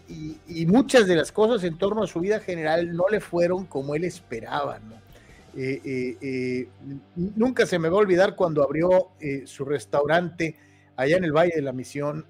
[0.47, 3.95] y, muchas de las cosas en torno a su vida general no le fueron como
[3.95, 4.79] él esperaba.
[5.59, 6.69] Eh, eh, eh,
[7.15, 9.09] nunca se me va a olvidar cuando abrió
[9.45, 10.55] su restaurante
[10.95, 12.25] allá en el Valle de la Misión.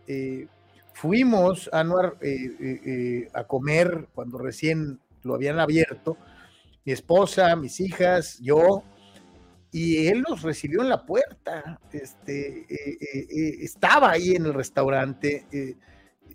[0.93, 1.81] fuimos a,
[3.33, 6.17] a comer cuando recién lo habían abierto
[6.87, 8.81] mi esposa, mis hijas, yo,
[9.73, 11.81] y él los recibió en la puerta.
[11.91, 15.75] Este, eh, eh, eh, estaba ahí en el restaurante,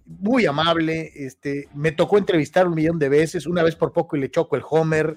[0.05, 1.11] muy amable.
[1.15, 4.55] Este, me tocó entrevistar un millón de veces, una vez por poco y le choco
[4.55, 5.17] el Homer.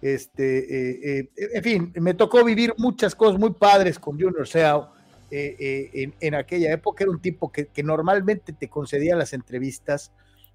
[0.00, 4.88] Este, en fin, me tocó vivir muchas cosas muy padres con Junior Seau.
[5.30, 10.10] en, aquella época era un tipo que, normalmente te concedía las entrevistas,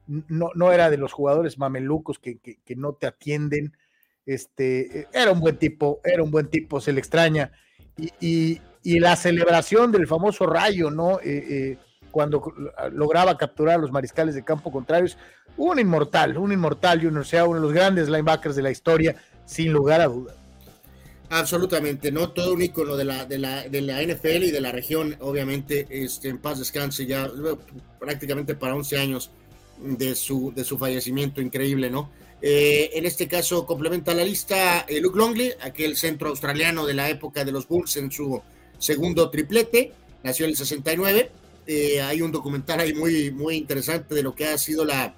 [0.07, 3.73] no, no, era de los jugadores mamelucos que, que no te atienden,
[4.25, 7.51] este, eh, era un buen tipo, era un buen tipo, se le extraña.
[8.19, 11.19] Y, la celebración del famoso rayo, ¿no?
[11.19, 11.77] Eh, eh,
[12.11, 12.53] cuando
[12.91, 15.17] lograba capturar a los mariscales de campo contrarios,
[15.57, 19.15] un inmortal, un inmortal, Junior sea uno de los grandes linebackers de la historia,
[19.45, 20.35] sin lugar a dudas.
[21.29, 22.29] Absolutamente, ¿no?
[22.29, 25.87] Todo un ícono de la, de la, de la NFL y de la región, obviamente,
[25.89, 27.29] este, en paz descanse ya
[27.99, 29.31] prácticamente para 11 años
[29.79, 32.11] de su, de su fallecimiento, increíble, ¿no?
[32.41, 37.09] Eh, en este caso complementa la lista eh, Luke Longley, aquel centro australiano de la
[37.09, 38.41] época de los Bulls en su
[38.77, 39.93] segundo triplete,
[40.23, 41.31] nació en el 69.
[41.67, 45.15] Eh, hay un documental ahí muy, muy interesante de lo que ha sido la,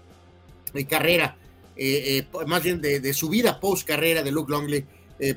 [0.87, 1.35] carrera,
[1.75, 4.85] eh, más bien de, su vida post carrera de Luke Longley.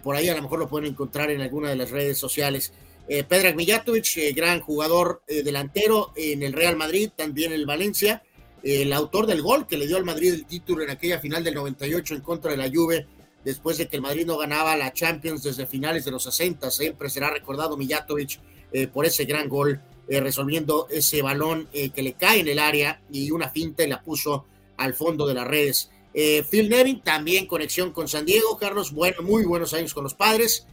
[0.03, 2.73] por ahí a lo mejor lo pueden encontrar en alguna de las redes sociales.
[3.09, 8.23] Pedro Mijatovic, gran jugador delantero en el Real Madrid, también en el Valencia,
[8.63, 11.55] el autor del gol que le dio al Madrid el título en aquella final del
[11.55, 13.07] 98 en contra de la Juve
[13.45, 16.71] después de que el Madrid no ganaba la Champions desde finales de los 60.
[16.71, 18.41] Siempre será recordado Mijatovic
[18.73, 22.59] eh, por ese gran gol, eh, resolviendo ese balón eh, que le cae en el
[22.59, 24.47] área y una finta y la puso
[24.77, 25.91] al fondo de las redes.
[26.13, 30.67] Phil Nevin, también conexión con San Diego, Carlos, bueno, muy buenos años con los padres.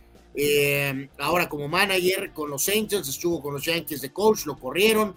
[1.20, 5.16] ahora como manager con los Angels, estuvo con los Yankees de coach, lo corrieron,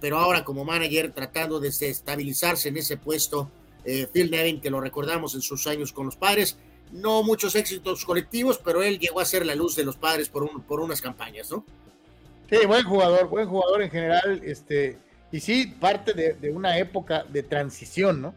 [0.00, 3.50] pero ahora como manager tratando de estabilizarse en ese puesto
[3.84, 6.56] eh, Phil Nevin, que lo recordamos en sus años con los padres.
[6.92, 10.42] No muchos éxitos colectivos, pero él llegó a ser la luz de los padres por,
[10.42, 11.64] un, por unas campañas, ¿no?
[12.50, 14.98] Sí, buen jugador, buen jugador en general, este,
[15.30, 18.34] y sí, parte de, una época de transición, ¿no?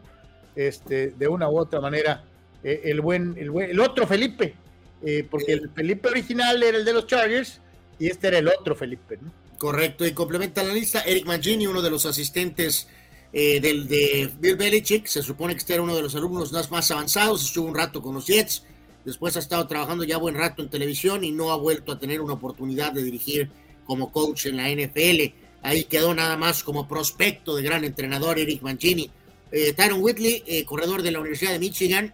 [0.54, 2.22] Este, de una u otra manera,
[2.62, 4.54] eh, el, buen, el buen, el otro Felipe,
[5.02, 7.60] eh, porque el Felipe original era el de los Chargers
[7.98, 9.32] y este era el otro Felipe, ¿no?
[9.64, 12.86] Correcto, y complementa la lista Eric Mangini, uno de los asistentes
[13.32, 16.90] eh, del de Bill Belichick, se supone que este era uno de los alumnos más
[16.90, 18.62] avanzados, estuvo un rato con los Jets,
[19.06, 22.20] después ha estado trabajando ya buen rato en televisión y no ha vuelto a tener
[22.20, 23.48] una oportunidad de dirigir
[23.86, 25.32] como coach en la NFL.
[25.62, 29.10] Ahí quedó nada más como prospecto de gran entrenador Eric Mancini.
[29.50, 32.12] Eh, Tyron Whitley, eh, corredor de la Universidad de Michigan,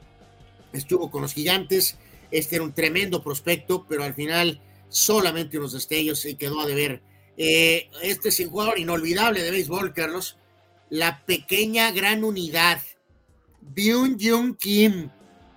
[0.72, 1.98] estuvo con los gigantes.
[2.30, 7.02] Este era un tremendo prospecto, pero al final solamente unos destellos y quedó a deber.
[7.40, 10.36] Este es un jugador inolvidable de béisbol, Carlos
[10.90, 12.82] la pequeña gran unidad.
[13.62, 15.10] Byung Jung Kim,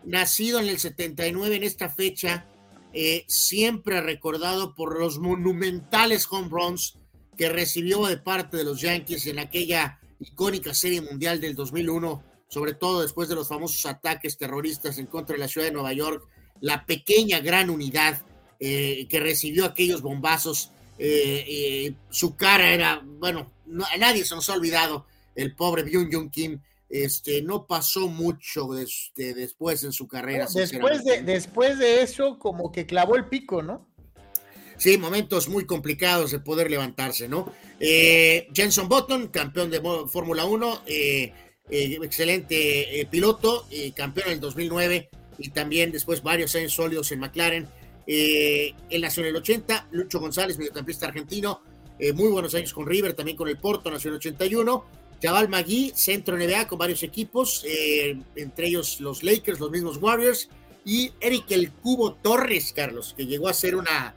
[0.06, 2.46] nacido en el 79 en esta fecha,
[2.94, 7.00] eh, siempre recordado por los monumentales home runs
[7.36, 12.76] que recibió de parte de los Yankees en aquella icónica serie mundial del 2001, sobre
[12.76, 16.28] todo después de los famosos ataques terroristas en contra de la ciudad de Nueva York,
[16.62, 18.24] la pequeña gran unidad
[18.60, 23.52] eh, que recibió aquellos bombazos, eh, su cara era, bueno,
[23.92, 25.06] a nadie se nos ha olvidado
[25.36, 26.60] el pobre Byung Jung Kim
[26.94, 28.70] este, no pasó mucho
[29.16, 30.46] después en su carrera.
[30.54, 33.90] Después de, después de eso, como que clavó el pico, ¿no?
[34.78, 37.52] Sí, momentos muy complicados de poder levantarse, ¿no?
[37.80, 41.34] Eh, Jenson Button, campeón de Fórmula 1, eh,
[41.72, 43.66] eh, excelente piloto,
[43.96, 45.10] campeón en el 2009
[45.40, 47.68] y también después varios años sólidos en McLaren.
[48.06, 51.62] Él nació en el 80, Lucho González, mediocampista argentino,
[52.16, 54.86] muy buenos años con River, también con el Porto, nació en el 81.
[55.24, 60.50] Jabal Magui, centro NBA con varios equipos, eh, entre ellos los Lakers, los mismos Warriors,
[60.84, 64.14] y Eric El Cubo Torres, Carlos, que llegó a ser una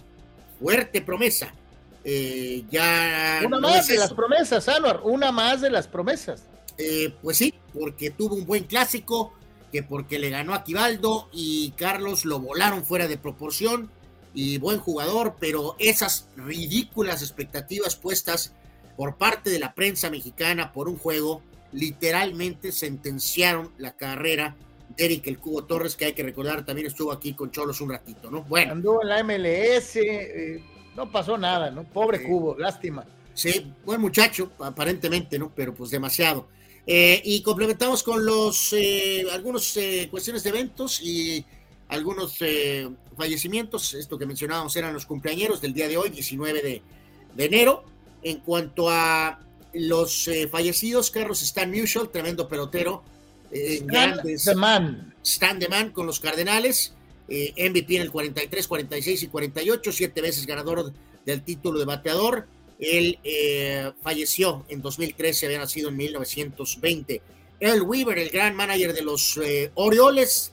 [0.59, 1.55] fuerte promesa.
[2.03, 6.43] Eh, ya una más de las promesas, Anwar, una más de las promesas.
[6.77, 9.33] Eh, pues sí, porque tuvo un buen clásico,
[9.77, 13.91] que porque le ganó a Quibaldo y Carlos lo volaron fuera de proporción
[14.33, 18.55] y buen jugador, pero esas ridículas expectativas puestas
[18.97, 21.43] por parte de la prensa mexicana por un juego,
[21.73, 24.57] literalmente sentenciaron la carrera
[24.97, 27.91] de Eric El Cubo Torres, que hay que recordar también estuvo aquí con Cholos un
[27.91, 28.45] ratito, ¿no?
[28.45, 28.73] Bueno.
[28.73, 30.65] Anduvo en la MLS, eh,
[30.97, 31.85] no pasó nada, ¿no?
[31.85, 33.05] Pobre Cubo, lástima.
[33.35, 35.53] Sí, buen muchacho, aparentemente, ¿no?
[35.55, 36.49] Pero pues demasiado.
[36.87, 39.77] Eh, y complementamos con los eh, algunos
[40.11, 41.45] cuestiones de eventos y
[41.89, 42.39] algunos
[43.17, 43.95] fallecimientos.
[43.95, 46.83] Esto que mencionábamos eran los cumpleaños del día de hoy, 19 de,
[47.35, 47.85] de enero.
[48.23, 49.41] En cuanto a
[49.77, 53.03] los eh, fallecidos, Carlos Stan Musial, tremendo pelotero.
[53.51, 53.85] Eh,
[54.37, 55.15] Stan Man.
[55.23, 56.95] Stan de Man con los Cardenales.
[57.29, 60.93] Eh, MVP en el 43, 46 y 48, siete veces ganador
[61.25, 62.47] del título de bateador.
[62.79, 63.19] Él
[64.03, 67.23] falleció en 2013, había nacido en 1920.
[67.59, 69.41] Earl Weaver, el gran manager de los
[69.75, 70.53] Orioles,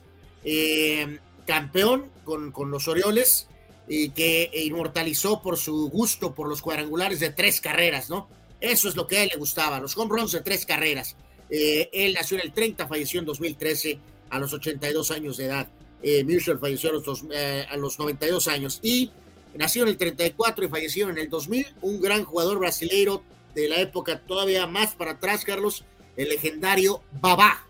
[1.46, 3.48] campeón con, con los Orioles
[3.88, 8.28] y que inmortalizó por su gusto por los cuadrangulares de tres carreras, ¿no?
[8.60, 11.16] Eso es lo que a él le gustaba, los home runs de tres carreras.
[11.50, 13.98] Eh, él nació en el 30, falleció en 2013
[14.30, 15.68] a los 82 años de edad.
[16.02, 16.24] Eh,
[16.58, 19.10] falleció a los, eh, a los 92 años y
[19.54, 21.66] nació en el 34 y falleció en el 2000.
[21.82, 23.22] Un gran jugador brasileiro
[23.54, 25.84] de la época todavía más para atrás, Carlos,
[26.16, 27.66] el legendario Babá.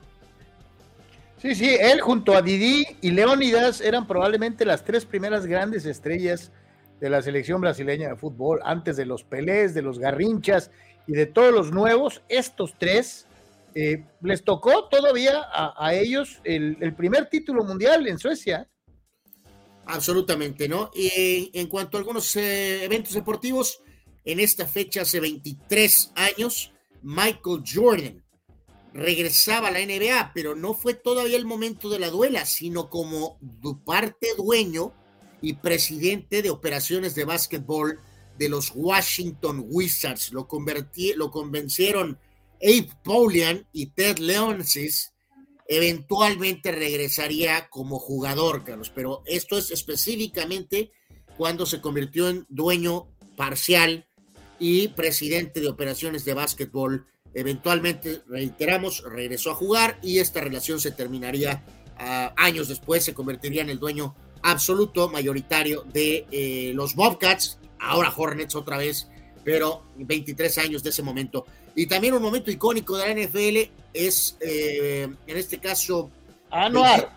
[1.39, 6.51] Sí, sí, él junto a Didi y Leonidas eran probablemente las tres primeras grandes estrellas
[7.01, 10.71] de la selección brasileña de fútbol, antes de los Pelés, de los Garrinchas
[11.07, 13.27] y de todos los nuevos, estos tres,
[13.75, 18.69] eh, les tocó todavía a, ellos el, primer título mundial en Suecia.
[19.87, 20.91] Absolutamente, ¿no?
[20.95, 23.81] Y en cuanto a algunos eh, eventos deportivos,
[24.25, 28.25] en esta fecha hace 23 años, Michael Jordan
[28.95, 33.39] regresaba a la NBA, pero no fue todavía el momento de la duela, sino como
[33.85, 34.95] parte dueño
[35.43, 38.01] y presidente de operaciones de básquetbol
[38.39, 40.33] de los Washington Wizards.
[40.33, 42.19] Lo, convertí, lo convencieron
[42.63, 45.14] Abe Paulian y Ted Leonsis.
[45.67, 50.93] Eventualmente regresaría como jugador, Carlos, pero esto es específicamente
[51.37, 54.07] cuando se convirtió en dueño parcial
[54.59, 57.07] y presidente de operaciones de básquetbol.
[57.33, 61.65] Eventualmente, reiteramos, regresó a jugar y esta relación se terminaría
[61.99, 68.13] ah, años después, se convertiría en el dueño absoluto, mayoritario de eh, los Bobcats, ahora
[68.15, 69.09] Hornets otra vez,
[69.43, 71.47] pero 23 años de ese momento.
[71.75, 76.11] Y también un momento icónico de la NFL es, eh, en este caso...
[76.51, 77.17] Anuar.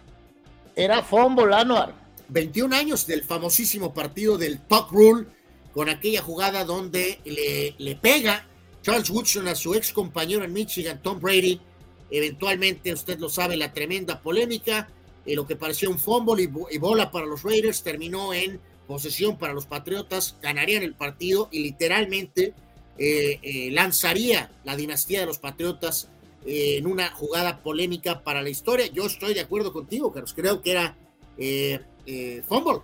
[0.75, 1.93] Era fumble Anuar.
[2.29, 5.25] 21 años del famosísimo partido del Top Rule
[5.73, 8.45] con aquella jugada donde le, le pega
[8.81, 11.59] Charles Woodson a su ex compañero en Michigan, Tom Brady.
[12.09, 14.87] Eventualmente, usted lo sabe, la tremenda polémica,
[15.25, 19.53] eh, lo que parecía un fumble y, bola para los Raiders terminó en posesión para
[19.53, 22.53] los Patriotas, ganarían el partido y literalmente
[22.97, 26.07] eh, eh, lanzaría la dinastía de los Patriotas
[26.45, 28.87] en una jugada polémica para la historia.
[28.87, 30.95] Yo estoy de acuerdo contigo, Carlos, creo que era
[32.47, 32.81] fumble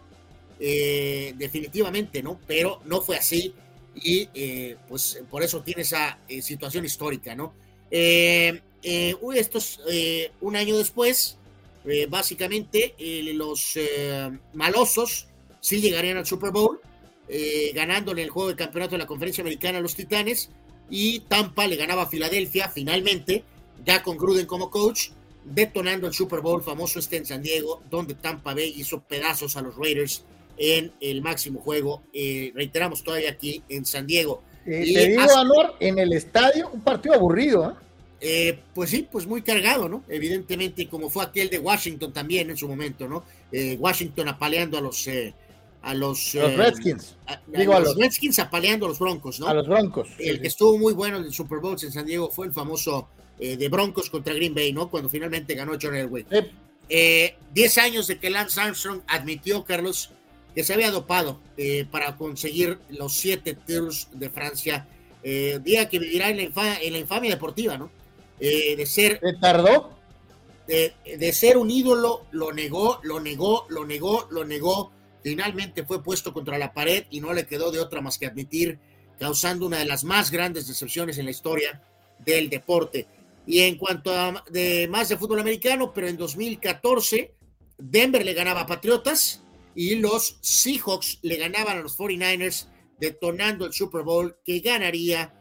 [0.66, 2.40] eh, definitivamente, ¿no?
[2.48, 3.54] Pero no fue así
[3.96, 7.54] y eh, pues por eso tiene esa eh, situación histórica, ¿no?
[7.92, 9.80] esto es
[10.42, 11.38] un año después,
[12.10, 12.96] básicamente
[13.36, 13.78] los
[14.54, 15.28] malosos
[15.60, 16.80] sí llegarían al Super Bowl,
[17.76, 20.50] ganándole el juego de campeonato de la conferencia americana a los Titanes
[20.90, 23.44] y Tampa le ganaba a Filadelfia finalmente,
[23.86, 25.10] ya con Gruden como coach,
[25.44, 29.62] detonando el Super Bowl famoso este en San Diego, donde Tampa Bay hizo pedazos a
[29.62, 30.24] los Raiders
[30.58, 32.04] en el máximo juego.
[32.14, 34.44] Eh, reiteramos todavía aquí en San Diego.
[34.66, 35.24] Eh, te digo,
[35.80, 37.72] en el estadio, un partido aburrido.
[37.72, 37.74] ¿eh?
[38.22, 38.60] ¿eh?
[38.74, 40.04] pues sí, pues muy cargado, ¿no?
[40.08, 43.24] Evidentemente, como fue aquel de Washington también en su momento, ¿no?
[43.80, 45.08] Washington apaleando a los.
[45.84, 47.16] A los, Redskins.
[47.48, 49.48] digo, a los, Redskins apaleando a los Broncos, ¿no?
[49.48, 50.10] A los Broncos.
[50.18, 53.10] El que estuvo muy bueno en el Super Bowl en San Diego fue el famoso
[53.38, 54.90] de Broncos contra Green Bay, ¿no?
[54.90, 56.26] Cuando finalmente ganó John Elway.
[57.54, 60.12] Diez años de que Lance Armstrong admitió, Carlos,
[60.54, 64.88] que se había dopado eh, para conseguir los siete Tours de Francia,
[65.24, 67.90] eh, día que vivirá en la, infamia, deportiva, ¿no?
[68.40, 69.20] Eh, de ser...
[69.20, 69.92] ¿Se tardó?
[70.68, 74.92] De, de, ser un ídolo, lo negó, lo negó, lo negó, lo negó.
[75.24, 78.80] Finalmente fue puesto contra la pared y no le quedó de otra más que admitir,
[79.20, 81.82] causando una de las más grandes decepciones en la historia
[82.20, 83.08] del deporte.
[83.46, 87.34] Y en cuanto a de, más de fútbol americano, pero en 2014,
[87.78, 89.44] Denver le ganaba a Patriotas,
[89.76, 92.68] y los Seahawks le ganaban a los 49ers,
[93.00, 95.34] detonando el Super Bowl que ganaría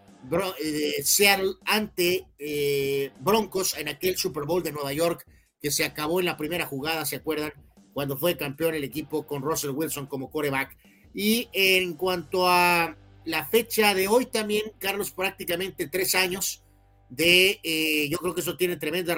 [0.62, 5.26] eh, Seattle ante eh, Broncos en aquel Super Bowl de Nueva York
[5.60, 7.52] que se acabó en la primera jugada, ¿se acuerdan?
[7.92, 10.76] Cuando fue campeón el equipo con Russell Wilson como coreback.
[11.14, 16.64] Y en cuanto a la fecha de hoy también, Carlos, prácticamente tres años
[17.10, 19.16] de, eh, yo creo que eso tiene tremenda,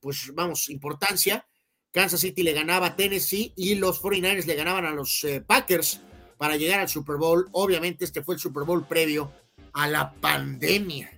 [0.00, 1.46] pues vamos, importancia
[1.92, 6.00] Kansas City le ganaba a Tennessee y los 49ers le ganaban a los eh, Packers
[6.36, 7.48] para llegar al Super Bowl.
[7.52, 9.32] Obviamente este fue el Super Bowl previo
[9.72, 11.10] a la pandemia.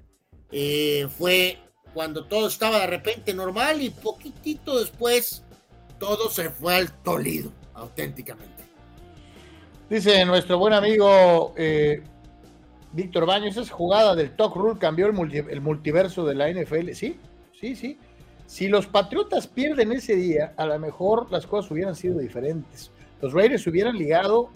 [0.50, 1.58] Eh, fue
[1.92, 5.42] cuando todo estaba de repente normal y poquitito después
[6.00, 8.64] todo se fue al tolido, auténticamente.
[9.88, 12.02] Dice nuestro buen amigo eh,
[12.92, 16.90] Víctor Baños, esa jugada del Talk Rule cambió el multiverso de la NFL.
[16.92, 17.20] Sí,
[17.52, 17.98] sí, sí.
[18.46, 22.90] Si los Patriotas pierden ese día, a lo mejor las cosas hubieran sido diferentes.
[23.20, 24.50] Los Raiders hubieran ligado,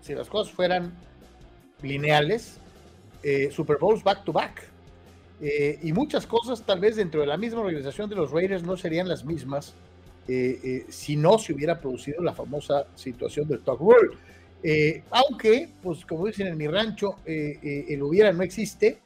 [0.00, 0.94] si las cosas fueran
[1.82, 2.58] lineales,
[3.22, 4.70] eh, Super Bowls back to back.
[5.40, 8.76] Eh, y muchas cosas tal vez dentro de la misma organización de los Raiders no
[8.76, 9.74] serían las mismas
[10.28, 15.02] eh, si no se hubiera producido la famosa situación del Talk Rule.
[15.10, 18.98] aunque, pues como dicen en mi rancho, el hubiera no existe,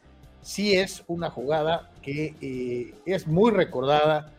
[0.43, 4.33] sí es una jugada que eh, es muy recordada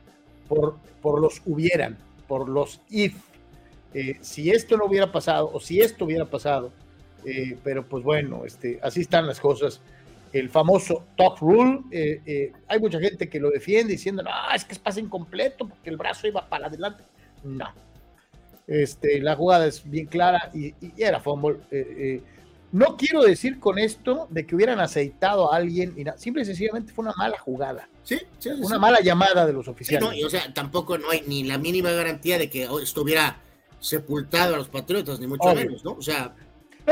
[0.47, 1.97] por, por los hubieran,
[2.27, 3.15] por los if.
[3.93, 6.71] Eh, si esto no hubiera pasado o si esto hubiera pasado,
[7.25, 9.81] eh, pero pues bueno, este, así están las cosas.
[10.31, 11.81] El famoso talk rule,
[12.67, 15.97] hay mucha gente que lo defiende diciendo, no, es que es pase incompleto porque el
[15.97, 17.03] brazo iba para adelante.
[17.43, 17.67] No,
[18.67, 21.59] este, la jugada es bien clara y, y era fumble.
[22.71, 26.93] No quiero decir con esto de que hubieran aceitado a alguien, y simple y sencillamente
[26.93, 27.89] fue una mala jugada.
[28.03, 28.19] Sí,
[28.61, 30.23] una mala llamada de los oficiales.
[30.23, 33.37] o sea, tampoco no hay ni la mínima garantía de que estuviera
[33.79, 35.93] sepultado a los patriotas, ni mucho menos, ¿no?
[35.93, 36.35] O sea.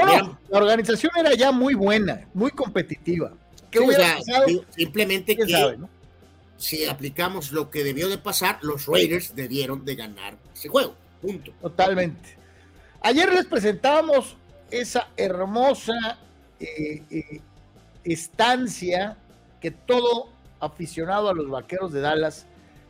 [0.06, 3.32] La organización era ya muy buena, muy competitiva.
[3.70, 4.18] ¿Qué hubiera
[4.76, 5.46] Simplemente que
[6.58, 10.96] si aplicamos lo que debió de pasar, los Raiders debieron de ganar ese juego.
[11.22, 11.52] Punto.
[11.62, 12.38] Totalmente.
[13.02, 14.36] Ayer les presentábamos
[14.72, 16.18] esa hermosa
[16.60, 17.42] eh, eh,
[18.04, 19.18] estancia
[19.62, 20.30] que todo
[20.60, 22.48] aficionado a los vaqueros de Dallas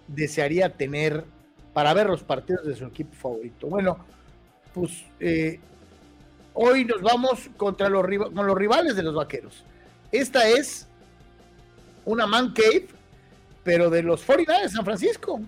[0.07, 1.25] desearía tener
[1.73, 3.67] para ver los partidos de su equipo favorito.
[3.67, 3.97] Bueno,
[4.73, 5.59] pues eh,
[6.57, 8.03] hoy nos vamos contra los,
[8.33, 9.63] con los rivales de los vaqueros.
[10.11, 10.87] Esta es
[12.05, 12.87] una man cave,
[13.63, 15.39] pero de los 49 de San Francisco.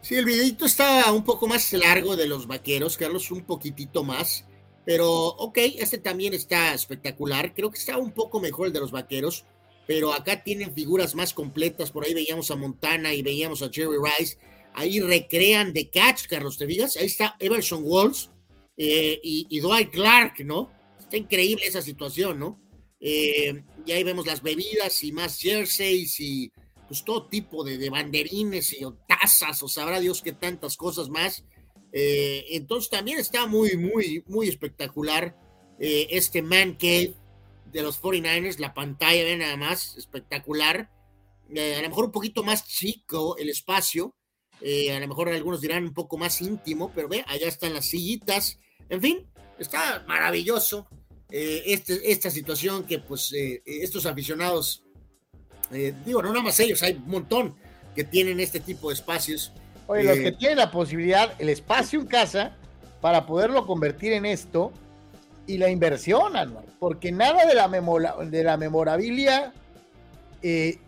[0.00, 4.44] Sí, el videito está un poco más largo de los vaqueros, Carlos, un poquitito más.
[4.86, 7.52] Pero, ok, este también está espectacular.
[7.52, 9.44] Creo que está un poco mejor el de los vaqueros.
[9.86, 11.90] Pero acá tienen figuras más completas.
[11.90, 14.38] Por ahí veíamos a Montana y veíamos a Jerry Rice.
[14.72, 16.96] Ahí recrean de catch, Carlos, ¿te digas?
[16.96, 18.30] Ahí está Everson Walls
[18.82, 20.70] eh, y, Dwight Clark, ¿no?
[20.98, 22.58] Está increíble esa situación, ¿no?
[22.98, 26.50] Eh, y ahí vemos las bebidas y más jerseys y
[26.88, 31.44] pues todo tipo de, banderines y tazas o sabrá Dios qué tantas cosas más.
[31.92, 35.36] Eh, entonces también está muy, muy, muy espectacular
[35.78, 37.14] este man cave
[37.66, 40.90] de los 49ers, la pantalla, ven nada más, espectacular.
[41.50, 44.14] a lo mejor un poquito más chico el espacio,
[44.62, 48.58] a lo mejor algunos dirán un poco más íntimo, pero ve, allá están las sillitas.
[48.90, 49.26] En fin,
[49.58, 50.86] está maravilloso
[51.30, 54.82] eh, este, esta situación que pues eh, estos aficionados,
[56.04, 57.54] digo, no nada más ellos, hay un montón
[57.94, 59.52] que tienen este tipo de espacios.
[59.86, 62.56] Oye, los que tienen la posibilidad, el espacio en casa,
[63.00, 64.72] para poderlo convertir en esto
[65.46, 69.52] y la inversión, Anual, porque nada de la, de la memorabilia,
[70.42, 70.78] de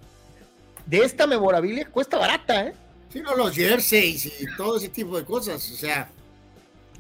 [0.87, 2.75] esta memorabilia cuesta barata, ¿eh?
[3.13, 6.11] Sí, no, los jerseys y todo ese tipo de cosas, o sea.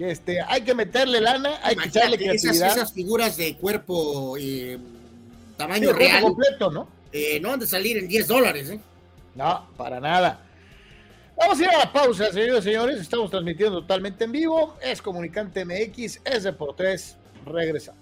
[0.02, 2.54] Este, hay que meterle lana, hay que echarle creatividad.
[2.54, 4.78] Esas, esas figuras de cuerpo eh,
[5.56, 6.22] tamaño real.
[6.22, 6.88] completo, ¿no?
[7.12, 8.80] Eh, no han de salir en 10 dólares, ¿eh?
[9.34, 10.40] No, para nada.
[11.36, 13.00] Vamos a ir a la pausa, señores y señores.
[13.00, 14.76] Estamos transmitiendo totalmente en vivo.
[14.82, 17.16] Es Comunicante MX, es de por tres.
[17.46, 18.01] Regresamos.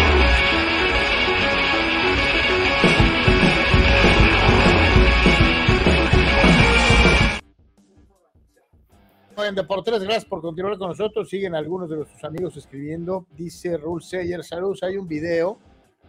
[9.45, 11.29] En Deportes, gracias por continuar con nosotros.
[11.29, 13.25] Siguen algunos de nuestros amigos escribiendo.
[13.35, 15.57] Dice Rule Sayer, saludos, hay un video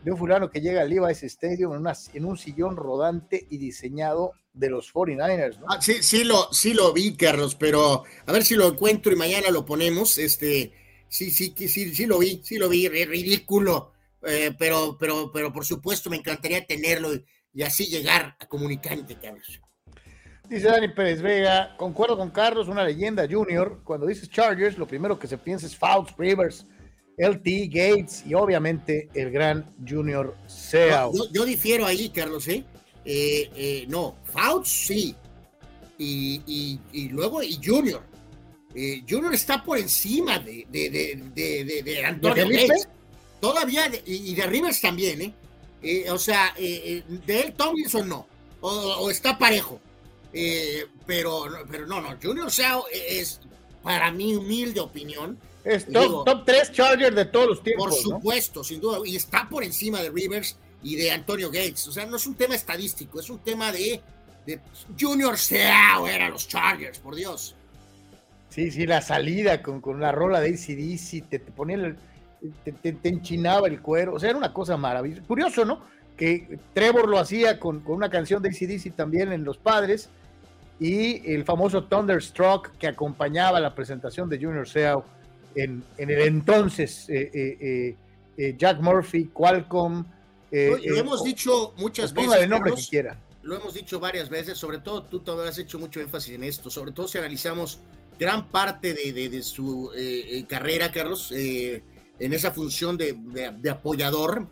[0.02, 4.32] de un fulano que llega al Levi's Stadium en, en un sillón rodante y diseñado
[4.52, 8.54] de los 49ers, ah, sí, sí lo, sí lo vi, Carlos, pero a ver si
[8.54, 10.18] lo encuentro y mañana lo ponemos.
[10.18, 10.72] Este,
[11.08, 13.92] sí, sí, sí, sí lo vi, sí lo vi, ridículo,
[14.26, 19.16] eh, pero, pero, pero por supuesto me encantaría tenerlo y, y así llegar a comunicante,
[19.18, 19.60] Carlos.
[20.48, 23.80] Dice Dani Pérez Vega, concuerdo con Carlos, una leyenda junior.
[23.84, 26.66] Cuando dices Chargers, lo primero que se piensa es Fouts, Rivers,
[27.16, 31.12] LT, Gates y obviamente el gran Junior Seau.
[31.32, 32.64] yo, difiero ahí, Carlos, ¿eh?
[33.04, 35.14] eh, eh no, Fouts sí.
[35.98, 38.02] Y, luego y Junior.
[38.74, 42.88] Eh, junior está por encima de, de, Antonio Gates.
[43.40, 45.34] Todavía, y de Rivers también,
[45.82, 46.10] ¿eh?
[46.10, 48.26] o sea, de él Tomlinson no.
[48.60, 49.80] o está parejo.
[50.32, 53.40] Eh, pero, pero no, no, Junior Seau es,
[53.82, 57.90] para mi humilde opinión, es top, top 3 Charger de todos los tiempos.
[57.90, 61.86] Por supuesto, sin duda, y está por encima de Rivers y de Antonio Gates.
[61.86, 64.00] O sea, no es un tema estadístico, es un tema de,
[64.46, 64.60] de
[64.98, 67.54] Junior Seau era los Chargers, por Dios.
[68.48, 71.96] Sí, sí, la salida con, con la rola de ACDC, te, te ponía el,
[72.64, 75.22] te, te, enchinaba el cuero, o sea, era una cosa maravillosa.
[75.26, 75.80] Curioso, ¿no?
[76.16, 80.10] Que Trevor lo hacía con, con una canción de ACDC también en Los Padres
[80.82, 85.04] y el famoso Thunderstruck que acompañaba la presentación de Junior Seau
[85.54, 87.96] en, en el entonces eh, eh,
[88.36, 90.04] eh, Jack Murphy, Qualcomm.
[90.50, 92.34] lo hemos dicho muchas veces.
[92.42, 93.16] el nombre que quiera.
[93.44, 96.68] Lo hemos dicho varias veces, sobre todo tú todavía has hecho mucho énfasis en esto,
[96.68, 97.78] sobre todo si analizamos
[98.18, 99.90] gran parte de, de, su
[100.48, 101.82] carrera, Carlos, en
[102.18, 103.16] esa función de,
[103.60, 104.46] de, apoyador,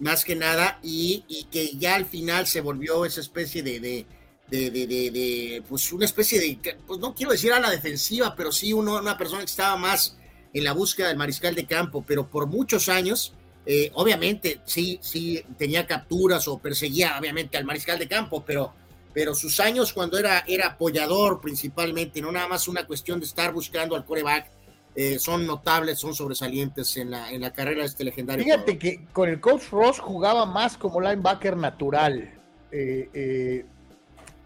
[0.00, 4.06] más que nada, y, y, que ya al final se volvió esa especie de, de,
[4.50, 8.98] de, pues una especie de, pues no quiero decir a la defensiva, pero sí uno,
[8.98, 10.16] una persona que estaba más
[10.52, 13.34] en la búsqueda del mariscal de campo, pero por muchos años,
[13.66, 18.72] eh, obviamente sí, sí tenía capturas o perseguía obviamente al mariscal de campo, pero,
[19.12, 23.52] pero sus años cuando era, era apoyador principalmente, no nada más una cuestión de estar
[23.52, 24.50] buscando al coreback,
[24.94, 28.44] eh, son notables, son sobresalientes en la, en la carrera de este legendario.
[28.44, 32.32] Fíjate que con el coach Ross jugaba más como linebacker natural.
[32.70, 33.64] Eh,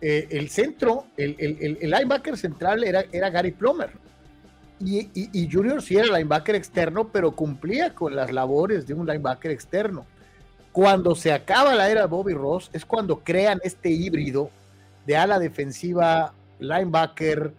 [0.00, 3.90] el centro, el, el, linebacker central era, era Gary Plummer
[4.80, 10.06] y, Junior sí era linebacker externo, pero cumplía con las labores de un linebacker externo.
[10.72, 14.50] Cuando se acaba la era de Bobby Ross, es cuando crean este híbrido
[15.06, 17.52] de ala defensiva, linebacker,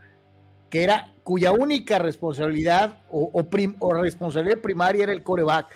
[0.70, 5.68] que era cuya única responsabilidad o, o, responsabilidad primaria era el coreback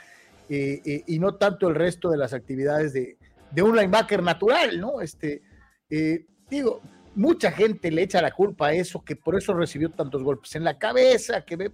[0.50, 3.18] eh, eh, y no tanto el resto de las actividades de,
[3.52, 5.02] de un linebacker natural, ¿no?
[5.02, 5.42] Este,
[5.90, 6.82] eh, digo,
[7.16, 10.64] mucha gente le echa la culpa a eso, que por eso recibió tantos golpes en
[10.64, 11.72] la cabeza, que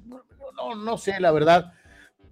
[0.56, 1.74] no, no sé la verdad,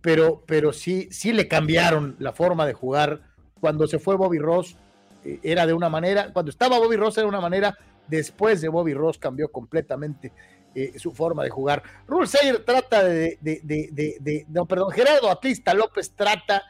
[0.01, 3.21] pero, pero sí, sí le cambiaron la forma de jugar.
[3.59, 4.77] Cuando se fue Bobby Ross
[5.23, 8.69] eh, era de una manera, cuando estaba Bobby Ross era de una manera, después de
[8.69, 10.31] Bobby Ross cambió completamente
[10.75, 11.81] eh, su forma de jugar.
[12.07, 16.63] Rule Sayer trata de, de, de, de, no, perdón, Gerardo Atista López trata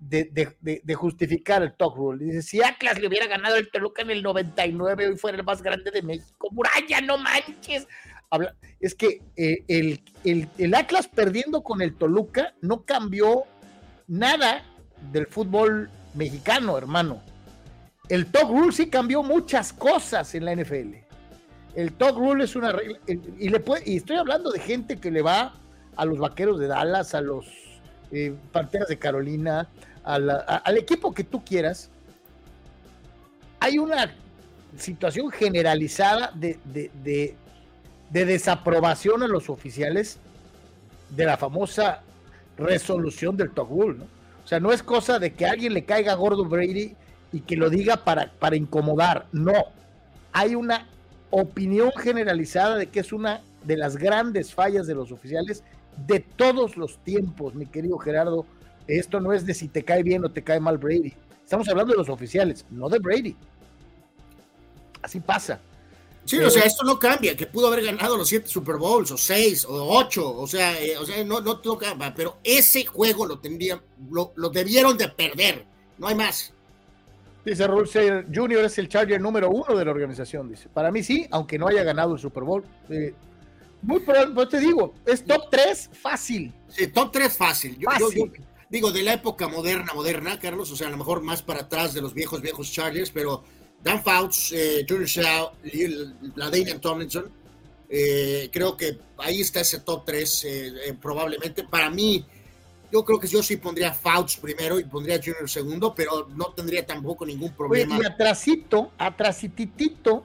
[0.00, 2.24] de, justificar el talk rule.
[2.24, 5.62] Dice, si Atlas le hubiera ganado el Toluca en el 99, hoy fuera el más
[5.62, 6.48] grande de México.
[6.50, 7.86] Muralla, no manches.
[8.30, 9.64] Habla, es que eh,
[10.24, 13.44] el, Atlas perdiendo con el Toluca no cambió
[14.06, 14.64] nada
[15.12, 17.22] del fútbol mexicano, hermano.
[18.08, 20.94] El talk rule sí cambió muchas cosas en la NFL.
[21.74, 25.10] El talk rule es una regla, y, le puede, y estoy hablando de gente que
[25.10, 25.54] le va
[25.96, 27.46] a los vaqueros de Dallas, a los
[28.10, 29.68] eh, Panteras de Carolina,
[30.04, 31.90] al equipo que tú quieras,
[33.60, 34.10] hay una
[34.76, 37.36] situación generalizada de, de,
[38.10, 40.18] desaprobación a los oficiales
[41.10, 42.02] de la famosa
[42.56, 44.04] resolución del Togul, ¿no?
[44.44, 46.96] O sea, no es cosa de que a alguien le caiga gordo Brady
[47.32, 49.52] y que lo diga para, para incomodar, no.
[50.32, 50.88] Hay una
[51.30, 55.62] opinión generalizada de que es una de las grandes fallas de los oficiales
[56.06, 58.46] de todos los tiempos, mi querido Gerardo
[58.98, 61.14] esto no es de si te cae bien o te cae mal Brady.
[61.42, 63.36] Estamos hablando de los oficiales, no de Brady.
[65.02, 65.60] Así pasa.
[66.24, 69.16] Sí, o sea, esto no cambia, que pudo haber ganado los siete Super Bowls, o
[69.16, 73.40] seis, o ocho, o sea, eh, o sea no, no toca, pero ese juego lo
[73.40, 73.80] tendrían,
[74.10, 75.64] lo, debieron de perder,
[75.98, 76.52] no hay más.
[77.44, 78.66] Dice Rulseyer Jr.
[78.66, 80.68] es el Charger número uno de la organización, dice.
[80.68, 82.62] Para mí sí, aunque no haya ganado el Super Bowl.
[82.90, 83.14] Eh,
[83.82, 86.52] muy probable, pues te digo, es top 3 fácil.
[86.68, 87.78] Sí, top 3 fácil.
[87.78, 88.30] Yo, fácil
[88.70, 91.92] digo, de la época moderna, moderna, Carlos, o sea, a lo mejor más para atrás
[91.92, 93.42] de los viejos, viejos Chargers, pero
[93.82, 95.50] Dan Fouts, eh, Junior Shaw,
[96.36, 97.30] la Damian Tomlinson,
[97.88, 101.64] eh, creo que ahí está ese top 3 eh, probablemente.
[101.64, 102.24] Para mí,
[102.92, 106.86] yo creo que yo sí pondría Fouts primero y pondría Junior segundo, pero no tendría
[106.86, 107.98] tampoco ningún problema.
[108.00, 110.24] y atrasito, atrasititito,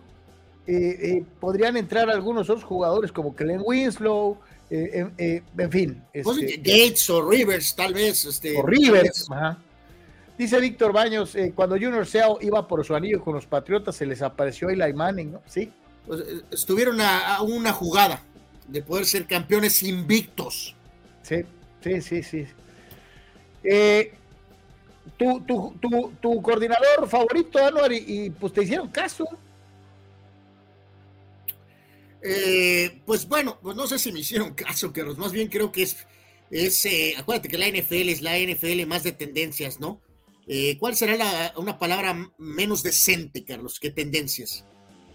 [1.40, 4.38] podrían entrar algunos otros jugadores como Kellen Winslow,
[4.70, 6.04] eh, eh, en fin.
[6.24, 8.26] Pues, este, Gates o Rivers, tal vez.
[8.26, 9.28] Este, o Rivers.
[10.38, 14.06] Dice Víctor Baños, eh, cuando Junior Seau iba por su anillo con los Patriotas, se
[14.06, 15.42] les apareció Eli Manning, ¿no?
[15.48, 15.72] Sí.
[16.06, 16.22] Pues,
[16.52, 18.22] estuvieron a, una jugada
[18.68, 20.76] de poder ser campeones invictos.
[21.22, 21.44] Sí,
[21.82, 22.48] sí, sí, sí.
[25.18, 25.42] tu,
[26.22, 29.26] tu, coordinador favorito, Anuar, y pues te hicieron caso.
[32.26, 35.18] Eh, pues bueno, pues no sé si me hicieron caso, Carlos.
[35.18, 35.98] Más bien creo que es,
[36.50, 40.02] es eh, acuérdate que la NFL es la NFL más de tendencias, ¿no?
[40.48, 44.64] Eh, ¿Cuál será una palabra menos decente, Carlos, que tendencias?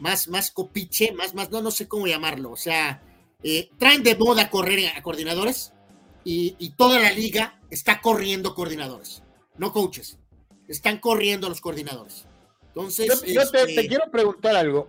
[0.01, 2.51] más, más copiche, más, más, no, no sé cómo llamarlo.
[2.51, 3.03] O sea,
[3.43, 5.73] eh, traen de moda correr a coordinadores
[6.25, 9.23] y, toda la liga está corriendo coordinadores,
[9.57, 10.19] no coaches.
[10.67, 12.27] Están corriendo los coordinadores.
[12.69, 14.89] Entonces, yo, te, este quiero preguntar algo.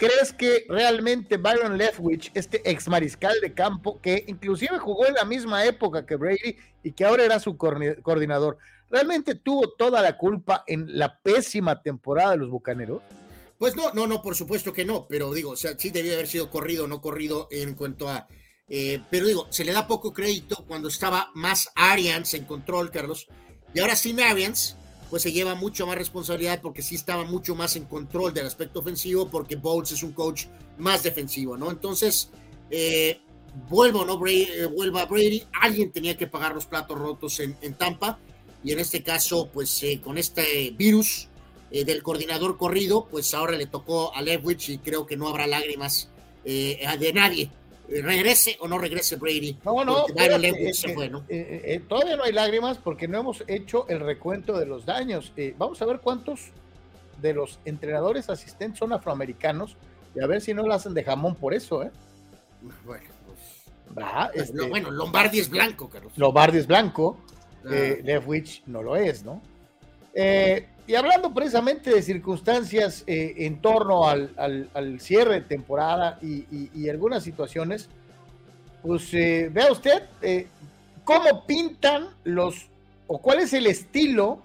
[0.00, 5.26] ¿Crees que realmente Byron Leftwich, este ex mariscal de campo, que inclusive jugó en la
[5.26, 8.56] misma época que Brady y que ahora era su coordinador,
[8.88, 13.02] realmente tuvo toda la culpa en la pésima temporada de los Bucaneros?
[13.58, 16.28] Pues no, no, no, por supuesto que no, pero digo, o sea, sí debía haber
[16.28, 18.26] sido corrido o no corrido en cuanto a...
[18.70, 23.28] Eh, pero digo, se le da poco crédito cuando estaba más Arians en control, Carlos,
[23.74, 24.78] y ahora sin Arians,
[25.10, 28.78] pues se lleva mucho más responsabilidad porque sí estaba mucho más en control del aspecto
[28.78, 30.44] ofensivo porque Bowles es un coach
[30.78, 31.70] más defensivo, ¿no?
[31.70, 32.30] Entonces,
[32.70, 33.20] eh,
[33.68, 34.16] vuelvo, ¿no?
[34.16, 38.20] Brady, eh, vuelva Brady, alguien tenía que pagar los platos rotos en, Tampa
[38.62, 41.26] y en este caso, pues eh, con este virus
[41.70, 46.10] del coordinador corrido, pues ahora le tocó a Lewich y creo que no habrá lágrimas
[46.42, 47.48] de nadie
[47.90, 49.58] regrese o no regrese Brady.
[49.64, 50.06] No, no,
[51.28, 55.32] eh, eh, todavía no hay lágrimas porque no hemos hecho el recuento de los daños.
[55.36, 56.50] Eh, vamos a ver cuántos
[57.20, 59.76] de los entrenadores asistentes son afroamericanos
[60.14, 61.90] y a ver si no lo hacen de jamón por eso, ¿eh?
[62.84, 66.12] Bueno, pues, este, bueno, Lombardi es blanco, Carlos.
[66.16, 67.18] Lombardi es blanco,
[67.64, 67.70] ah.
[67.70, 69.42] Leftwich no lo es, ¿no?
[70.90, 77.88] Y hablando precisamente de circunstancias eh, en torno al, cierre de temporada y, algunas situaciones,
[78.82, 80.48] pues eh, vea usted eh,
[81.04, 82.66] cómo pintan los,
[83.06, 84.42] o cuál es el estilo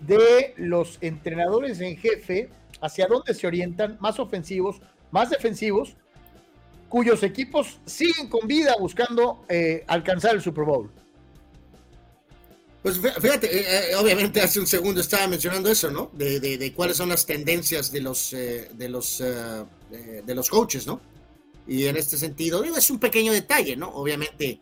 [0.00, 4.80] de los entrenadores en jefe, hacia dónde se orientan, más ofensivos,
[5.12, 5.94] más defensivos,
[6.88, 9.44] cuyos equipos siguen con vida buscando
[9.86, 10.90] alcanzar el Super Bowl.
[12.82, 16.10] Pues fíjate, eh, eh, obviamente hace un segundo estaba mencionando eso, ¿no?
[16.14, 21.00] De, cuáles son las tendencias de los, eh, de, los, de los coaches, ¿no?
[21.66, 23.90] Y en este sentido, digo, es un pequeño detalle, ¿no?
[23.90, 24.58] Obviamente,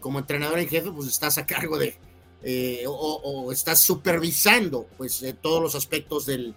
[0.00, 1.94] como entrenador en jefe, pues estás a cargo de,
[2.86, 6.54] o, estás supervisando, pues, todos los aspectos del,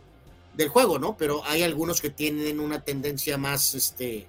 [0.55, 1.17] del, juego, ¿no?
[1.17, 4.27] Pero hay algunos que tienen una tendencia más, este,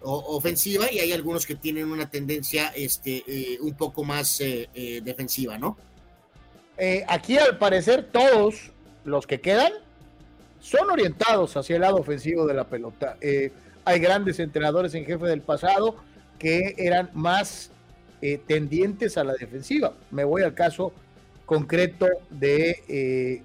[0.00, 4.38] ofensiva y hay algunos que tienen una tendencia, este, un poco más
[5.04, 5.76] defensiva, ¿no?
[6.78, 8.70] Eh, aquí al parecer todos
[9.04, 9.72] los que quedan
[10.60, 13.16] son orientados hacia el lado ofensivo de la pelota.
[13.20, 13.50] Eh,
[13.84, 15.96] hay grandes entrenadores en jefe del pasado
[16.38, 17.72] que eran más
[18.22, 19.92] eh, tendientes a la defensiva.
[20.12, 20.92] Me voy al caso
[21.46, 23.42] concreto de,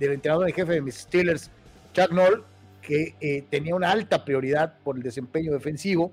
[0.00, 1.50] del entrenador en jefe de mis Steelers,
[1.92, 2.42] Chuck Noll,
[2.80, 6.12] que tenía una alta prioridad por el desempeño defensivo.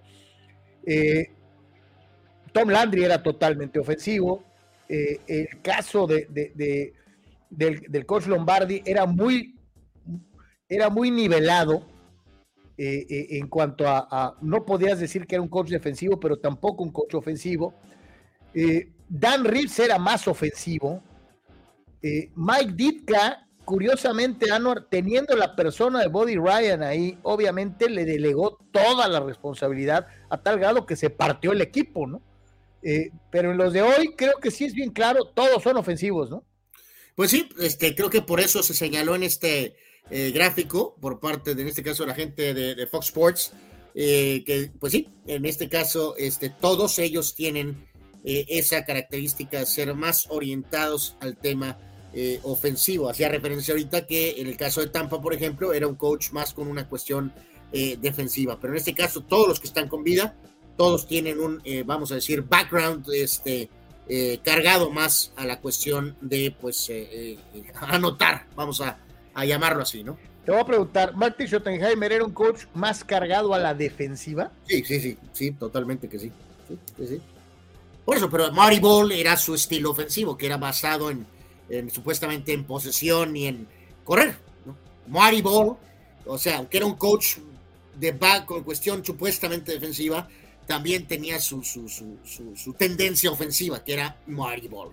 [2.52, 4.44] Tom Landry era totalmente ofensivo.
[4.90, 6.28] Eh, el caso de,
[7.50, 9.56] del, coach Lombardi era muy,
[10.68, 11.86] era muy nivelado
[12.78, 16.84] eh, eh, en cuanto a, no podías decir que era un coach defensivo, pero tampoco
[16.84, 17.74] un coach ofensivo.
[19.10, 21.02] Dan Reeves era más ofensivo.
[22.36, 29.08] Mike Ditka, curiosamente, Anwar, teniendo la persona de Body Ryan ahí, obviamente le delegó toda
[29.08, 32.22] la responsabilidad a tal grado que se partió el equipo, ¿no?
[32.84, 36.30] Eh, pero en los de hoy creo que sí es bien claro, todos son ofensivos,
[36.30, 36.44] ¿no?
[37.16, 39.76] Pues sí, este, creo que por eso se señaló en este
[40.10, 43.54] eh, gráfico por parte de, en este caso, la gente de, Fox Sports,
[43.96, 47.88] eh, que pues sí, en este caso, este, todos ellos tienen
[48.26, 51.78] esa característica de ser más orientados al tema
[52.44, 53.10] ofensivo.
[53.10, 56.54] Hacía referencia ahorita que en el caso de Tampa, por ejemplo, era un coach más
[56.54, 57.34] con una cuestión
[57.74, 60.38] defensiva, pero en este caso todos los que están con vida
[60.78, 63.70] todos tienen un, eh, vamos a decir, background este,
[64.08, 67.38] eh, cargado más a la cuestión de, pues, eh,
[67.76, 68.98] anotar, vamos a,
[69.46, 70.18] llamarlo así, ¿no?
[70.46, 74.52] Te voy a preguntar, ¿Marty Schottenheimer era un coach más cargado a la defensiva?
[74.68, 76.32] Sí, sí, sí, sí, totalmente que sí.
[78.06, 81.26] Por eso, pero Marty Ball era su estilo ofensivo, que era basado en,
[81.90, 83.68] supuestamente en posesión y en
[84.04, 84.36] correr.
[84.66, 84.76] ¿no?
[85.08, 85.78] Marty Ball,
[86.26, 87.38] o sea, aunque era un coach
[87.98, 90.28] de back con cuestión supuestamente defensiva,
[90.66, 94.92] también tenía su, su, tendencia ofensiva, que era Ball.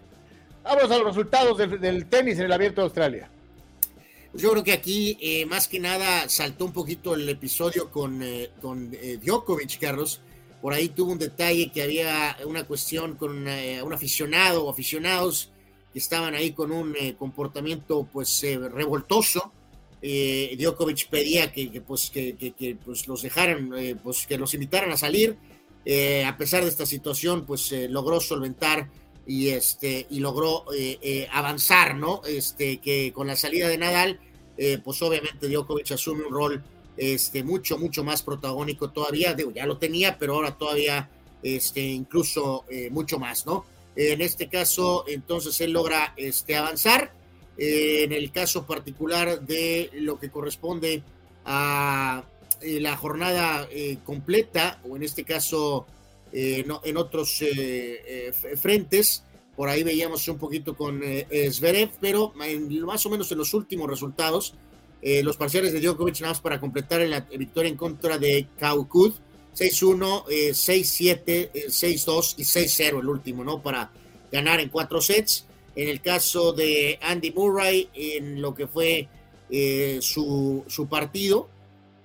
[0.62, 3.30] Vamos a los resultados del, tenis en el Abierto de Australia.
[4.30, 8.22] Pues yo creo que aquí, eh, más que nada, saltó un poquito el episodio con,
[8.22, 10.20] eh, con eh, Djokovic, Carlos.
[10.62, 15.50] Por ahí tuvo un detalle que había una cuestión con un aficionado o aficionados
[15.90, 19.52] que estaban ahí con un comportamiento pues revoltoso.
[20.02, 23.72] Djokovic pedía que, pues, que, que, pues, los dejaran,
[24.02, 25.38] pues, que los invitaran a salir
[25.84, 28.88] eh, a pesar de esta situación, pues eh, logró solventar
[29.26, 32.22] y, este, y logró eh, avanzar, ¿no?
[32.26, 34.20] Este, que con la salida de Nadal,
[34.84, 36.62] pues obviamente Djokovic asume un rol
[36.98, 39.32] este, mucho, mucho más protagónico todavía.
[39.32, 41.08] Digo, ya lo tenía, pero ahora todavía,
[41.42, 43.64] este, incluso mucho más, ¿no?
[43.96, 47.14] En este caso, entonces él logra este, avanzar.
[47.56, 51.02] En el caso particular de lo que corresponde
[51.46, 52.22] a
[52.62, 53.68] eh, la jornada
[54.04, 55.86] completa, o en este caso
[56.32, 57.42] en otros
[58.56, 59.24] frentes,
[59.56, 61.02] por ahí veíamos un poquito con
[61.50, 64.54] Zverev, pero más o menos en los últimos resultados,
[65.02, 69.12] eh, los parciales de Djokovic nada más para completar la victoria en contra de Kaukud.
[69.56, 73.60] 6-1, 6-7, 6-2 y 6-0 el último, ¿no?
[73.60, 73.90] Para
[74.30, 75.46] ganar en cuatro sets.
[75.74, 79.08] En el caso de Andy Murray, en lo que fue
[79.50, 81.48] eh, su, su, partido,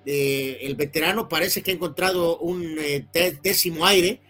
[0.06, 2.78] eh, el veterano parece que ha encontrado un
[3.42, 4.22] décimo aire.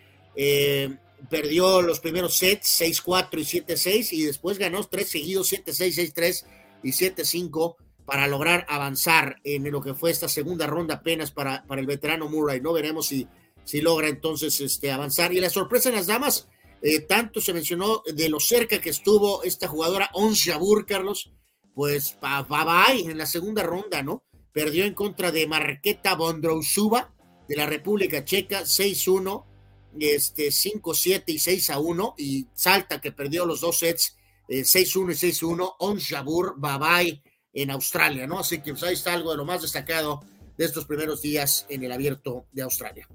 [1.30, 6.46] perdió los primeros sets, 6-4 y 7-6, y después ganó tres seguidos, 7-6, 6-3
[6.84, 7.76] y 7-5
[8.06, 12.30] para lograr avanzar en lo que fue esta segunda ronda apenas para, para el veterano
[12.30, 12.62] Murray.
[12.62, 13.28] No veremos si,
[13.64, 15.34] si logra entonces este, avanzar.
[15.34, 16.48] Y la sorpresa en las damas,
[16.82, 21.32] eh, tanto se mencionó de lo cerca que estuvo esta jugadora Ons Jabur, Carlos,
[21.74, 24.24] pues bye bye en la segunda ronda, ¿no?
[24.56, 27.14] Perdió en contra de Marqueta Bondrousova
[27.46, 29.44] de la República Checa, 6-1,
[30.00, 34.16] este, 5-7 y 6-1, y Salta que perdió los dos sets,
[34.48, 37.22] 6-1 eh, y 6-1, Ons Jabur, bye bye
[37.52, 38.40] en Australia, ¿no?
[38.40, 40.24] Así que pues, ahí está algo de lo más destacado
[40.58, 43.10] de estos primeros días en el abierto de Australia.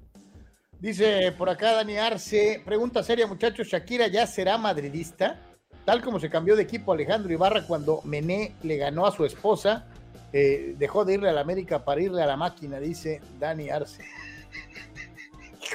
[0.79, 5.39] Dice por acá Dani Arce, pregunta seria muchachos, ¿Shakira ya será madridista?
[5.85, 9.90] Tal como se cambió de equipo Alejandro Ibarra cuando Mené le ganó a su esposa,
[10.33, 14.03] eh, dejó de irle a la América para irle a la máquina, dice Dani Arce.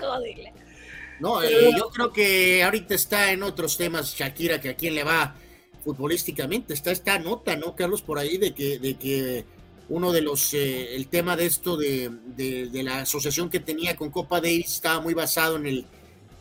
[0.00, 0.52] Joder.
[1.20, 5.04] No, eh, yo creo que ahorita está en otros temas Shakira, que a quién le
[5.04, 5.34] va
[5.84, 6.74] futbolísticamente.
[6.74, 9.44] Está esta nota, ¿no, Carlos, por ahí de que, de que
[9.88, 14.10] uno de los, eh, el tema de esto de, de, la asociación que tenía con
[14.10, 15.86] Copa Davis estaba muy basado en el,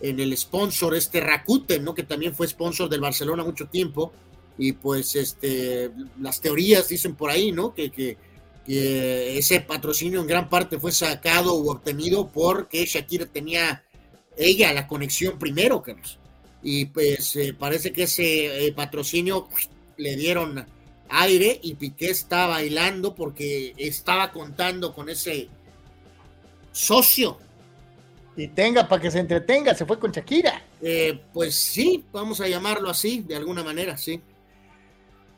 [0.02, 1.94] en el sponsor, este Rakuten, ¿no?
[1.94, 4.12] Que también fue sponsor del Barcelona mucho tiempo.
[4.58, 7.74] Y pues este, las teorías dicen por ahí, ¿no?
[7.74, 8.18] Que, que,
[8.66, 13.84] que ese patrocinio en gran parte fue sacado u obtenido porque Shakira tenía
[14.38, 16.20] ella la conexión primero, Carlos
[16.68, 19.48] y pues eh, parece que ese eh, patrocinio
[19.98, 20.66] le dieron
[21.10, 25.48] aire y Piqué está bailando porque estaba contando con ese
[26.72, 27.38] socio.
[28.36, 30.60] Y tenga para que se entretenga, se fue con Shakira.
[30.82, 34.20] Eh, pues sí, vamos a llamarlo así, de alguna manera, sí.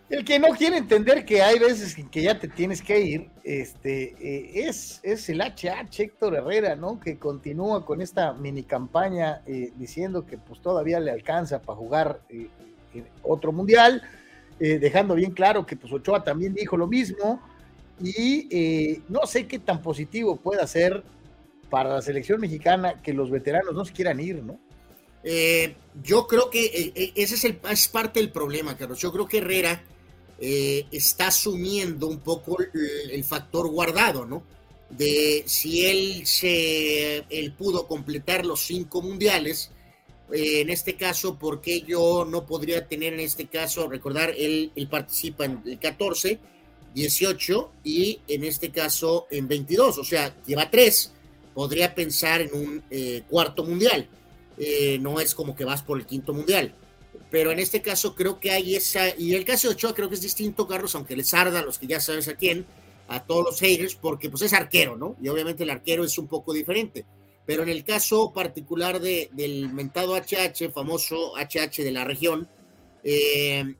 [0.10, 3.30] El que no quiere entender que hay veces en que ya te tienes que ir,
[3.44, 6.98] este, eh, es, es el HH Héctor Herrera, ¿no?
[6.98, 12.22] Que continúa con esta mini campaña eh, diciendo que pues todavía le alcanza para jugar
[12.30, 12.48] eh,
[13.22, 14.02] otro mundial,
[14.60, 17.40] dejando bien claro que pues Ochoa también dijo lo mismo
[18.02, 21.04] y no sé qué tan positivo pueda ser
[21.70, 24.58] para la selección mexicana que los veteranos no se quieran ir, ¿no?
[26.02, 29.00] yo creo que ese es, el, es parte del problema, Carlos.
[29.00, 29.80] Yo creo que Herrera
[30.40, 34.44] eh, está asumiendo un poco el, factor guardado, ¿no?
[34.90, 39.72] De si él, se, él pudo completar los cinco mundiales,
[40.32, 44.72] eh, en este caso, ¿por qué yo no podría tener en este caso, recordar, él,
[44.76, 46.40] él participa en el 14,
[46.94, 51.14] 18 y en este caso en 22, o sea, lleva tres,
[51.54, 54.08] podría pensar en un eh, cuarto mundial,
[55.02, 56.74] no es como que vas por el quinto mundial
[57.30, 60.16] pero en este caso creo que hay esa, y el caso de Ochoa creo que
[60.16, 62.66] es distinto, Carlos, aunque les arda a los que ya sabes a quién,
[63.08, 65.16] a todos los haters, porque pues es arquero, ¿no?
[65.22, 67.06] Y obviamente el arquero es un poco diferente.
[67.45, 72.48] Pero en el caso particular de, del mentado HH, famoso HH de la región,
[73.04, 73.76] eh,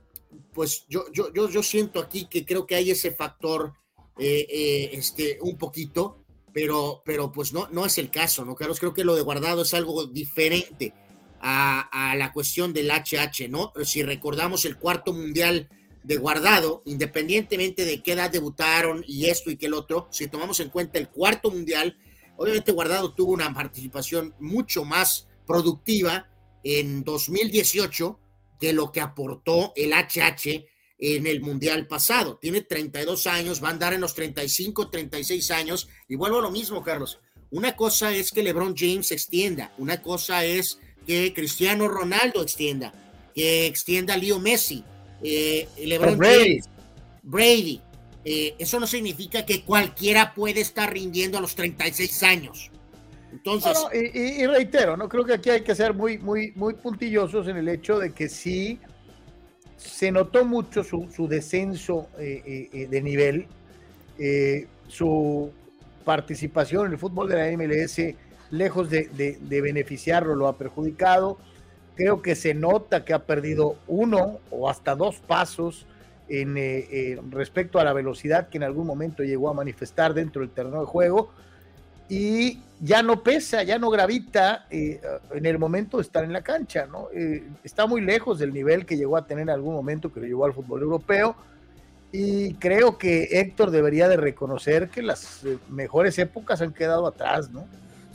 [0.54, 3.74] pues yo, yo, yo, yo, siento aquí que creo que hay ese factor
[4.18, 8.80] eh, eh, este, un poquito, pero, pero pues no, no es el caso, ¿no, Carlos?
[8.80, 10.94] Creo que lo de guardado es algo diferente
[11.42, 13.74] a, la cuestión del HH, ¿no?
[13.84, 15.70] Si recordamos el cuarto mundial
[16.04, 20.60] de guardado, independientemente de qué edad debutaron y esto y que el otro, si tomamos
[20.60, 21.98] en cuenta el cuarto mundial,
[22.38, 26.30] obviamente guardado tuvo una participación mucho más productiva
[26.64, 28.20] en 2018
[28.60, 30.66] que lo que aportó el HH
[31.00, 32.38] en el mundial pasado.
[32.38, 36.52] Tiene 32 años, va a andar en los 35, 36 años, y vuelvo a lo
[36.52, 37.20] mismo, Carlos.
[37.50, 42.94] Una cosa es que LeBron James extienda, una cosa es que Cristiano Ronaldo extienda,
[43.34, 44.84] que extienda a Leo Messi,
[45.24, 46.60] eh, LeBron Brady.
[47.24, 47.82] Brady.
[48.26, 52.70] Eh, eso no significa que cualquiera puede estar rindiendo a los 36 años.
[53.32, 53.78] Entonces.
[53.94, 57.70] y, reitero, no creo que aquí hay que ser muy, muy, muy puntillosos en el
[57.70, 58.80] hecho de que sí
[59.78, 63.48] se notó mucho su, descenso eh, de nivel,
[64.88, 65.52] su
[66.04, 68.02] participación en el fútbol de la MLS,
[68.52, 71.38] lejos de, beneficiarlo, lo ha perjudicado.
[71.96, 75.86] Creo que se nota que ha perdido uno o hasta dos pasos
[76.30, 80.52] en, eh, respecto a la velocidad que en algún momento llegó a manifestar dentro del
[80.52, 81.32] terreno de juego
[82.10, 85.02] y ya no pesa, ya no gravita eh,
[85.32, 87.08] en el momento de estar en la cancha, ¿no?
[87.14, 90.28] Eh, está muy lejos del nivel que llegó a tener en algún momento que lo
[90.28, 91.36] llevó al fútbol europeo
[92.12, 97.50] y creo que Héctor debería de reconocer que las eh, mejores épocas han quedado atrás,
[97.52, 97.66] ¿no?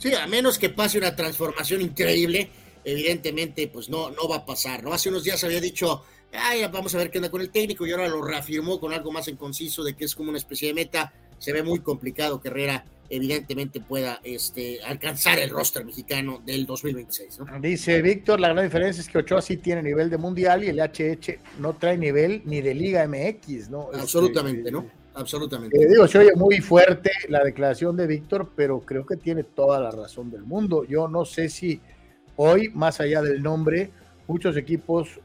[0.03, 2.49] Sí, a menos que pase una transformación increíble,
[2.83, 4.91] evidentemente pues no, no va a pasar, ¿no?
[4.91, 6.03] Hace unos días había dicho,
[6.33, 9.13] Ay, vamos a ver qué anda con el técnico y ahora lo reafirmó con algo
[9.13, 12.41] más en conciso de que es como una especie de meta, se ve muy complicado
[12.41, 17.39] que Herrera evidentemente pueda este, alcanzar el roster mexicano del 2026.
[17.61, 20.79] Dice Víctor, la gran diferencia es que Ochoa sí tiene nivel de mundial y el
[20.79, 23.91] HH no trae nivel ni de Liga MX, ¿no?
[23.91, 24.89] Este, Absolutamente, ¿no?
[25.15, 25.77] Absolutamente.
[25.81, 29.79] Eh, digo, se oye muy fuerte la declaración de Víctor, pero creo que tiene toda
[29.79, 30.85] la razón del mundo.
[30.85, 31.79] Yo no sé si
[32.35, 33.91] hoy, más allá del nombre,
[34.27, 35.19] muchos equipos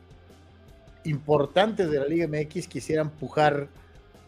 [1.05, 3.69] importantes de la Liga MX quisieran pujar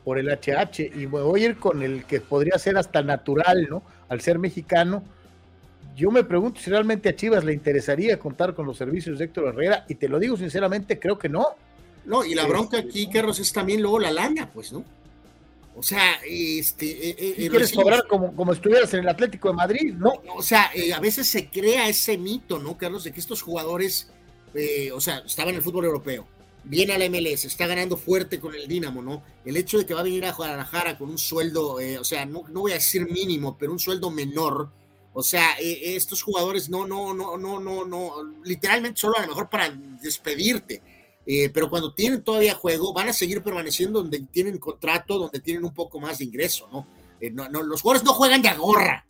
[0.04, 3.82] por el HH y voy a ir con el que podría ser hasta natural, ¿no?
[4.08, 5.02] Al ser mexicano.
[5.94, 9.48] Yo me pregunto si realmente a Chivas le interesaría contar con los servicios de Héctor
[9.48, 11.48] Herrera y te lo digo sinceramente, creo que no.
[12.06, 14.82] No, y la bronca aquí, Carlos, es también luego la lana, pues, ¿no?
[15.76, 17.10] O sea, este.
[17.10, 20.12] Eh, eh, quieres cobrar como, como estuvieras en el Atlético de Madrid, ¿no?
[20.34, 23.04] o sea, eh, a veces se crea ese mito, ¿no, Carlos?
[23.04, 24.10] De que estos jugadores,
[24.92, 26.26] o sea, estaban en el fútbol europeo,
[26.64, 29.22] viene a la MLS, está ganando fuerte con el Dinamo, ¿no?
[29.44, 32.24] El hecho de que va a venir a Guadalajara con un sueldo, eh, o sea,
[32.26, 34.70] no, no, voy a decir mínimo, pero un sueldo menor,
[35.12, 38.12] o sea, eh, estos jugadores no, no, no, no, no, no,
[38.44, 39.70] literalmente solo a lo mejor para
[40.02, 40.82] despedirte,
[41.32, 45.64] eh, pero cuando tienen todavía juego, van a seguir permaneciendo donde tienen contrato, donde tienen
[45.64, 46.86] un poco más de ingreso, ¿no?
[47.32, 49.06] no, no los jugadores no juegan de gorra,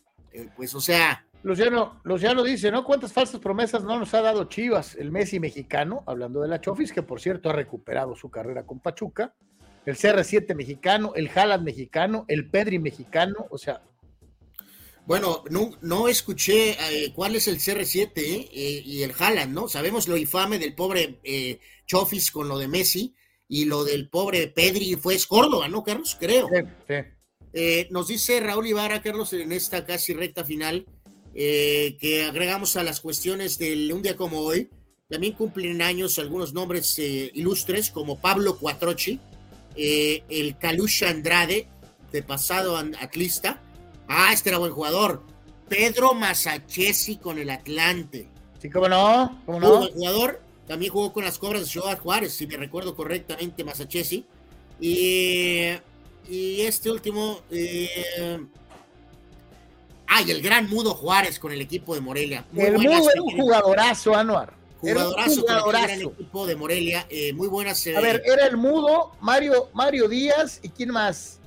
[0.56, 2.84] pues, o sea, Luciano, Luciano dice, ¿no?
[2.84, 4.94] ¿Cuántas falsas promesas no nos ha dado Chivas?
[4.96, 8.80] El Messi mexicano, hablando de la Chofis, que por cierto ha recuperado su carrera con
[8.80, 9.34] Pachuca,
[9.86, 13.82] el CR7 mexicano, el Haaland mexicano, el Pedri mexicano, o sea.
[15.10, 19.68] Bueno, no, no escuché eh, cuál es el CR7 eh, y el Haaland, ¿no?
[19.68, 23.16] Sabemos lo infame del pobre eh, Chofis con lo de Messi
[23.48, 26.16] y lo del pobre Pedri fue Córdoba, ¿no, Carlos?
[26.20, 26.48] Creo.
[26.86, 26.94] Sí,
[27.52, 27.86] sí.
[27.90, 30.86] nos dice Raúl Ibarra, Carlos, en esta casi recta final
[31.34, 34.70] eh, que agregamos a las cuestiones de un día como hoy.
[35.08, 39.18] También cumplen años algunos nombres eh, ilustres como Pablo Cuatrochi,
[39.74, 41.66] eh, el Calusha Andrade,
[42.12, 43.60] de pasado atlista.
[44.12, 45.22] Ah, este era buen jugador.
[45.68, 48.28] Pedro Masachesi con el Atlante.
[48.60, 49.78] Sí, cómo no, cómo no.
[49.78, 50.42] Buen jugador.
[50.66, 54.26] También jugó con las Cobras de Ciudad Juárez, si me recuerdo correctamente, Masachesi.
[54.80, 55.68] Y,
[56.28, 57.40] y este último,
[60.12, 62.44] Ah, y el gran Mudo Juárez con el equipo de Morelia.
[62.56, 64.54] el Mudo era un jugadorazo, Anuar.
[64.80, 65.92] Jugadorazo, jugadorazo.
[65.94, 67.06] el equipo de Morelia.
[67.10, 67.86] Eh, muy buenas.
[67.86, 71.39] A ver, era el Mudo, Mario, Mario Díaz y quién más.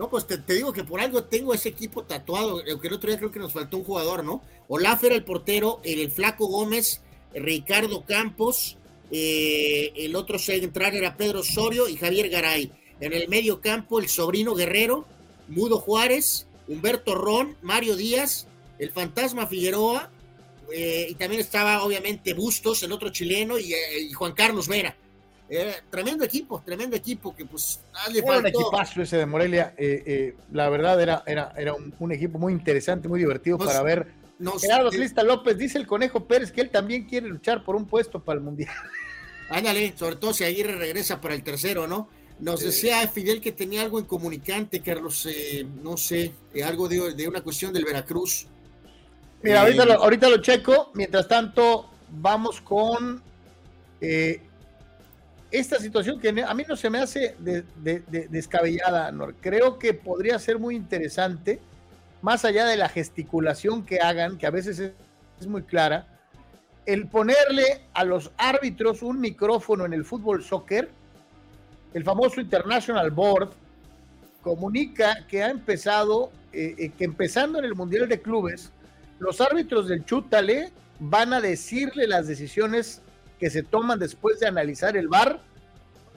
[0.00, 3.18] No, pues te, digo que por algo tengo ese equipo tatuado, aunque el otro día
[3.18, 4.42] creo que nos faltó un jugador, ¿no?
[4.66, 7.02] Olaf era el portero, el, Flaco Gómez,
[7.34, 8.78] Ricardo Campos,
[9.10, 12.72] eh, el otro central era Pedro Osorio y Javier Garay.
[12.98, 15.04] En el medio campo, el sobrino Guerrero,
[15.48, 18.46] Mudo Juárez, Humberto Ron, Mario Díaz,
[18.78, 20.10] el Fantasma Figueroa,
[20.72, 24.96] eh, y también estaba obviamente Bustos, el otro chileno, y, eh, Juan Carlos Vera.
[25.52, 27.80] Eh, tremendo equipo, tremendo equipo que pues
[28.12, 28.38] le faltó.
[28.38, 29.74] un equipazo ese de Morelia,
[30.52, 34.06] la verdad era, era, era un, equipo muy interesante, muy divertido para ver.
[34.60, 38.20] Gerardo Lista López dice el Conejo Pérez que él también quiere luchar por un puesto
[38.20, 38.72] para el Mundial.
[39.50, 42.08] Ándale, sobre todo si Aguirre regresa para el tercero, ¿no?
[42.38, 47.28] Nos decía Fidel que tenía algo en comunicante, Carlos, eh, no sé, eh, algo de,
[47.28, 48.46] una cuestión del Veracruz.
[49.42, 53.22] Mira, ahorita, lo, ahorita lo checo, mientras tanto vamos con
[54.00, 54.40] eh,
[55.50, 57.34] esta situación que a mí no se me hace
[58.30, 61.60] descabellada, creo que podría ser muy interesante,
[62.22, 64.78] más allá de la gesticulación que hagan, que a veces
[65.40, 66.06] es muy clara,
[66.86, 70.88] el ponerle a los árbitros un micrófono en el fútbol soccer
[71.92, 73.50] el famoso International Board
[74.42, 78.70] comunica que ha empezado, eh, eh, que empezando en el Mundial de Clubes,
[79.18, 80.70] los árbitros del Chútale
[81.00, 83.02] van a decirle las decisiones
[83.40, 85.42] que se toman después de analizar el VAR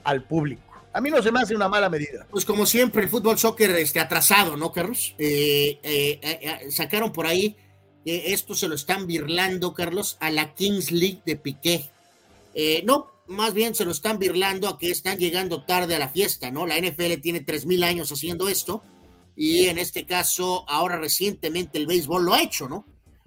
[0.04, 0.62] al público.
[0.92, 2.26] A mí no se me hace una mala medida.
[2.30, 5.14] Pues como siempre, el fútbol soccer este, atrasado, ¿no, Carlos?
[5.18, 7.56] Eh, sacaron por ahí,
[8.04, 11.90] esto se lo están birlando, Carlos, a la Kings League de Piqué.
[12.84, 16.50] no, más bien se lo están birlando a que están llegando tarde a la fiesta,
[16.50, 16.66] ¿no?
[16.66, 18.82] La NFL tiene 3.000 años haciendo esto
[19.36, 22.86] y en este caso, ahora recientemente el béisbol lo ha hecho, ¿no?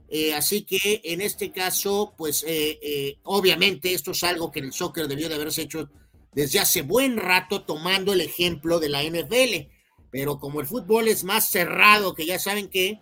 [0.10, 4.66] Eh, así que en este caso, pues eh, eh, obviamente esto es algo que en
[4.66, 5.90] el soccer debió de haberse hecho
[6.34, 9.70] desde hace buen rato, tomando el ejemplo de la NFL.
[10.10, 13.02] Pero como el fútbol es más cerrado, que ya saben que,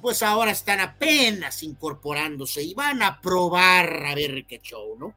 [0.00, 5.14] pues ahora están apenas incorporándose y van a probar a ver qué show, ¿no?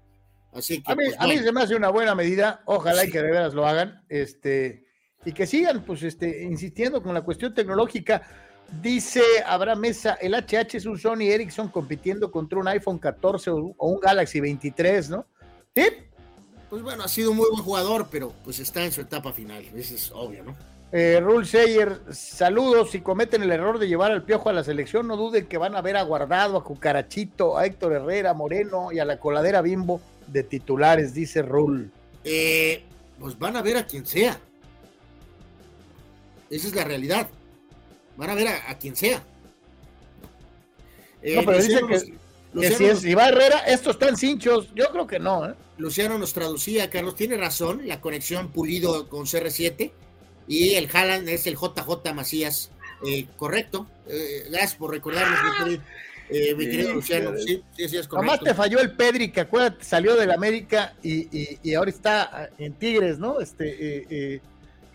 [0.54, 3.30] Así que, a, mí, pues, se me hace una buena medida, ojalá y que de
[3.30, 4.86] veras lo hagan, este,
[5.26, 8.45] y que sigan, pues, este, insistiendo con la cuestión tecnológica
[8.82, 13.76] Dice Abraham Mesa, el HH es un Sony Ericsson compitiendo contra un iPhone 14 o,
[13.78, 15.26] un Galaxy 23, ¿no?
[15.76, 15.84] Sí.
[16.70, 19.64] Pues bueno, ha sido un muy buen jugador, pero pues está en su etapa final,
[19.76, 20.56] eso es obvio, ¿no?
[20.92, 22.92] Eh, Rule Sayer, saludos.
[22.92, 25.76] Si cometen el error de llevar al piojo a la selección, no duden que van
[25.76, 30.00] a ver a Guardado, a Cucarachito, a Héctor Herrera, Moreno y a la coladera Bimbo
[30.28, 31.90] de titulares, dice Rule.
[32.24, 32.84] Eh,
[33.20, 34.40] pues van a ver a quien sea.
[36.50, 37.28] Esa es la realidad
[38.18, 39.24] van a ver a, quien sea.
[41.24, 44.70] no, pero dicen que, si, es, va Herrera, estos están cinchos.
[44.76, 45.50] Yo creo que no.
[45.50, 45.54] ¿eh?
[45.78, 49.92] Luciano nos traducía, Carlos, tiene razón, la conexión pulido con CR7
[50.48, 52.72] y el Haaland es el JJ Macías.
[53.06, 53.88] Eh, correcto.
[54.08, 55.38] Eh, gracias por recordarnos,
[55.68, 57.34] mi querido, Luciano.
[57.38, 58.26] Sí, sí, sí, es correcto.
[58.26, 62.74] Nomás te falló el Pedri, que acuérdate, salió del América y, y, ahora está en
[62.74, 63.42] Tigres, ¿no?
[63.42, 64.42] Este,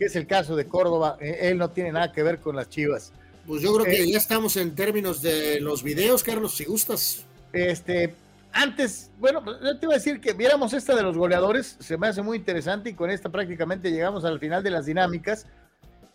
[0.00, 2.70] que es el caso de Córdoba, eh, él no tiene nada que ver con las
[2.70, 3.12] Chivas.
[3.46, 7.26] Pues yo creo que eh, ya estamos en términos de los videos, Carlos, si gustas.
[7.52, 8.14] Este,
[8.50, 12.08] antes, bueno, yo te iba a decir que viéramos esta de los goleadores, se me
[12.08, 15.44] hace muy interesante y con esta prácticamente llegamos al final de las dinámicas.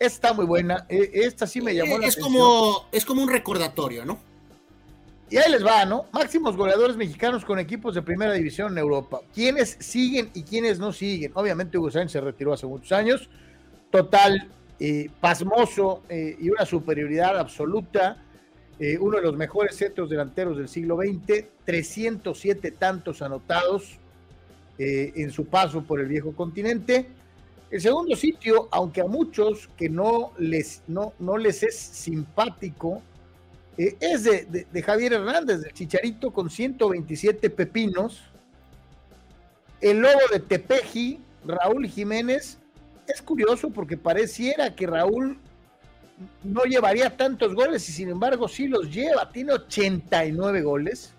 [0.00, 4.04] Está muy buena, e, esta sí me llamó la es Como, es como un recordatorio,
[4.04, 4.18] ¿no?
[5.30, 6.06] Y ahí les va, ¿no?
[6.12, 9.20] Máximos goleadores mexicanos con equipos de primera división en Europa.
[9.32, 11.30] ¿Quiénes siguen y quiénes no siguen?
[11.34, 13.28] Obviamente Hugo Sánchez se retiró hace muchos años
[13.96, 18.22] total eh, pasmoso eh, y una superioridad absoluta.
[18.78, 23.98] Eh, uno de los mejores centros delanteros del siglo XX, 307 tantos anotados
[24.78, 27.06] en su paso por el viejo continente.
[27.70, 33.00] El segundo sitio, aunque a muchos que no les, no, no les es simpático,
[33.78, 38.22] es de, Javier Hernández, del Chicharito, con 127 pepinos.
[39.80, 42.58] El lobo de Tepeji, Raúl Jiménez,
[43.08, 45.38] es curioso porque pareciera que Raúl
[46.42, 51.12] no llevaría tantos goles y sin embargo sí los lleva, tiene 89 goles,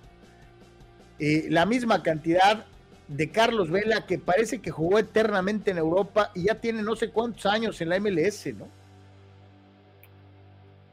[1.20, 2.66] eh, la misma cantidad
[3.08, 7.10] de Carlos Vela que parece que jugó eternamente en Europa y ya tiene no sé
[7.10, 8.68] cuántos años en la MLS, ¿no?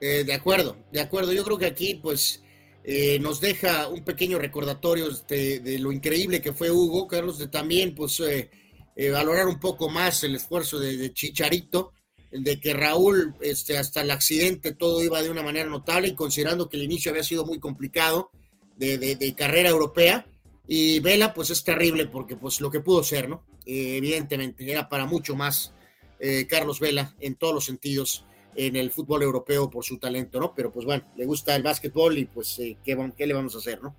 [0.00, 2.42] Eh, de acuerdo, de acuerdo, yo creo que aquí pues
[2.84, 8.20] eh, nos deja un pequeño recordatorio de, lo increíble que fue Hugo, Carlos, también pues
[8.96, 11.92] eh, valorar un poco más el esfuerzo de, Chicharito,
[12.30, 16.68] de que Raúl, este, hasta el accidente, todo iba de una manera notable y considerando
[16.68, 18.30] que el inicio había sido muy complicado
[18.76, 20.26] de, carrera europea.
[20.66, 23.44] Y Vela, pues es terrible porque pues lo que pudo ser, ¿no?
[23.66, 25.74] Eh, evidentemente, era para mucho más
[26.18, 28.24] eh, Carlos Vela en todos los sentidos
[28.56, 30.54] en el fútbol europeo por su talento, ¿no?
[30.54, 33.82] Pero pues bueno, le gusta el básquetbol y pues ¿qué, ¿qué le vamos a hacer,
[33.82, 33.94] ¿no?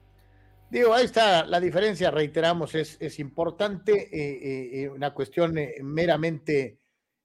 [0.69, 6.79] Digo, ahí está la diferencia, reiteramos, es, es importante, eh, eh, eh, una cuestión meramente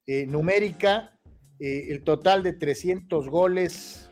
[0.07, 1.17] numérica,
[1.57, 4.09] el total de 300 goles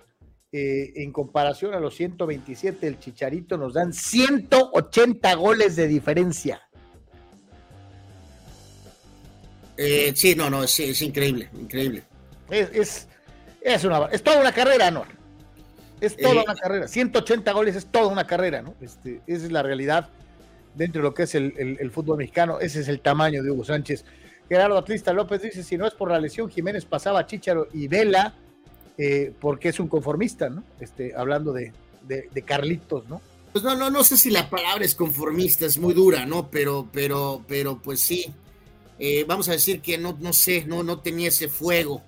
[0.51, 6.61] en comparación a los 127 del Chicharito nos dan 180 goles de diferencia.
[9.76, 12.03] sí, no, no, es, es increíble, increíble.
[12.49, 13.07] Es, es,
[13.61, 15.18] es, una, es toda una carrera, ¿no?
[16.01, 16.88] Es toda eh, una carrera.
[16.88, 18.76] 180 goles es toda una carrera, ¿no?
[18.81, 20.09] Este, esa es la realidad
[20.76, 22.59] dentro de lo que es el, fútbol mexicano.
[22.59, 24.05] Ese es el tamaño de Hugo Sánchez.
[24.47, 27.88] Gerardo Atlista López dice: si no es por la lesión, Jiménez pasaba a Chicharo y
[27.88, 28.34] Vela,
[28.97, 30.63] eh, porque es un conformista, ¿no?
[30.80, 31.73] Este, hablando de,
[32.03, 33.21] de, Carlitos, ¿no?
[33.51, 36.49] Pues no, no, no sé si la palabra es conformista, es muy dura, ¿no?
[36.49, 38.34] Pero, pero, pero, pues sí.
[38.99, 42.03] Eh, vamos a decir que no, no sé, no, no tenía ese fuego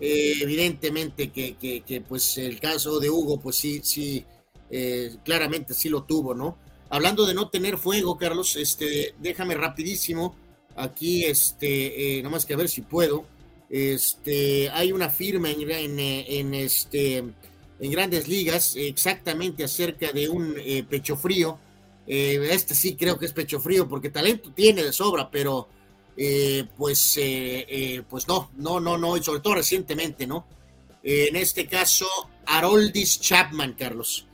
[0.00, 4.24] eh, evidentemente que, pues el caso de Hugo, pues sí, sí,
[4.70, 6.58] eh, claramente sí lo tuvo, ¿no?
[6.90, 10.36] Hablando de no tener fuego, Carlos, este, déjame rapidísimo,
[10.76, 13.24] aquí, este, eh, nomás que a ver si puedo,
[13.70, 20.56] este, hay una firma en, en, este, en grandes ligas exactamente acerca de un
[20.88, 21.58] pecho frío,
[22.06, 25.68] este sí creo que es pecho frío porque talento tiene de sobra, pero
[26.16, 30.46] eh, pues, eh, eh, pues no, no, no, no, y sobre todo recientemente, ¿no?
[31.04, 32.06] en este caso,
[32.46, 34.26] Haroldis Chapman, Carlos,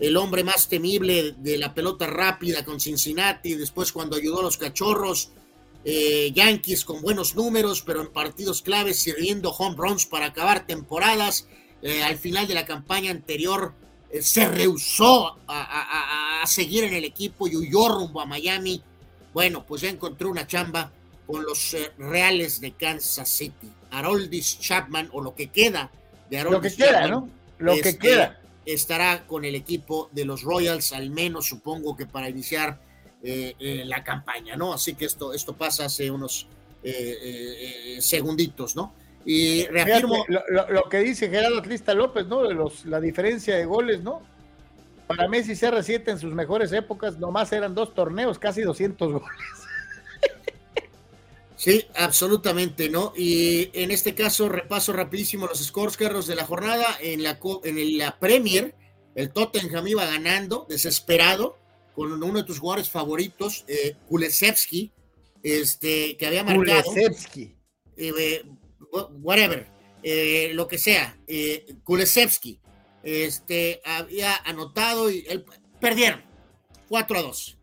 [0.00, 4.56] el hombre más temible de la pelota rápida con Cincinnati, después cuando ayudó a los
[4.56, 5.30] cachorros,
[5.84, 11.46] Yankees con buenos números, pero en partidos claves sirviendo home runs para acabar temporadas.
[12.04, 13.72] Al final de la campaña anterior
[14.20, 18.82] se rehusó a, seguir en el equipo y huyó rumbo a Miami.
[19.32, 20.90] Bueno, pues ya encontró una chamba
[21.26, 23.70] con los Reales de Kansas City.
[23.90, 25.90] Haroldis Chapman, o lo que queda
[26.30, 27.28] de Haroldis Lo que queda, ¿no?
[27.58, 28.40] Lo que este, queda.
[28.64, 32.80] Estará con el equipo de los Royals, al menos supongo que para iniciar
[33.22, 34.72] eh, eh, la campaña, ¿no?
[34.72, 36.48] Así que esto, esto pasa hace unos
[36.82, 38.92] eh, segunditos, ¿no?
[39.24, 40.24] Y reafirmo.
[40.28, 42.46] lo, que dice Gerardo Atlista López, ¿no?
[42.46, 44.22] De los, la diferencia de goles, ¿no?
[45.06, 49.28] Para Messi CR7 en sus mejores épocas nomás eran dos torneos, casi 200 goles.
[51.56, 53.12] Sí, absolutamente, ¿no?
[53.16, 56.86] Y en este caso, repaso rapidísimo los scores carros de la jornada.
[57.00, 58.74] En la, en la Premier,
[59.14, 61.58] el Tottenham iba ganando, desesperado,
[61.94, 64.92] con uno de tus jugadores favoritos, eh, Kulesevsky,
[65.42, 66.84] este, que había marcado.
[66.84, 67.56] Kulesevsky.
[67.96, 68.44] Eh,
[69.22, 69.66] whatever,
[70.02, 72.60] eh, lo que sea, eh, Kulesevsky,
[73.02, 75.44] este, había anotado y él,
[75.80, 76.22] perdieron
[76.88, 77.58] 4 a 2.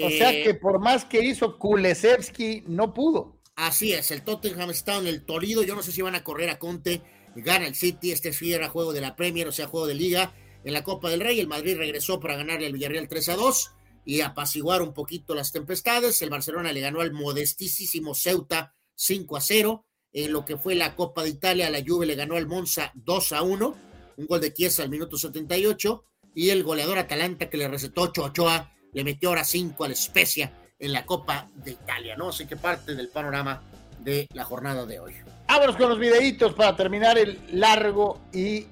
[0.00, 3.37] O sea que por más que hizo Kulesevsky, no pudo.
[3.58, 6.48] Así es, el Tottenham está en el Torido, yo no sé si van a correr
[6.48, 7.02] a Conte,
[7.34, 10.32] gana el City, este es a juego de la Premier, o sea, juego de liga
[10.62, 13.70] en la Copa del Rey, el Madrid regresó para ganarle al Villarreal 3 a 2
[14.04, 16.22] y apaciguar un poquito las tempestades.
[16.22, 19.86] El Barcelona le ganó al modestísimo Ceuta 5 a 0.
[20.12, 23.32] En lo que fue la Copa de Italia, la Juve le ganó al Monza 2
[23.32, 23.76] a 1.
[24.18, 26.04] Un gol de Chiesa al minuto 78.
[26.34, 29.88] Y el goleador Atalanta que le recetó 8 a Ochoa le metió ahora 5 a
[29.88, 32.28] la Spezia en la Copa de Italia, ¿no?
[32.28, 33.62] Así que parte del panorama
[34.00, 35.14] de la jornada de hoy.
[35.48, 38.66] Vámonos con los videitos para terminar el largo y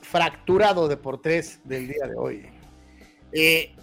[0.00, 2.46] fracturado de por tres del día de hoy.
[3.32, 3.74] Eh,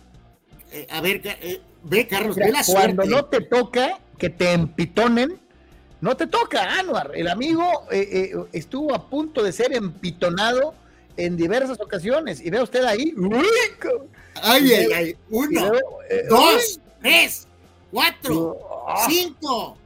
[0.71, 5.39] eh, a ver, eh, ve Carlos, ve la Cuando no te toca que te empitonen,
[6.01, 7.11] no te toca, Anuar.
[7.15, 7.85] El amigo
[8.51, 10.73] estuvo a punto de ser empitonado
[11.15, 12.41] en diversas ocasiones.
[12.41, 13.13] Y ve usted ahí.
[14.35, 15.17] Ay, ay, ay.
[15.29, 15.71] Uno,
[16.29, 17.47] dos, tres,
[17.91, 18.57] cuatro,
[19.09, 19.77] cinco.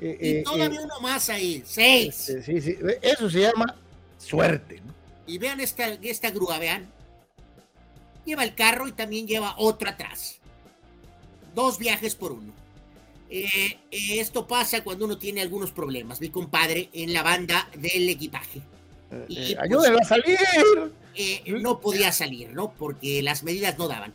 [0.00, 1.62] y todavía uno más ahí.
[1.66, 2.32] Seis.
[2.44, 2.76] Sí, sí.
[3.00, 3.74] Eso se llama
[4.18, 4.82] suerte.
[5.26, 6.92] Y vean esta, esta grúa, vean
[8.24, 10.38] lleva el carro y también lleva otro atrás.
[11.54, 12.52] Dos viajes por uno.
[13.30, 18.08] Eh, eh, esto pasa cuando uno tiene algunos problemas, mi compadre, en la banda del
[18.08, 18.60] equipaje.
[19.28, 20.38] Eh, ¡Ayúdenlo a salir!
[21.60, 22.72] no podía salir, ¿no?
[22.72, 24.12] Porque las medidas no daban.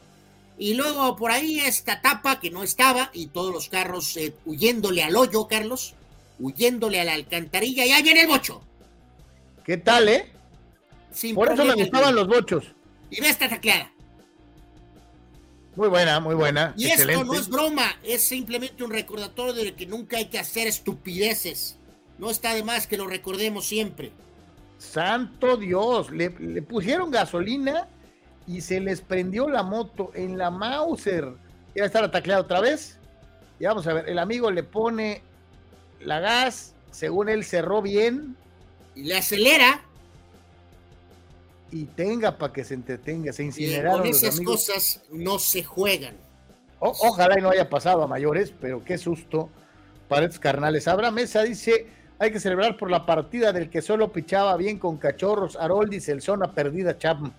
[0.60, 5.15] Y luego por ahí esta tapa que no estaba y todos los carros huyéndole al
[5.15, 5.95] hoyo, Carlos,
[6.38, 8.61] huyéndole a la alcantarilla y ahí viene el bocho.
[9.64, 10.31] ¿Qué tal, eh?
[11.34, 12.65] por eso me gustaban los bochos.
[13.10, 13.91] Y ve esta tacleada.
[15.76, 16.73] Muy buena, muy buena.
[16.76, 20.68] Y esto no es broma, es simplemente un recordatorio de que nunca hay que hacer
[20.68, 21.77] estupideces.
[22.18, 24.11] No está de más que lo recordemos siempre.
[24.77, 26.31] Santo Dios, le,
[26.61, 27.88] pusieron gasolina
[28.50, 31.26] y se les prendió la moto en la Mauser.
[31.76, 32.98] ¿Ya va a estar atacleado otra vez?
[33.60, 35.22] Y vamos a ver, el amigo le pone
[36.00, 38.36] la gas, según él cerró bien.
[38.96, 39.82] Y le acelera
[41.70, 44.00] y tenga para que se entretenga, se incineraron.
[44.00, 46.18] con esas cosas no se juegan.
[46.80, 49.52] ojalá y no haya pasado a mayores, pero qué susto
[50.08, 50.88] para estos carnales.
[50.88, 51.86] Abra Mesa dice,
[52.18, 56.24] hay que celebrar por la partida del que solo pichaba bien con cachorros, Haroldis, el
[56.24, 57.32] zona perdida, Chapman.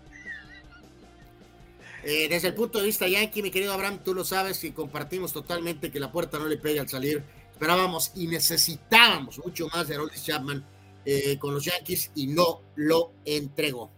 [2.03, 5.33] Eh, desde el punto de vista yankee, mi querido Abraham, tú lo sabes y compartimos
[5.33, 7.23] totalmente que la puerta no le pega al salir.
[7.53, 10.65] Esperábamos y necesitábamos mucho más de Haroldis Chapman
[11.05, 13.91] eh, con los Yankees y no lo entregó.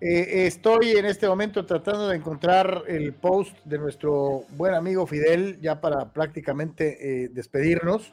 [0.00, 5.58] Eh, estoy en este momento tratando de encontrar el post de nuestro buen amigo Fidel,
[5.60, 8.12] ya para prácticamente despedirnos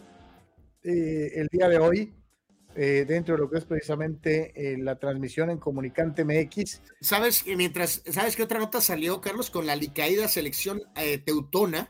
[0.81, 2.13] el día de hoy,
[2.75, 6.81] dentro de lo que es precisamente la transmisión en Comunicante MX.
[6.99, 10.83] ¿Sabes mientras, sabes que otra nota salió, Carlos, con la licaída selección
[11.23, 11.89] teutona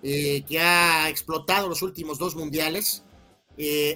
[0.00, 3.02] que ha explotado los últimos dos mundiales?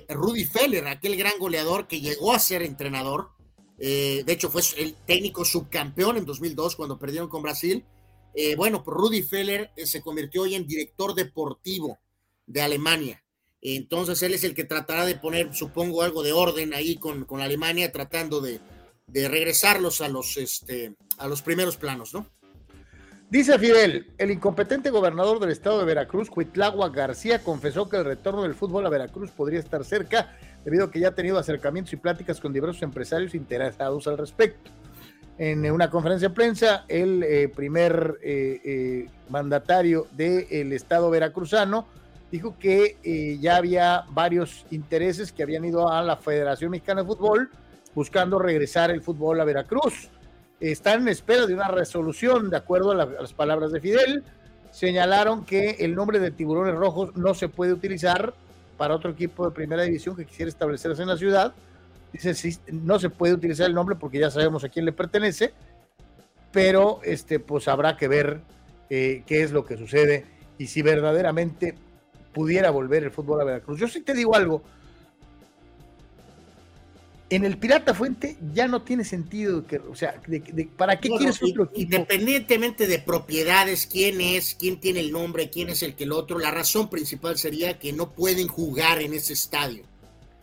[0.09, 3.35] Rudy Feller, aquel gran goleador que llegó a ser entrenador,
[3.79, 7.85] eh, de hecho, fue el técnico subcampeón en 2002 cuando perdieron con Brasil.
[8.35, 11.99] Eh, bueno, pues Rudy Feller eh, se convirtió hoy en director deportivo
[12.47, 13.24] de Alemania.
[13.67, 17.41] Entonces él es el que tratará de poner, supongo, algo de orden ahí con, con
[17.41, 18.61] Alemania, tratando de,
[19.07, 22.27] de, regresarlos a los, este, a los primeros planos, ¿no?
[23.31, 28.43] Dice Fidel, el incompetente gobernador del estado de Veracruz, Cuitlagua García, confesó que el retorno
[28.43, 31.97] del fútbol a Veracruz podría estar cerca debido a que ya ha tenido acercamientos y
[31.97, 34.71] pláticas con diversos empresarios interesados al respecto.
[35.39, 41.89] En una conferencia de prensa, el eh, primer eh, eh, mandatario del estado veracruzano
[42.35, 47.07] dijo que eh, ya había varios intereses que habían ido a la Federación Mexicana de
[47.07, 47.49] Fútbol
[47.95, 50.09] buscando regresar el fútbol a Veracruz.
[50.59, 54.25] Están en espera de una resolución, de acuerdo a, las palabras de Fidel.
[54.73, 58.35] Señalaron que el nombre de Tiburones Rojos no se puede utilizar
[58.77, 61.55] para otro equipo de primera división que quisiera establecerse en la ciudad.
[62.13, 65.53] Dice, sí, no se puede utilizar el nombre porque ya sabemos a quién le pertenece,
[66.51, 68.41] pero este, pues habrá que ver
[68.91, 70.27] eh, qué es lo que sucede
[70.59, 71.77] y si verdaderamente
[72.35, 73.81] pudiera volver el fútbol a Veracruz.
[73.81, 74.63] Yo sí te digo algo.
[77.31, 80.21] En el Pirata Fuente ya no tiene sentido que, o sea,
[80.77, 81.81] ¿para qué quieres otro equipo?
[81.81, 86.39] Independientemente de propiedades, quién es, quién tiene el nombre, quién es el que el otro,
[86.39, 89.85] la razón principal sería que no pueden jugar en ese estadio.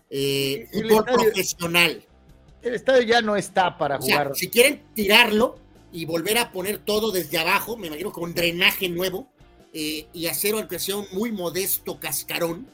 [0.09, 2.03] Eh, fútbol profesional.
[2.61, 4.31] El estadio ya no está para jugar.
[4.35, 5.57] si quieren tirarlo
[5.93, 9.31] y volver a poner todo desde abajo, me imagino con drenaje nuevo,
[9.73, 12.67] eh, y hacer aunque sea un muy modesto cascarón,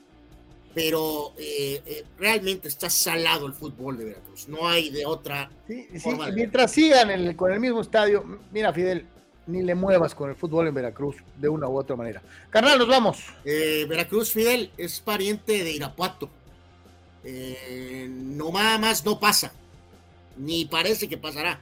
[0.73, 5.49] pero eh, eh, realmente está salado el fútbol de Veracruz, no hay de otra
[6.01, 6.31] forma.
[6.31, 9.05] mientras sigan con el mismo estadio, mira Fidel,
[9.45, 12.21] ni le muevas con el fútbol en Veracruz de una u otra manera.
[12.49, 13.23] Carnal, nos vamos.
[13.43, 16.29] Veracruz, Fidel, es pariente de Irapuato.
[17.23, 19.53] no más no pasa,
[20.35, 21.61] ni parece que pasará.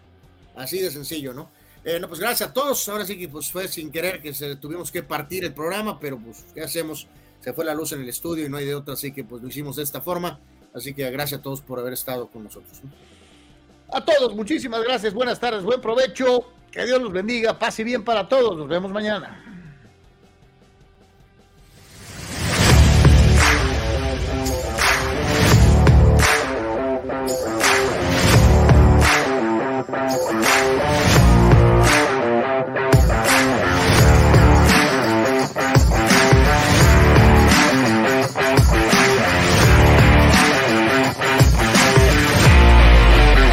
[0.56, 1.49] Así de sencillo, ¿no?
[1.86, 2.90] Eh, no, pues gracias a todos.
[2.90, 6.44] Ahora sí que pues fue sin querer que tuvimos que partir el programa, pero pues,
[6.53, 7.07] ¿qué hacemos?
[7.41, 9.44] Se fue la luz en el estudio y no hay de otra, así que pues
[9.44, 10.40] lo hicimos de esta forma.
[10.74, 12.82] Así que gracias a todos por haber estado con nosotros.
[13.94, 15.14] A todos, muchísimas gracias.
[15.14, 16.52] Buenas tardes, buen provecho.
[16.72, 17.57] Que Dios los bendiga.
[17.57, 18.57] Pase bien para todos.
[18.57, 19.41] Nos vemos mañana.